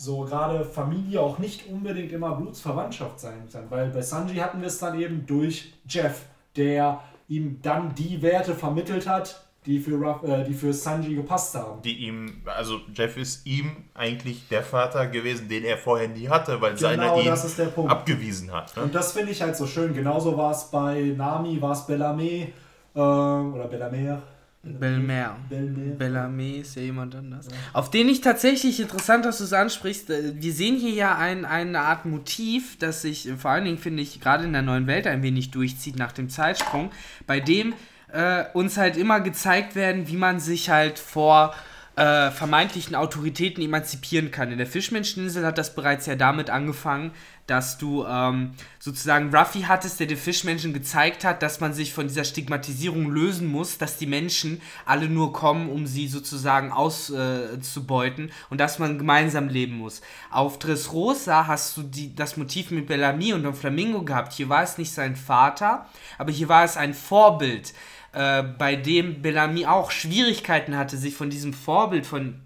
so 0.00 0.20
gerade 0.22 0.64
Familie 0.64 1.20
auch 1.20 1.38
nicht 1.38 1.68
unbedingt 1.68 2.10
immer 2.10 2.34
Blutsverwandtschaft 2.34 3.20
sein 3.20 3.46
kann. 3.52 3.70
Weil 3.70 3.90
bei 3.90 4.00
Sanji 4.00 4.36
hatten 4.36 4.60
wir 4.60 4.68
es 4.68 4.78
dann 4.78 4.98
eben 4.98 5.26
durch 5.26 5.74
Jeff, 5.86 6.22
der 6.56 7.02
ihm 7.28 7.60
dann 7.60 7.94
die 7.94 8.22
Werte 8.22 8.54
vermittelt 8.54 9.06
hat, 9.06 9.44
die 9.66 9.78
für, 9.78 9.96
Ruff, 9.96 10.22
äh, 10.22 10.42
die 10.44 10.54
für 10.54 10.72
Sanji 10.72 11.16
gepasst 11.16 11.54
haben. 11.54 11.82
Die 11.82 12.06
ihm, 12.06 12.40
also 12.46 12.80
Jeff 12.94 13.18
ist 13.18 13.44
ihm 13.46 13.76
eigentlich 13.92 14.48
der 14.48 14.62
Vater 14.62 15.06
gewesen, 15.06 15.50
den 15.50 15.64
er 15.64 15.76
vorher 15.76 16.08
nie 16.08 16.30
hatte, 16.30 16.58
weil 16.62 16.78
seiner 16.78 17.14
ihn 17.18 17.24
Genau, 17.24 17.36
der 17.58 17.64
Punkt. 17.66 17.90
abgewiesen 17.90 18.50
hat. 18.50 18.74
Ne? 18.74 18.84
Und 18.84 18.94
das 18.94 19.12
finde 19.12 19.32
ich 19.32 19.42
halt 19.42 19.54
so 19.54 19.66
schön. 19.66 19.92
Genauso 19.92 20.34
war 20.34 20.52
es 20.52 20.64
bei 20.70 21.12
Nami, 21.14 21.60
war 21.60 21.72
es 21.72 21.86
Bellarmé 21.86 22.46
äh, 22.94 22.98
oder 22.98 23.68
Bellamer. 23.68 24.22
Belmer. 24.62 25.38
Bellamy 25.48 26.58
ist 26.58 26.76
ja 26.76 26.82
jemand 26.82 27.14
anders. 27.14 27.48
Auf 27.72 27.90
den 27.90 28.08
ich 28.10 28.20
tatsächlich 28.20 28.78
interessant, 28.80 29.24
dass 29.24 29.38
du 29.38 29.44
es 29.44 29.54
ansprichst. 29.54 30.10
äh, 30.10 30.34
Wir 30.34 30.52
sehen 30.52 30.76
hier 30.76 30.92
ja 30.92 31.16
ein, 31.16 31.46
eine 31.46 31.80
Art 31.80 32.04
Motiv, 32.04 32.76
das 32.78 33.02
sich 33.02 33.28
äh, 33.28 33.36
vor 33.36 33.52
allen 33.52 33.64
Dingen, 33.64 33.78
finde 33.78 34.02
ich, 34.02 34.20
gerade 34.20 34.44
in 34.44 34.52
der 34.52 34.62
neuen 34.62 34.86
Welt 34.86 35.06
ein 35.06 35.22
wenig 35.22 35.50
durchzieht 35.50 35.96
nach 35.96 36.12
dem 36.12 36.28
Zeitsprung, 36.28 36.90
bei 37.26 37.40
dem 37.40 37.72
äh, 38.12 38.44
uns 38.52 38.76
halt 38.76 38.98
immer 38.98 39.20
gezeigt 39.20 39.76
werden, 39.76 40.08
wie 40.08 40.16
man 40.16 40.40
sich 40.40 40.68
halt 40.68 40.98
vor 40.98 41.54
äh, 41.96 42.30
vermeintlichen 42.30 42.94
Autoritäten 42.94 43.62
emanzipieren 43.62 44.30
kann. 44.30 44.52
In 44.52 44.58
der 44.58 44.66
Fischmenscheninsel 44.66 45.44
hat 45.44 45.58
das 45.58 45.74
bereits 45.74 46.06
ja 46.06 46.14
damit 46.14 46.48
angefangen, 46.48 47.12
dass 47.50 47.78
du 47.78 48.06
ähm, 48.06 48.52
sozusagen 48.78 49.34
Ruffy 49.34 49.62
hattest, 49.62 49.98
der 49.98 50.06
den 50.06 50.16
Fischmenschen 50.16 50.72
gezeigt 50.72 51.24
hat, 51.24 51.42
dass 51.42 51.58
man 51.58 51.74
sich 51.74 51.92
von 51.92 52.06
dieser 52.06 52.22
Stigmatisierung 52.22 53.10
lösen 53.10 53.48
muss, 53.48 53.76
dass 53.76 53.98
die 53.98 54.06
Menschen 54.06 54.62
alle 54.86 55.08
nur 55.08 55.32
kommen, 55.32 55.68
um 55.68 55.84
sie 55.84 56.06
sozusagen 56.06 56.70
auszubeuten 56.70 58.30
und 58.50 58.58
dass 58.58 58.78
man 58.78 58.98
gemeinsam 58.98 59.48
leben 59.48 59.78
muss. 59.78 60.00
Auf 60.30 60.60
Dressrosa 60.60 61.48
hast 61.48 61.76
du 61.76 61.82
die, 61.82 62.14
das 62.14 62.36
Motiv 62.36 62.70
mit 62.70 62.86
Bellamy 62.86 63.32
und 63.32 63.42
dem 63.42 63.54
Flamingo 63.54 64.02
gehabt. 64.04 64.32
Hier 64.32 64.48
war 64.48 64.62
es 64.62 64.78
nicht 64.78 64.92
sein 64.92 65.16
Vater, 65.16 65.86
aber 66.18 66.30
hier 66.30 66.48
war 66.48 66.62
es 66.62 66.76
ein 66.76 66.94
Vorbild, 66.94 67.72
äh, 68.12 68.42
bei 68.42 68.76
dem 68.76 69.22
Bellamy 69.22 69.66
auch 69.66 69.90
Schwierigkeiten 69.90 70.76
hatte, 70.76 70.96
sich 70.96 71.14
von 71.14 71.30
diesem 71.30 71.52
Vorbild, 71.52 72.06
von 72.06 72.40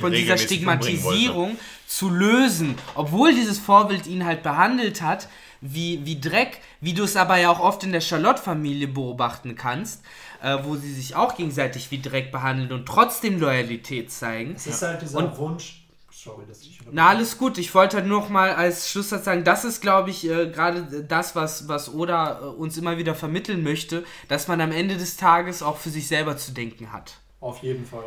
von 0.00 0.10
dieser. 0.12 0.36
Stigmatisierung 0.36 1.56
zu 1.86 2.10
lösen, 2.10 2.74
obwohl 2.96 3.32
dieses 3.32 3.58
Vorbild 3.60 4.06
ihn 4.08 4.24
halt 4.24 4.42
behandelt 4.42 5.00
hat 5.00 5.28
wie, 5.60 6.00
wie 6.04 6.20
Dreck, 6.20 6.60
wie 6.80 6.94
du 6.94 7.04
es 7.04 7.16
aber 7.16 7.36
ja 7.36 7.50
auch 7.50 7.60
oft 7.60 7.84
in 7.84 7.92
der 7.92 8.00
Charlotte-Familie 8.00 8.88
beobachten 8.88 9.54
kannst, 9.56 10.02
äh, 10.42 10.58
wo 10.64 10.74
sie 10.76 10.92
sich 10.92 11.14
auch 11.14 11.36
gegenseitig 11.36 11.90
wie 11.90 12.00
Dreck 12.00 12.32
behandeln 12.32 12.72
und 12.72 12.86
trotzdem 12.86 13.38
Loyalität 13.38 14.10
zeigen. 14.10 14.54
Es 14.56 14.66
ist 14.66 14.82
halt 14.82 15.02
dieser 15.02 15.18
Und- 15.18 15.36
Wunsch. 15.38 15.79
Sorry, 16.22 16.44
dass 16.46 16.60
ich 16.60 16.78
Na, 16.90 17.08
alles 17.08 17.38
gut. 17.38 17.56
Ich 17.56 17.74
wollte 17.74 17.96
halt 17.96 18.06
noch 18.06 18.28
mal 18.28 18.52
als 18.52 18.90
Schlusssatz 18.90 19.24
sagen, 19.24 19.42
das 19.42 19.64
ist, 19.64 19.80
glaube 19.80 20.10
ich, 20.10 20.28
äh, 20.28 20.50
gerade 20.50 21.02
das, 21.04 21.34
was, 21.34 21.66
was 21.66 21.94
Oda 21.94 22.40
äh, 22.40 22.44
uns 22.44 22.76
immer 22.76 22.98
wieder 22.98 23.14
vermitteln 23.14 23.62
möchte, 23.62 24.04
dass 24.28 24.46
man 24.46 24.60
am 24.60 24.70
Ende 24.70 24.98
des 24.98 25.16
Tages 25.16 25.62
auch 25.62 25.78
für 25.78 25.88
sich 25.88 26.06
selber 26.08 26.36
zu 26.36 26.52
denken 26.52 26.92
hat. 26.92 27.14
Auf 27.40 27.62
jeden 27.62 27.86
Fall. 27.86 28.04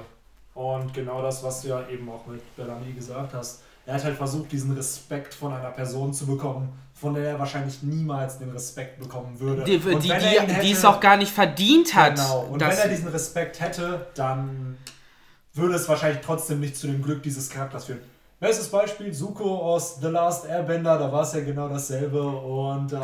Und 0.54 0.94
genau 0.94 1.24
das, 1.24 1.44
was 1.44 1.64
du 1.64 1.70
ja 1.70 1.88
eben 1.90 2.08
auch 2.08 2.28
mit 2.28 2.56
Bellamy 2.56 2.94
gesagt 2.94 3.34
hast. 3.34 3.64
Er 3.88 3.96
hat 3.96 4.04
halt 4.04 4.16
versucht, 4.18 4.52
diesen 4.52 4.74
Respekt 4.74 5.34
von 5.34 5.52
einer 5.52 5.72
Person 5.72 6.14
zu 6.14 6.28
bekommen, 6.28 6.72
von 6.94 7.16
der 7.16 7.32
er 7.32 7.40
wahrscheinlich 7.40 7.82
niemals 7.82 8.38
den 8.38 8.52
Respekt 8.52 9.00
bekommen 9.00 9.40
würde. 9.40 9.64
Die, 9.64 9.78
Und 9.78 10.04
die, 10.04 10.10
wenn 10.10 10.22
er 10.22 10.44
ihn 10.44 10.48
die, 10.48 10.54
hätte- 10.54 10.72
es 10.72 10.86
auch 10.86 11.00
gar 11.00 11.18
nicht 11.18 11.32
verdient 11.34 11.96
hat. 11.96 12.16
Genau. 12.16 12.42
Und 12.52 12.62
wenn 12.62 12.70
er 12.70 12.88
diesen 12.90 13.08
Respekt 13.08 13.60
hätte, 13.60 14.06
dann 14.14 14.78
würde 15.54 15.76
es 15.76 15.88
wahrscheinlich 15.88 16.22
trotzdem 16.26 16.60
nicht 16.60 16.76
zu 16.78 16.88
dem 16.88 17.02
Glück 17.02 17.22
dieses 17.24 17.50
Charakters 17.50 17.86
führen. 17.86 18.02
Bestes 18.40 18.70
Beispiel, 18.70 19.12
Zuko 19.14 19.58
aus 19.60 19.98
The 20.02 20.08
Last 20.08 20.46
Airbender, 20.46 20.98
da 20.98 21.12
war 21.12 21.22
es 21.24 21.34
ja 21.34 21.42
genau 21.42 21.70
dasselbe. 21.70 22.22
Und 22.22 22.92
äh, 22.92 22.98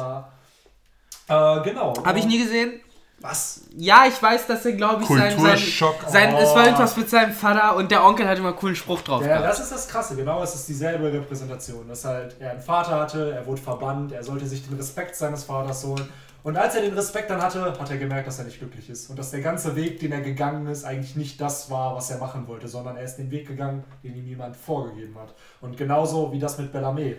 äh, 1.27 1.61
genau. 1.63 1.93
Habe 2.03 2.19
ich 2.19 2.25
nie 2.25 2.41
gesehen. 2.43 2.79
Was? 3.21 3.61
Ja, 3.75 4.05
ich 4.07 4.21
weiß, 4.21 4.47
dass 4.47 4.65
er, 4.65 4.71
glaube 4.73 5.01
ich, 5.03 5.09
sein, 5.09 5.17
sein, 5.17 5.35
Kulturschock. 5.37 5.95
sein 6.07 6.33
es 6.35 6.49
Oh. 6.51 6.55
war 6.55 6.63
irgendwas 6.65 6.95
mit 6.95 7.09
seinem 7.09 7.33
Vater 7.33 7.75
und 7.75 7.91
der 7.91 8.05
Onkel 8.05 8.25
hat 8.25 8.37
immer 8.37 8.49
einen 8.49 8.57
coolen 8.57 8.77
Spruch 8.77 9.01
drauf 9.01 9.21
Ja, 9.21 9.27
gehabt. 9.39 9.45
das 9.45 9.59
ist 9.59 9.71
das 9.73 9.87
Krasse, 9.89 10.15
genau, 10.15 10.41
es 10.41 10.55
ist 10.55 10.69
dieselbe 10.69 11.11
Repräsentation. 11.11 11.85
Dass 11.89 12.05
halt 12.05 12.37
er 12.39 12.51
einen 12.51 12.61
Vater 12.61 12.91
hatte, 12.97 13.31
er 13.33 13.45
wurde 13.45 13.61
verbannt, 13.61 14.13
er 14.13 14.23
sollte 14.23 14.47
sich 14.47 14.65
den 14.65 14.77
Respekt 14.77 15.17
seines 15.17 15.43
Vaters 15.43 15.83
holen. 15.83 16.07
Und 16.43 16.55
als 16.57 16.75
er 16.75 16.81
den 16.81 16.93
Respekt 16.93 17.29
dann 17.29 17.41
hatte, 17.41 17.61
hat 17.61 17.91
er 17.91 17.97
gemerkt, 17.97 18.27
dass 18.27 18.39
er 18.39 18.45
nicht 18.45 18.59
glücklich 18.59 18.89
ist. 18.89 19.09
Und 19.09 19.19
dass 19.19 19.31
der 19.31 19.41
ganze 19.41 19.75
Weg, 19.75 19.99
den 19.99 20.11
er 20.11 20.21
gegangen 20.21 20.67
ist, 20.67 20.85
eigentlich 20.85 21.15
nicht 21.15 21.41
das 21.41 21.69
war, 21.69 21.95
was 21.95 22.09
er 22.11 22.17
machen 22.17 22.47
wollte, 22.47 22.67
sondern 22.67 22.95
er 22.95 23.03
ist 23.03 23.17
den 23.17 23.29
Weg 23.29 23.47
gegangen, 23.47 23.83
den 24.03 24.15
ihm 24.15 24.27
jemand 24.27 24.55
vorgegeben 24.55 25.17
hat. 25.19 25.33
Und 25.59 25.75
genauso 25.75 26.31
wie 26.31 26.39
das 26.39 26.57
mit 26.57 26.73
Bellarmé 26.73 27.17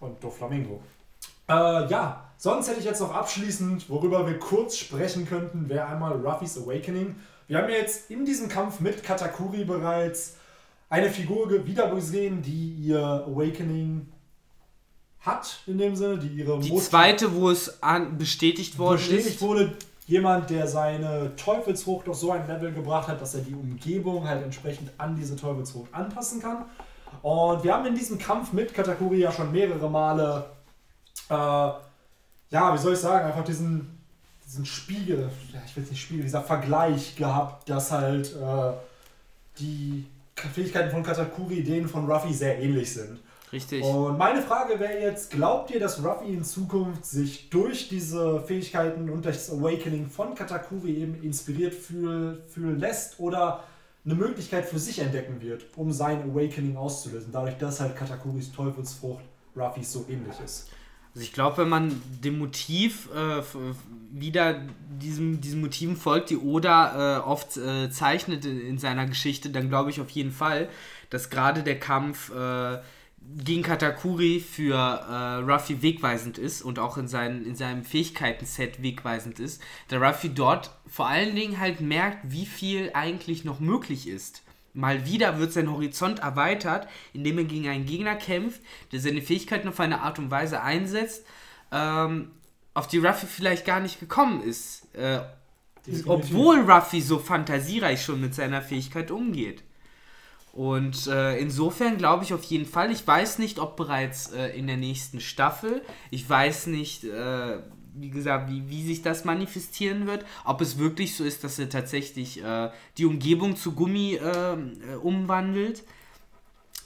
und 0.00 0.22
Doflamingo. 0.22 0.82
Äh, 1.48 1.88
ja, 1.88 2.30
sonst 2.36 2.68
hätte 2.68 2.80
ich 2.80 2.84
jetzt 2.84 3.00
noch 3.00 3.14
abschließend, 3.14 3.88
worüber 3.88 4.26
wir 4.26 4.38
kurz 4.38 4.76
sprechen 4.76 5.26
könnten, 5.26 5.68
wäre 5.68 5.86
einmal 5.86 6.12
Ruffys 6.12 6.58
Awakening. 6.58 7.16
Wir 7.48 7.58
haben 7.58 7.68
ja 7.70 7.76
jetzt 7.76 8.10
in 8.10 8.24
diesem 8.24 8.48
Kampf 8.48 8.80
mit 8.80 9.02
Katakuri 9.02 9.64
bereits 9.64 10.36
eine 10.90 11.10
Figur 11.10 11.66
wieder 11.66 11.92
gesehen, 11.94 12.42
die 12.42 12.74
ihr 12.74 13.00
Awakening 13.00 14.08
hat, 15.20 15.60
in 15.66 15.78
dem 15.78 15.94
Sinne, 15.96 16.18
die 16.18 16.28
ihre 16.28 16.58
Die 16.60 16.70
Mut- 16.70 16.82
zweite, 16.82 17.34
wo 17.34 17.50
es 17.50 17.82
an, 17.82 18.16
bestätigt 18.16 18.78
worden 18.78 18.96
bestätigt 18.98 19.26
ist. 19.36 19.40
wurde, 19.42 19.72
jemand, 20.06 20.50
der 20.50 20.66
seine 20.66 21.36
Teufelsfrucht 21.36 22.08
auf 22.08 22.16
so 22.16 22.32
ein 22.32 22.46
Level 22.48 22.72
gebracht 22.72 23.06
hat, 23.08 23.20
dass 23.20 23.34
er 23.34 23.42
die 23.42 23.54
Umgebung 23.54 24.26
halt 24.26 24.42
entsprechend 24.42 24.90
an 24.98 25.14
diese 25.14 25.36
Teufelsfrucht 25.36 25.92
anpassen 25.94 26.40
kann. 26.40 26.64
Und 27.22 27.62
wir 27.64 27.74
haben 27.74 27.86
in 27.86 27.94
diesem 27.94 28.18
Kampf 28.18 28.52
mit 28.52 28.72
Katakuri 28.72 29.18
ja 29.20 29.30
schon 29.30 29.52
mehrere 29.52 29.90
Male, 29.90 30.46
äh, 31.28 31.34
ja, 31.34 32.74
wie 32.74 32.78
soll 32.78 32.94
ich 32.94 32.98
sagen, 32.98 33.26
einfach 33.26 33.44
diesen, 33.44 33.98
diesen 34.46 34.64
Spiegel, 34.64 35.30
ja, 35.52 35.60
ich 35.66 35.76
will 35.76 35.84
es 35.84 35.90
nicht 35.90 36.00
Spiegel, 36.00 36.24
dieser 36.24 36.42
Vergleich 36.42 37.14
gehabt, 37.14 37.68
dass 37.68 37.92
halt 37.92 38.34
äh, 38.34 38.72
die 39.58 40.06
Fähigkeiten 40.54 40.90
von 40.90 41.02
Katakuri 41.02 41.62
denen 41.62 41.88
von 41.88 42.10
Ruffy 42.10 42.32
sehr 42.32 42.58
ähnlich 42.60 42.92
sind. 42.94 43.20
Richtig. 43.52 43.82
Und 43.82 44.16
meine 44.16 44.42
Frage 44.42 44.78
wäre 44.78 45.00
jetzt, 45.00 45.30
glaubt 45.30 45.70
ihr, 45.70 45.80
dass 45.80 46.04
Ruffy 46.04 46.32
in 46.32 46.44
Zukunft 46.44 47.04
sich 47.04 47.50
durch 47.50 47.88
diese 47.88 48.40
Fähigkeiten 48.42 49.10
und 49.10 49.24
durch 49.24 49.36
das 49.36 49.50
Awakening 49.50 50.08
von 50.08 50.34
Katakuri 50.34 50.98
eben 50.98 51.20
inspiriert 51.22 51.74
fühl, 51.74 52.42
fühlen 52.48 52.78
lässt 52.78 53.18
oder 53.18 53.64
eine 54.04 54.14
Möglichkeit 54.14 54.66
für 54.66 54.78
sich 54.78 55.00
entdecken 55.00 55.40
wird, 55.40 55.66
um 55.76 55.92
sein 55.92 56.22
Awakening 56.30 56.76
auszulösen, 56.76 57.32
dadurch, 57.32 57.58
dass 57.58 57.80
halt 57.80 57.96
Katakuris 57.96 58.52
Teufelsfrucht 58.52 59.24
Ruffys 59.56 59.92
so 59.92 60.06
ähnlich 60.08 60.34
ist? 60.44 60.70
Also 61.12 61.24
ich 61.24 61.32
glaube, 61.32 61.58
wenn 61.58 61.68
man 61.68 62.00
dem 62.22 62.38
Motiv 62.38 63.08
äh, 63.12 63.42
wieder 64.12 64.62
diesem, 64.88 65.40
diesen 65.40 65.60
Motiven 65.60 65.96
folgt, 65.96 66.30
die 66.30 66.36
Oda 66.36 67.18
äh, 67.18 67.20
oft 67.20 67.56
äh, 67.56 67.90
zeichnet 67.90 68.44
in, 68.44 68.60
in 68.60 68.78
seiner 68.78 69.06
Geschichte, 69.06 69.50
dann 69.50 69.68
glaube 69.68 69.90
ich 69.90 70.00
auf 70.00 70.10
jeden 70.10 70.30
Fall, 70.30 70.68
dass 71.10 71.28
gerade 71.28 71.64
der 71.64 71.80
Kampf 71.80 72.30
äh, 72.30 72.78
gegen 73.20 73.62
Katakuri 73.62 74.40
für 74.40 74.74
äh, 74.74 75.50
Ruffy 75.50 75.82
wegweisend 75.82 76.38
ist 76.38 76.62
und 76.62 76.78
auch 76.78 76.96
in, 76.96 77.06
seinen, 77.06 77.44
in 77.44 77.54
seinem 77.54 77.84
Fähigkeiten-Set 77.84 78.82
wegweisend 78.82 79.38
ist. 79.38 79.62
Der 79.90 80.00
Ruffy 80.00 80.30
dort 80.30 80.70
vor 80.86 81.06
allen 81.06 81.36
Dingen 81.36 81.60
halt 81.60 81.80
merkt, 81.80 82.18
wie 82.24 82.46
viel 82.46 82.90
eigentlich 82.94 83.44
noch 83.44 83.60
möglich 83.60 84.08
ist. 84.08 84.42
Mal 84.72 85.06
wieder 85.06 85.38
wird 85.38 85.52
sein 85.52 85.70
Horizont 85.70 86.20
erweitert, 86.20 86.88
indem 87.12 87.38
er 87.38 87.44
gegen 87.44 87.68
einen 87.68 87.86
Gegner 87.86 88.14
kämpft, 88.14 88.60
der 88.92 89.00
seine 89.00 89.22
Fähigkeiten 89.22 89.68
auf 89.68 89.80
eine 89.80 90.00
Art 90.00 90.18
und 90.18 90.30
Weise 90.30 90.62
einsetzt, 90.62 91.24
ähm, 91.72 92.30
auf 92.74 92.86
die 92.86 92.98
Ruffy 92.98 93.26
vielleicht 93.26 93.64
gar 93.64 93.80
nicht 93.80 94.00
gekommen 94.00 94.42
ist. 94.42 94.94
Äh, 94.94 95.20
obwohl 96.06 96.60
Ruffy 96.60 97.00
so 97.00 97.18
fantasiereich 97.18 98.02
schon 98.02 98.20
mit 98.20 98.34
seiner 98.34 98.62
Fähigkeit 98.62 99.10
umgeht. 99.10 99.62
Und 100.52 101.06
äh, 101.06 101.38
insofern 101.38 101.96
glaube 101.96 102.24
ich 102.24 102.34
auf 102.34 102.42
jeden 102.44 102.66
Fall, 102.66 102.90
ich 102.90 103.06
weiß 103.06 103.38
nicht, 103.38 103.58
ob 103.58 103.76
bereits 103.76 104.32
äh, 104.32 104.48
in 104.48 104.66
der 104.66 104.76
nächsten 104.76 105.20
Staffel, 105.20 105.82
ich 106.10 106.28
weiß 106.28 106.66
nicht, 106.66 107.04
äh, 107.04 107.58
wie 107.94 108.10
gesagt, 108.10 108.50
wie, 108.50 108.68
wie 108.68 108.84
sich 108.84 109.02
das 109.02 109.24
manifestieren 109.24 110.06
wird. 110.06 110.24
Ob 110.44 110.60
es 110.60 110.78
wirklich 110.78 111.16
so 111.16 111.24
ist, 111.24 111.44
dass 111.44 111.58
er 111.58 111.68
tatsächlich 111.68 112.42
äh, 112.42 112.70
die 112.98 113.06
Umgebung 113.06 113.56
zu 113.56 113.72
Gummi 113.72 114.14
äh, 114.14 114.52
äh 114.54 114.96
umwandelt. 115.00 115.84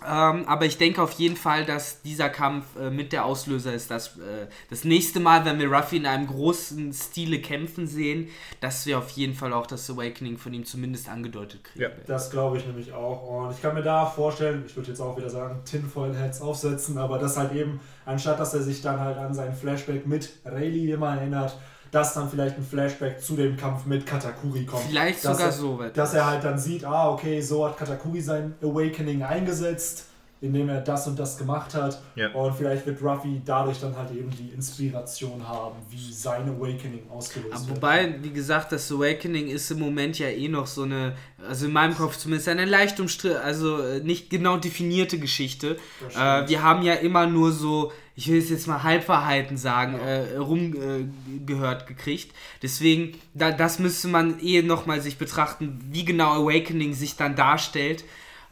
Ähm, 0.02 0.44
aber 0.46 0.66
ich 0.66 0.76
denke 0.76 1.00
auf 1.02 1.12
jeden 1.12 1.36
Fall, 1.36 1.64
dass 1.64 2.02
dieser 2.02 2.28
Kampf 2.28 2.64
äh, 2.76 2.90
mit 2.90 3.12
der 3.12 3.24
Auslöser 3.24 3.72
ist, 3.72 3.90
dass 3.90 4.18
äh, 4.18 4.48
das 4.68 4.84
nächste 4.84 5.20
Mal, 5.20 5.44
wenn 5.44 5.58
wir 5.58 5.72
Ruffy 5.72 5.96
in 5.96 6.06
einem 6.06 6.26
großen 6.26 6.92
Stile 6.92 7.40
kämpfen 7.40 7.86
sehen, 7.86 8.28
dass 8.60 8.86
wir 8.86 8.98
auf 8.98 9.10
jeden 9.10 9.34
Fall 9.34 9.52
auch 9.52 9.66
das 9.66 9.88
Awakening 9.88 10.36
von 10.36 10.52
ihm 10.52 10.64
zumindest 10.64 11.08
angedeutet 11.08 11.64
kriegen. 11.64 11.82
Ja, 11.82 11.90
das 12.06 12.30
glaube 12.30 12.58
ich 12.58 12.66
nämlich 12.66 12.92
auch. 12.92 13.22
Und 13.22 13.52
ich 13.52 13.62
kann 13.62 13.74
mir 13.74 13.82
da 13.82 14.04
vorstellen, 14.04 14.64
ich 14.66 14.76
würde 14.76 14.88
jetzt 14.90 15.00
auch 15.00 15.16
wieder 15.16 15.30
sagen, 15.30 15.62
Tinfoil 15.64 16.14
Heads 16.14 16.40
aufsetzen, 16.40 16.98
aber 16.98 17.18
das 17.18 17.36
halt 17.36 17.52
eben, 17.52 17.80
anstatt 18.04 18.40
dass 18.40 18.52
er 18.54 18.62
sich 18.62 18.82
dann 18.82 18.98
halt 18.98 19.16
an 19.16 19.32
seinen 19.32 19.54
Flashback 19.54 20.06
mit 20.06 20.30
Rayleigh 20.44 20.92
immer 20.92 21.16
erinnert, 21.16 21.56
dass 21.94 22.14
dann 22.14 22.28
vielleicht 22.28 22.56
ein 22.56 22.64
Flashback 22.64 23.22
zu 23.22 23.36
dem 23.36 23.56
Kampf 23.56 23.86
mit 23.86 24.04
Katakuri 24.04 24.66
kommt. 24.66 24.82
Vielleicht 24.82 25.22
sogar 25.22 25.46
er, 25.46 25.52
so 25.52 25.78
weit. 25.78 25.96
Dass 25.96 26.12
er 26.12 26.26
halt 26.26 26.42
dann 26.42 26.58
sieht, 26.58 26.84
ah, 26.84 27.10
okay, 27.10 27.40
so 27.40 27.64
hat 27.64 27.78
Katakuri 27.78 28.20
sein 28.20 28.54
Awakening 28.60 29.22
eingesetzt 29.22 30.06
indem 30.40 30.68
er 30.68 30.80
das 30.80 31.06
und 31.06 31.18
das 31.18 31.38
gemacht 31.38 31.74
hat. 31.74 32.02
Ja. 32.16 32.30
Und 32.32 32.54
vielleicht 32.54 32.86
wird 32.86 33.02
Ruffy 33.02 33.40
dadurch 33.44 33.80
dann 33.80 33.96
halt 33.96 34.10
eben 34.10 34.30
die 34.30 34.54
Inspiration 34.54 35.46
haben, 35.46 35.76
wie 35.90 36.12
sein 36.12 36.48
Awakening 36.48 37.08
ausgelöst 37.10 37.54
Aber 37.54 37.66
wird. 37.68 37.76
Wobei, 37.76 38.14
wie 38.22 38.30
gesagt, 38.30 38.72
das 38.72 38.90
Awakening 38.92 39.48
ist 39.48 39.70
im 39.70 39.78
Moment 39.78 40.18
ja 40.18 40.28
eh 40.28 40.48
noch 40.48 40.66
so 40.66 40.82
eine, 40.82 41.14
also 41.48 41.66
in 41.66 41.72
meinem 41.72 41.96
Kopf 41.96 42.16
zumindest 42.16 42.48
eine 42.48 42.64
leicht 42.66 43.00
umstritten, 43.00 43.38
also 43.38 43.78
äh, 43.78 44.00
nicht 44.00 44.30
genau 44.30 44.56
definierte 44.56 45.18
Geschichte. 45.18 45.76
Äh, 46.14 46.48
wir 46.48 46.62
haben 46.62 46.82
ja 46.82 46.94
immer 46.94 47.26
nur 47.26 47.52
so 47.52 47.92
ich 48.16 48.28
will 48.28 48.38
es 48.38 48.48
jetzt 48.48 48.68
mal 48.68 48.82
Halbwahrheiten 48.82 49.56
sagen, 49.56 49.94
ja. 49.94 50.06
äh, 50.06 50.36
rumgehört 50.36 51.82
äh, 51.82 51.86
gekriegt. 51.86 52.32
Deswegen, 52.62 53.18
da, 53.34 53.50
das 53.50 53.78
müsste 53.78 54.08
man 54.08 54.38
eh 54.40 54.62
nochmal 54.62 55.00
sich 55.00 55.18
betrachten, 55.18 55.80
wie 55.90 56.04
genau 56.04 56.42
Awakening 56.42 56.94
sich 56.94 57.16
dann 57.16 57.34
darstellt. 57.34 58.04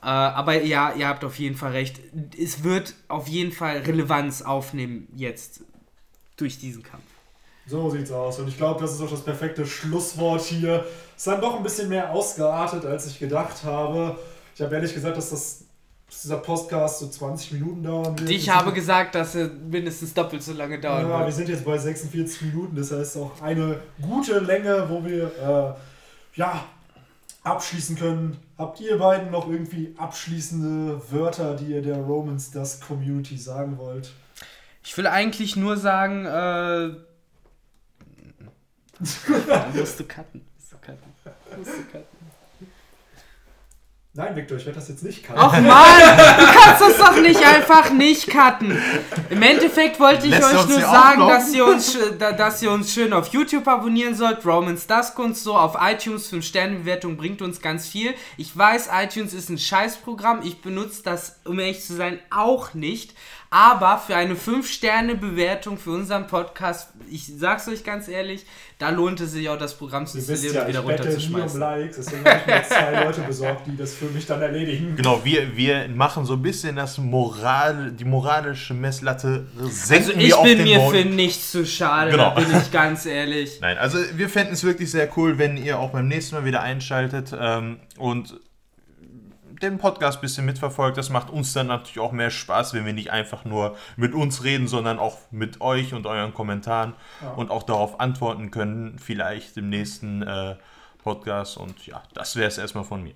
Äh, 0.03 0.07
aber 0.07 0.63
ja, 0.63 0.93
ihr 0.95 1.07
habt 1.09 1.25
auf 1.25 1.39
jeden 1.39 1.57
Fall 1.57 1.73
recht. 1.73 2.01
Es 2.39 2.65
wird 2.65 2.95
auf 3.09 3.29
jeden 3.29 3.53
Fall 3.53 3.79
Relevanz 3.79 4.43
aufnehmen 4.43 5.09
jetzt 5.15 5.61
durch 6.37 6.59
diesen 6.59 6.83
Kampf. 6.83 7.05
So 7.67 7.89
sieht's 7.91 8.11
aus. 8.11 8.39
Und 8.41 8.49
ich 8.49 8.57
glaube, 8.57 8.81
das 8.81 8.95
ist 8.95 9.01
auch 9.01 9.11
das 9.11 9.23
perfekte 9.23 9.65
Schlusswort 9.65 10.43
hier. 10.43 10.85
Es 11.17 11.19
ist 11.19 11.27
dann 11.29 11.41
doch 11.41 11.57
ein 11.57 11.63
bisschen 11.63 11.89
mehr 11.89 12.11
ausgeartet, 12.11 12.85
als 12.85 13.07
ich 13.07 13.19
gedacht 13.21 13.63
habe. 13.65 14.19
Ich 14.55 14.61
habe 14.61 14.75
ehrlich 14.75 14.93
gesagt, 14.93 15.17
dass 15.17 15.31
das 15.31 15.65
dass 16.13 16.23
dieser 16.23 16.39
Podcast 16.39 16.99
so 16.99 17.09
20 17.09 17.53
Minuten 17.53 17.83
dauern 17.83 18.19
wird. 18.19 18.29
Ich 18.29 18.51
habe 18.51 18.71
gesagt, 18.75 19.15
dass 19.15 19.35
er 19.35 19.49
mindestens 19.49 20.13
doppelt 20.13 20.43
so 20.43 20.53
lange 20.53 20.79
dauern 20.79 21.09
ja, 21.09 21.19
wird. 21.19 21.29
wir 21.29 21.33
sind 21.33 21.49
jetzt 21.49 21.65
bei 21.65 21.79
46 21.79 22.43
Minuten, 22.43 22.77
das 22.77 22.93
heißt 22.93 23.17
auch 23.17 23.41
eine 23.41 23.81
gute 24.03 24.39
Länge, 24.41 24.85
wo 24.91 25.03
wir 25.03 25.25
äh, 25.25 26.39
ja, 26.39 26.67
abschließen 27.45 27.97
können. 27.97 28.39
Habt 28.57 28.81
ihr 28.81 28.99
beiden 28.99 29.31
noch 29.31 29.49
irgendwie 29.49 29.95
abschließende 29.99 31.01
Wörter, 31.11 31.57
die 31.57 31.73
ihr 31.73 31.83
der 31.83 31.99
Romans 31.99 32.51
das 32.51 32.81
Community 32.81 33.37
sagen 33.37 33.79
wollt? 33.79 34.13
Ich 34.85 34.97
will 34.97 35.07
eigentlich 35.07 35.57
nur 35.57 35.77
sagen, 35.77 36.27
äh. 36.27 36.89
musst 39.79 40.01
du 40.01 40.05
cutten. 40.05 40.45
Musst 40.57 40.73
du 40.73 40.77
cutten. 40.79 41.15
Musst 41.57 41.71
du 41.71 41.85
cutten. 41.85 42.12
Nein, 44.15 44.37
Victor, 44.37 44.59
ich 44.59 44.67
werde 44.67 44.79
das 44.79 44.91
jetzt 44.91 45.03
nicht 45.03 45.25
cutten. 45.25 45.41
Ach 45.43 45.53
Mann, 45.53 45.63
du 45.63 46.45
kannst 46.45 46.83
das 46.83 46.99
doch 46.99 47.19
nicht 47.19 47.43
einfach 47.43 47.93
nicht 47.93 48.29
cutten. 48.29 48.79
Im 49.31 49.41
Endeffekt 49.41 49.99
wollte 49.99 50.27
ich 50.27 50.33
Lässt 50.33 50.53
euch 50.53 50.69
nur 50.69 50.81
sagen, 50.83 51.27
dass 51.29 51.51
ihr, 51.55 51.65
uns, 51.65 51.97
dass 52.19 52.61
ihr 52.63 52.71
uns 52.73 52.93
schön 52.93 53.15
auf 53.15 53.29
YouTube 53.29 53.67
abonnieren 53.67 54.15
sollt. 54.15 54.45
Romans 54.45 54.87
Das 54.87 55.15
Kunst 55.15 55.43
so 55.45 55.57
auf 55.57 55.79
iTunes 55.81 56.27
5 56.29 56.45
Sterne 56.45 56.81
Bewertung 56.81 57.17
bringt 57.17 57.41
uns 57.41 57.63
ganz 57.63 57.89
viel. 57.89 58.13
Ich 58.37 58.55
weiß, 58.55 58.91
iTunes 58.93 59.33
ist 59.33 59.49
ein 59.49 59.57
Scheißprogramm. 59.57 60.43
Ich 60.43 60.61
benutze 60.61 61.03
das, 61.03 61.41
um 61.47 61.59
ehrlich 61.59 61.83
zu 61.83 61.97
sein, 61.97 62.19
auch 62.29 62.75
nicht. 62.75 63.15
Aber 63.55 63.99
für 63.99 64.17
eine 64.17 64.35
5-Sterne-Bewertung 64.35 65.77
für 65.77 65.91
unseren 65.91 66.27
Podcast, 66.27 66.89
ich 67.11 67.27
sag's 67.27 67.69
euch 67.69 67.85
ganz 67.85 68.09
ehrlich, 68.09 68.47
da 68.79 68.89
lohnt 68.89 69.21
es 69.21 69.33
sich 69.33 69.47
auch 69.51 69.59
das 69.59 69.77
Programm 69.77 70.07
zu 70.07 70.17
installieren 70.17 70.55
ja, 70.55 70.63
und 70.63 70.69
wieder 70.69 70.81
runterzuschmeißen. 70.81 71.61
Nie 71.61 71.65
um 71.65 71.71
Likes, 71.71 71.97
deswegen 71.97 72.25
habe 72.25 72.39
ich 72.41 72.47
mir 72.47 72.55
jetzt 72.55 72.71
zwei 72.71 73.05
Leute 73.05 73.21
besorgt, 73.21 73.67
die 73.67 73.77
das 73.77 73.93
für 73.93 74.07
mich 74.07 74.25
dann 74.25 74.41
erledigen. 74.41 74.97
Genau, 74.97 75.21
wir, 75.23 75.55
wir 75.55 75.87
machen 75.89 76.25
so 76.25 76.33
ein 76.33 76.41
bisschen 76.41 76.77
das 76.77 76.97
Moral, 76.97 77.93
die 77.93 78.07
moralische 78.07 78.73
Messlatte 78.73 79.45
senken 79.69 80.19
also 80.19 80.21
ich 80.23 80.43
bin 80.43 80.63
mir 80.63 80.79
Boden. 80.79 80.97
für 80.97 81.09
nichts 81.11 81.53
zu 81.53 81.67
schade, 81.67 82.13
genau. 82.13 82.31
da 82.35 82.41
bin 82.41 82.47
ich 82.57 82.73
ganz 82.73 83.05
ehrlich. 83.05 83.59
Nein, 83.61 83.77
also 83.77 83.99
wir 84.15 84.31
fänden 84.31 84.55
es 84.55 84.65
wirklich 84.65 84.91
sehr 84.91 85.11
cool, 85.19 85.37
wenn 85.37 85.59
ihr 85.59 85.79
auch 85.79 85.91
beim 85.91 86.09
nächsten 86.09 86.37
Mal 86.37 86.47
wieder 86.47 86.63
einschaltet 86.63 87.37
ähm, 87.39 87.81
und 87.99 88.41
den 89.63 89.79
Podcast 89.79 90.19
ein 90.19 90.21
bisschen 90.21 90.45
mitverfolgt. 90.45 90.99
Das 90.99 91.09
macht 91.09 91.31
uns 91.31 91.53
dann 91.53 91.69
natürlich 91.69 92.01
auch 92.01 92.13
mehr 92.13 92.31
Spaß, 92.31 92.75
wenn 92.75 92.85
wir 92.85 92.93
nicht 92.93 93.11
einfach 93.11 93.45
nur 93.45 93.77
mit 93.97 94.15
uns 94.15 94.45
reden, 94.45 94.69
sondern 94.69 94.99
auch 94.99 95.19
mit 95.31 95.61
euch 95.61 95.95
und 95.95 96.07
euren 96.07 96.35
Kommentaren 96.35 96.95
ja. 97.23 97.31
und 97.31 97.51
auch 97.51 97.63
darauf 97.63 98.01
antworten 98.01 98.51
können, 98.51 98.99
vielleicht 98.99 99.57
im 99.57 99.69
nächsten 99.71 100.23
äh, 100.23 100.57
Podcast. 101.03 101.57
Und 101.57 101.87
ja, 101.87 102.03
das 102.15 102.37
wäre 102.37 102.49
es 102.49 102.59
erstmal 102.59 102.85
von 102.85 103.03
mir. 103.03 103.15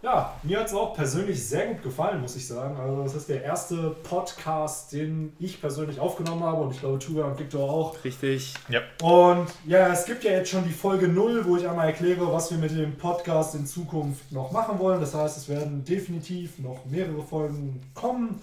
Ja, 0.00 0.32
mir 0.44 0.60
hat 0.60 0.68
es 0.68 0.74
auch 0.74 0.94
persönlich 0.94 1.44
sehr 1.44 1.66
gut 1.66 1.82
gefallen, 1.82 2.20
muss 2.20 2.36
ich 2.36 2.46
sagen. 2.46 2.76
Also 2.78 3.02
das 3.02 3.16
ist 3.16 3.28
der 3.28 3.42
erste 3.42 3.96
Podcast, 4.04 4.92
den 4.92 5.32
ich 5.40 5.60
persönlich 5.60 5.98
aufgenommen 5.98 6.44
habe 6.44 6.62
und 6.62 6.70
ich 6.70 6.78
glaube 6.78 7.00
Tuga 7.00 7.24
und 7.24 7.36
Victor 7.36 7.68
auch. 7.68 7.96
Richtig. 8.04 8.54
Ja. 8.68 8.82
Und 9.02 9.48
ja, 9.66 9.92
es 9.92 10.04
gibt 10.04 10.22
ja 10.22 10.30
jetzt 10.30 10.50
schon 10.50 10.62
die 10.62 10.72
Folge 10.72 11.08
0, 11.08 11.44
wo 11.46 11.56
ich 11.56 11.68
einmal 11.68 11.88
erkläre, 11.88 12.32
was 12.32 12.48
wir 12.52 12.58
mit 12.58 12.70
dem 12.70 12.96
Podcast 12.96 13.56
in 13.56 13.66
Zukunft 13.66 14.30
noch 14.30 14.52
machen 14.52 14.78
wollen. 14.78 15.00
Das 15.00 15.14
heißt, 15.14 15.36
es 15.36 15.48
werden 15.48 15.84
definitiv 15.84 16.60
noch 16.60 16.84
mehrere 16.84 17.24
Folgen 17.24 17.80
kommen. 17.92 18.40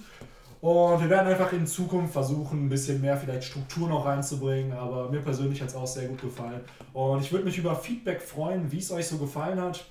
Und 0.60 1.02
wir 1.02 1.10
werden 1.10 1.28
einfach 1.32 1.54
in 1.54 1.68
Zukunft 1.68 2.12
versuchen, 2.12 2.66
ein 2.66 2.70
bisschen 2.70 3.00
mehr 3.00 3.16
vielleicht 3.16 3.46
Struktur 3.46 3.88
noch 3.88 4.06
reinzubringen. 4.06 4.74
Aber 4.74 5.10
mir 5.10 5.22
persönlich 5.22 5.62
hat 5.62 5.70
es 5.70 5.76
auch 5.76 5.88
sehr 5.88 6.10
gut 6.10 6.20
gefallen. 6.20 6.66
Und 6.92 7.22
ich 7.22 7.32
würde 7.32 7.46
mich 7.46 7.58
über 7.58 7.78
Feedback 7.78 8.22
freuen, 8.22 8.70
wie 8.74 8.80
es 8.80 8.92
euch 8.92 9.08
so 9.08 9.18
gefallen 9.18 9.62
hat. 9.62 9.86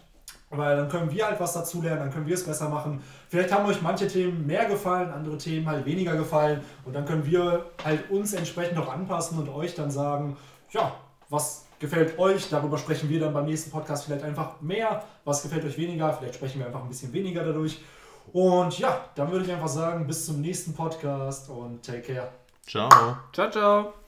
Weil 0.50 0.76
dann 0.76 0.88
können 0.88 1.10
wir 1.10 1.26
halt 1.26 1.40
was 1.40 1.52
dazulernen, 1.52 2.00
dann 2.00 2.12
können 2.12 2.26
wir 2.26 2.34
es 2.34 2.44
besser 2.44 2.68
machen. 2.68 3.02
Vielleicht 3.28 3.52
haben 3.52 3.66
euch 3.66 3.82
manche 3.82 4.06
Themen 4.06 4.46
mehr 4.46 4.66
gefallen, 4.66 5.10
andere 5.10 5.36
Themen 5.36 5.66
halt 5.68 5.84
weniger 5.84 6.14
gefallen. 6.14 6.60
Und 6.84 6.94
dann 6.94 7.04
können 7.04 7.26
wir 7.26 7.66
halt 7.84 8.08
uns 8.10 8.34
entsprechend 8.34 8.78
auch 8.78 8.92
anpassen 8.92 9.38
und 9.38 9.48
euch 9.48 9.74
dann 9.74 9.90
sagen, 9.90 10.36
ja, 10.70 10.92
was 11.28 11.66
gefällt 11.78 12.18
euch? 12.18 12.48
Darüber 12.48 12.78
sprechen 12.78 13.08
wir 13.08 13.20
dann 13.20 13.32
beim 13.32 13.46
nächsten 13.46 13.70
Podcast 13.70 14.04
vielleicht 14.04 14.24
einfach 14.24 14.60
mehr. 14.60 15.02
Was 15.24 15.42
gefällt 15.42 15.64
euch 15.64 15.76
weniger? 15.76 16.12
Vielleicht 16.12 16.36
sprechen 16.36 16.60
wir 16.60 16.66
einfach 16.66 16.82
ein 16.82 16.88
bisschen 16.88 17.12
weniger 17.12 17.44
dadurch. 17.44 17.80
Und 18.32 18.78
ja, 18.78 19.00
dann 19.14 19.30
würde 19.30 19.44
ich 19.44 19.52
einfach 19.52 19.68
sagen, 19.68 20.06
bis 20.06 20.26
zum 20.26 20.40
nächsten 20.40 20.74
Podcast 20.74 21.48
und 21.50 21.84
take 21.84 22.14
care. 22.14 22.28
Ciao. 22.66 22.88
Ciao, 23.32 23.50
ciao. 23.50 24.03